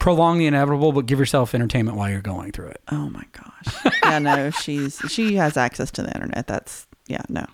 prolong 0.00 0.38
the 0.38 0.46
inevitable, 0.46 0.90
but 0.90 1.06
give 1.06 1.18
yourself 1.20 1.54
entertainment 1.54 1.96
while 1.96 2.10
you're 2.10 2.20
going 2.20 2.50
through 2.50 2.68
it. 2.68 2.80
Oh 2.90 3.08
my 3.10 3.24
gosh. 3.32 3.92
Yeah, 4.02 4.18
no, 4.18 4.50
she's 4.50 4.98
she 5.08 5.36
has 5.36 5.56
access 5.56 5.90
to 5.92 6.02
the 6.02 6.12
internet. 6.12 6.46
That's 6.48 6.86
yeah, 7.06 7.22
no. 7.28 7.46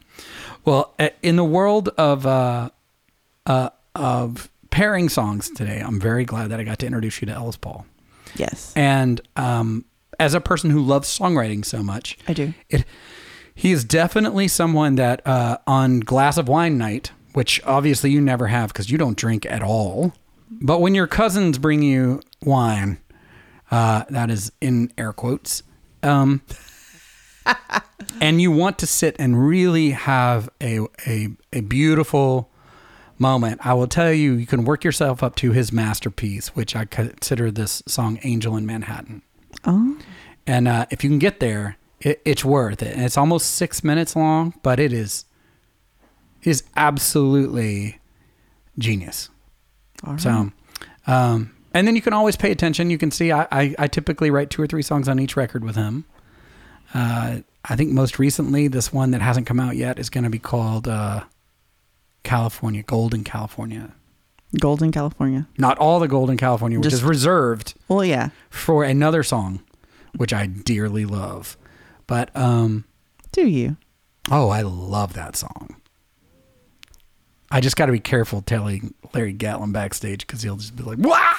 Well, 0.65 0.95
in 1.23 1.37
the 1.37 1.45
world 1.45 1.91
of 1.99 2.27
uh, 2.27 2.71
uh, 3.47 3.71
of 3.95 4.49
pairing 4.75 5.09
songs 5.09 5.51
today, 5.51 5.79
I'm 5.79 6.01
very 6.01 6.25
glad 6.25 6.51
that 6.51 6.59
I 6.59 6.65
got 6.65 6.81
to 6.81 6.87
introduce 6.87 7.23
you 7.23 7.27
to 7.27 7.33
Ellis 7.33 7.57
Paul. 7.57 7.87
Yes. 8.35 8.73
And 8.75 9.21
um, 9.37 9.85
as 10.19 10.35
a 10.35 10.41
person 10.41 10.71
who 10.71 10.83
loves 10.83 11.09
songwriting 11.17 11.65
so 11.65 11.81
much, 11.81 12.19
I 12.27 12.33
do. 12.33 12.55
it 12.69 12.85
he 13.55 13.71
is 13.71 13.85
definitely 13.85 14.49
someone 14.49 14.97
that 14.97 15.25
uh, 15.25 15.59
on 15.69 16.01
glass 16.01 16.39
of 16.39 16.49
wine 16.49 16.77
night, 16.77 17.13
which 17.35 17.63
obviously 17.65 18.11
you 18.11 18.21
never 18.21 18.49
have 18.49 18.73
because 18.73 18.91
you 18.91 18.99
don't 18.99 19.17
drink 19.17 19.47
at 19.47 19.63
all. 19.63 20.13
But 20.51 20.81
when 20.81 20.93
your 20.93 21.07
cousins 21.07 21.57
bring 21.57 21.81
you 21.81 22.21
wine, 22.43 22.99
uh, 23.71 24.07
that 24.11 24.29
is 24.29 24.51
in 24.61 24.93
air 24.99 25.13
quotes, 25.13 25.63
um, 26.03 26.43
and 28.21 28.41
you 28.41 28.51
want 28.51 28.81
to 28.81 28.89
sit 28.89 29.15
and 29.21 29.47
really 29.47 29.91
have 29.91 30.51
a, 30.61 30.81
a 31.07 31.29
a 31.53 31.61
beautiful 31.61 32.51
moment, 33.19 33.65
I 33.65 33.75
will 33.75 33.87
tell 33.87 34.13
you, 34.13 34.33
you 34.35 34.47
can 34.47 34.65
work 34.65 34.85
yourself 34.85 35.23
up 35.23 35.37
to 35.37 35.53
his 35.53 35.73
masterpiece, 35.73 36.49
which 36.49 36.75
I 36.75 36.85
consider 36.85 37.51
this 37.51 37.83
song 37.87 38.19
"Angel 38.23 38.57
in 38.57 38.67
Manhattan." 38.67 39.23
Oh. 39.65 39.97
And 40.47 40.69
uh, 40.69 40.87
if 40.91 41.03
you 41.03 41.11
can 41.11 41.19
get 41.19 41.41
there, 41.41 41.79
it, 42.01 42.21
it's 42.25 42.45
worth 42.45 42.83
it. 42.83 42.95
And 42.95 43.03
it's 43.03 43.17
almost 43.17 43.55
six 43.55 43.83
minutes 43.83 44.15
long, 44.15 44.55
but 44.63 44.79
it 44.79 44.93
is 44.93 45.25
is 46.43 46.63
absolutely 46.77 47.99
genius. 48.79 49.31
All 50.05 50.13
right. 50.13 50.21
So, 50.21 50.53
um, 51.07 51.55
and 51.73 51.89
then 51.89 51.97
you 51.97 52.03
can 52.03 52.13
always 52.13 52.37
pay 52.37 52.51
attention. 52.51 52.91
You 52.91 52.99
can 52.99 53.11
see 53.11 53.33
I, 53.33 53.47
I, 53.51 53.75
I 53.79 53.87
typically 53.89 54.31
write 54.31 54.51
two 54.51 54.61
or 54.63 54.67
three 54.67 54.83
songs 54.83 55.09
on 55.09 55.19
each 55.19 55.37
record 55.37 55.65
with 55.65 55.77
him. 55.77 56.05
Uh, 56.93 57.39
I 57.65 57.77
think 57.77 57.93
most 57.93 58.19
recently, 58.19 58.69
this 58.69 58.93
one 58.93 59.11
that 59.13 59.23
hasn't 59.23 59.47
come 59.47 59.59
out 59.59 59.75
yet 59.75 59.99
is 59.99 60.11
going 60.11 60.25
to 60.25 60.31
be 60.31 60.39
called 60.39 60.87
uh, 60.87 61.25
California, 62.25 62.83
Golden 62.83 63.23
California. 63.23 63.93
Golden 64.61 64.91
California. 64.93 65.47
Not 65.59 65.79
all 65.79 66.01
the 66.01 66.09
Golden 66.09 66.37
California, 66.37 66.79
which 66.79 66.85
Just- 66.91 66.97
is 66.97 67.05
reserved 67.05 67.75
Well, 67.89 68.05
yeah. 68.05 68.31
for 68.51 68.83
another 68.85 69.23
song, 69.23 69.61
which 70.17 70.33
I 70.33 70.47
dearly 70.47 71.05
love. 71.05 71.57
But 72.07 72.35
um, 72.37 72.85
Do 73.33 73.47
you? 73.47 73.77
oh, 74.31 74.49
I 74.51 74.63
love 74.63 75.15
that 75.15 75.37
song. 75.37 75.77
I 77.51 77.61
just 77.61 77.77
got 77.77 77.87
to 77.87 77.93
be 77.93 78.01
careful 78.01 78.43
telling 78.43 78.95
Larry 79.13 79.33
Gatlin 79.33 79.71
backstage 79.73 80.27
because 80.27 80.43
he'll 80.43 80.57
just 80.57 80.75
be 80.75 80.83
like, 80.83 80.99
"Wah!" 80.99 81.35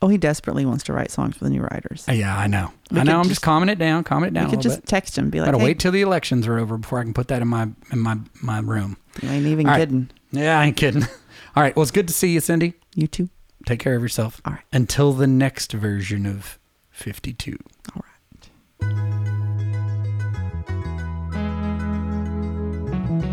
Oh, 0.00 0.06
he 0.08 0.16
desperately 0.16 0.64
wants 0.64 0.84
to 0.84 0.92
write 0.92 1.10
songs 1.10 1.36
for 1.36 1.42
the 1.44 1.50
new 1.50 1.60
writers. 1.60 2.04
Uh, 2.08 2.12
yeah, 2.12 2.36
I 2.36 2.46
know. 2.46 2.70
We 2.92 3.00
I 3.00 3.02
know. 3.02 3.16
I'm 3.16 3.22
just 3.24 3.30
just- 3.30 3.42
calming 3.42 3.68
it 3.68 3.78
down, 3.78 4.04
calming 4.04 4.28
it 4.28 4.34
down 4.34 4.44
You 4.44 4.48
a 4.48 4.50
could 4.52 4.62
just 4.62 4.80
bit. 4.82 4.86
text 4.86 5.18
him, 5.18 5.28
be 5.30 5.40
like, 5.40 5.48
Gotta 5.48 5.58
hey, 5.58 5.64
wait 5.64 5.80
till 5.80 5.90
the 5.90 6.02
elections 6.02 6.46
are 6.46 6.56
over 6.58 6.76
before 6.78 7.00
I 7.00 7.02
can 7.02 7.12
put 7.14 7.26
that 7.28 7.42
in 7.42 7.48
my 7.48 7.68
in 7.90 7.98
my 7.98 8.18
my 8.40 8.60
room. 8.60 8.96
you 9.22 9.28
ain't 9.28 9.46
even 9.46 9.66
All 9.66 9.72
right. 9.72 9.78
kidding. 9.80 10.10
Yeah, 10.30 10.60
I 10.60 10.66
ain't 10.66 10.76
kidding. 10.76 11.02
All 11.56 11.62
right. 11.62 11.74
Well, 11.74 11.82
it's 11.82 11.90
good 11.90 12.06
to 12.08 12.14
see 12.14 12.28
you, 12.32 12.40
Cindy. 12.40 12.74
You 12.94 13.06
too. 13.08 13.28
Take 13.66 13.80
care 13.80 13.96
of 13.96 14.02
yourself. 14.02 14.40
All 14.44 14.52
right. 14.52 14.62
Until 14.72 15.12
the 15.12 15.26
next 15.26 15.72
version 15.72 16.26
of 16.26 16.58
52. 16.92 17.58
All 17.96 18.02
right. 18.82 18.94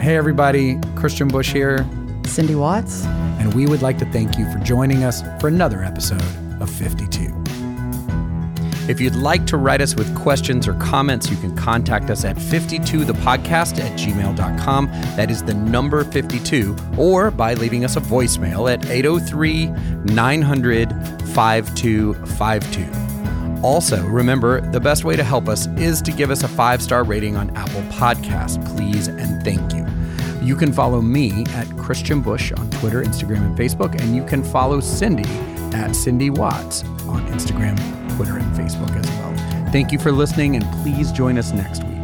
Hey, 0.01 0.15
everybody. 0.17 0.75
Kristian 0.95 1.31
Bush 1.31 1.51
here. 1.51 1.79
Cindy 2.27 2.55
Watts. 2.55 3.05
and 3.05 3.53
we 3.53 3.67
would 3.67 3.81
like 3.81 3.97
to 3.99 4.05
thank 4.11 4.37
you 4.37 4.51
for 4.51 4.59
joining 4.59 5.03
us 5.03 5.21
for 5.39 5.47
another 5.47 5.83
episode 5.83 6.21
of 6.61 6.69
52. 6.69 7.31
If 8.87 9.01
you'd 9.01 9.15
like 9.15 9.47
to 9.47 9.57
write 9.57 9.81
us 9.81 9.95
with 9.95 10.15
questions 10.15 10.67
or 10.67 10.75
comments, 10.75 11.29
you 11.29 11.37
can 11.37 11.55
contact 11.55 12.11
us 12.11 12.23
at 12.23 12.35
52thepodcast 12.35 13.79
at 13.79 13.99
gmail.com. 13.99 14.85
That 15.15 15.31
is 15.31 15.41
the 15.43 15.55
number 15.55 16.03
52, 16.03 16.75
or 16.97 17.31
by 17.31 17.55
leaving 17.55 17.83
us 17.83 17.95
a 17.95 18.01
voicemail 18.01 18.71
at 18.71 18.85
803 18.85 19.67
900 20.13 20.89
5252. 21.33 23.05
Also, 23.65 24.03
remember 24.05 24.61
the 24.69 24.79
best 24.79 25.03
way 25.03 25.15
to 25.15 25.23
help 25.23 25.49
us 25.49 25.65
is 25.77 25.99
to 26.03 26.11
give 26.11 26.29
us 26.29 26.43
a 26.43 26.47
five 26.47 26.81
star 26.83 27.03
rating 27.03 27.35
on 27.35 27.49
Apple 27.57 27.81
Podcasts, 27.83 28.63
please, 28.75 29.07
and 29.07 29.43
thank 29.43 29.73
you. 29.73 29.94
You 30.45 30.55
can 30.55 30.71
follow 30.71 31.01
me 31.01 31.31
at 31.55 31.65
Kristian 31.69 32.23
Bush 32.23 32.51
on 32.51 32.69
Twitter, 32.69 33.01
Instagram, 33.01 33.47
and 33.47 33.57
Facebook, 33.57 33.99
and 33.99 34.15
you 34.15 34.23
can 34.23 34.43
follow 34.43 34.79
Cindy 34.79 35.27
at 35.75 35.95
Cindy 35.95 36.29
Watts 36.29 36.83
on 37.07 37.25
Instagram, 37.29 37.75
Twitter, 38.15 38.37
and 38.37 38.55
Facebook 38.55 38.95
as 38.95 39.09
well. 39.17 39.71
Thank 39.71 39.91
you 39.91 39.97
for 39.97 40.11
listening, 40.11 40.55
and 40.55 40.63
please 40.83 41.11
join 41.11 41.39
us 41.39 41.51
next 41.51 41.83
week. 41.83 41.94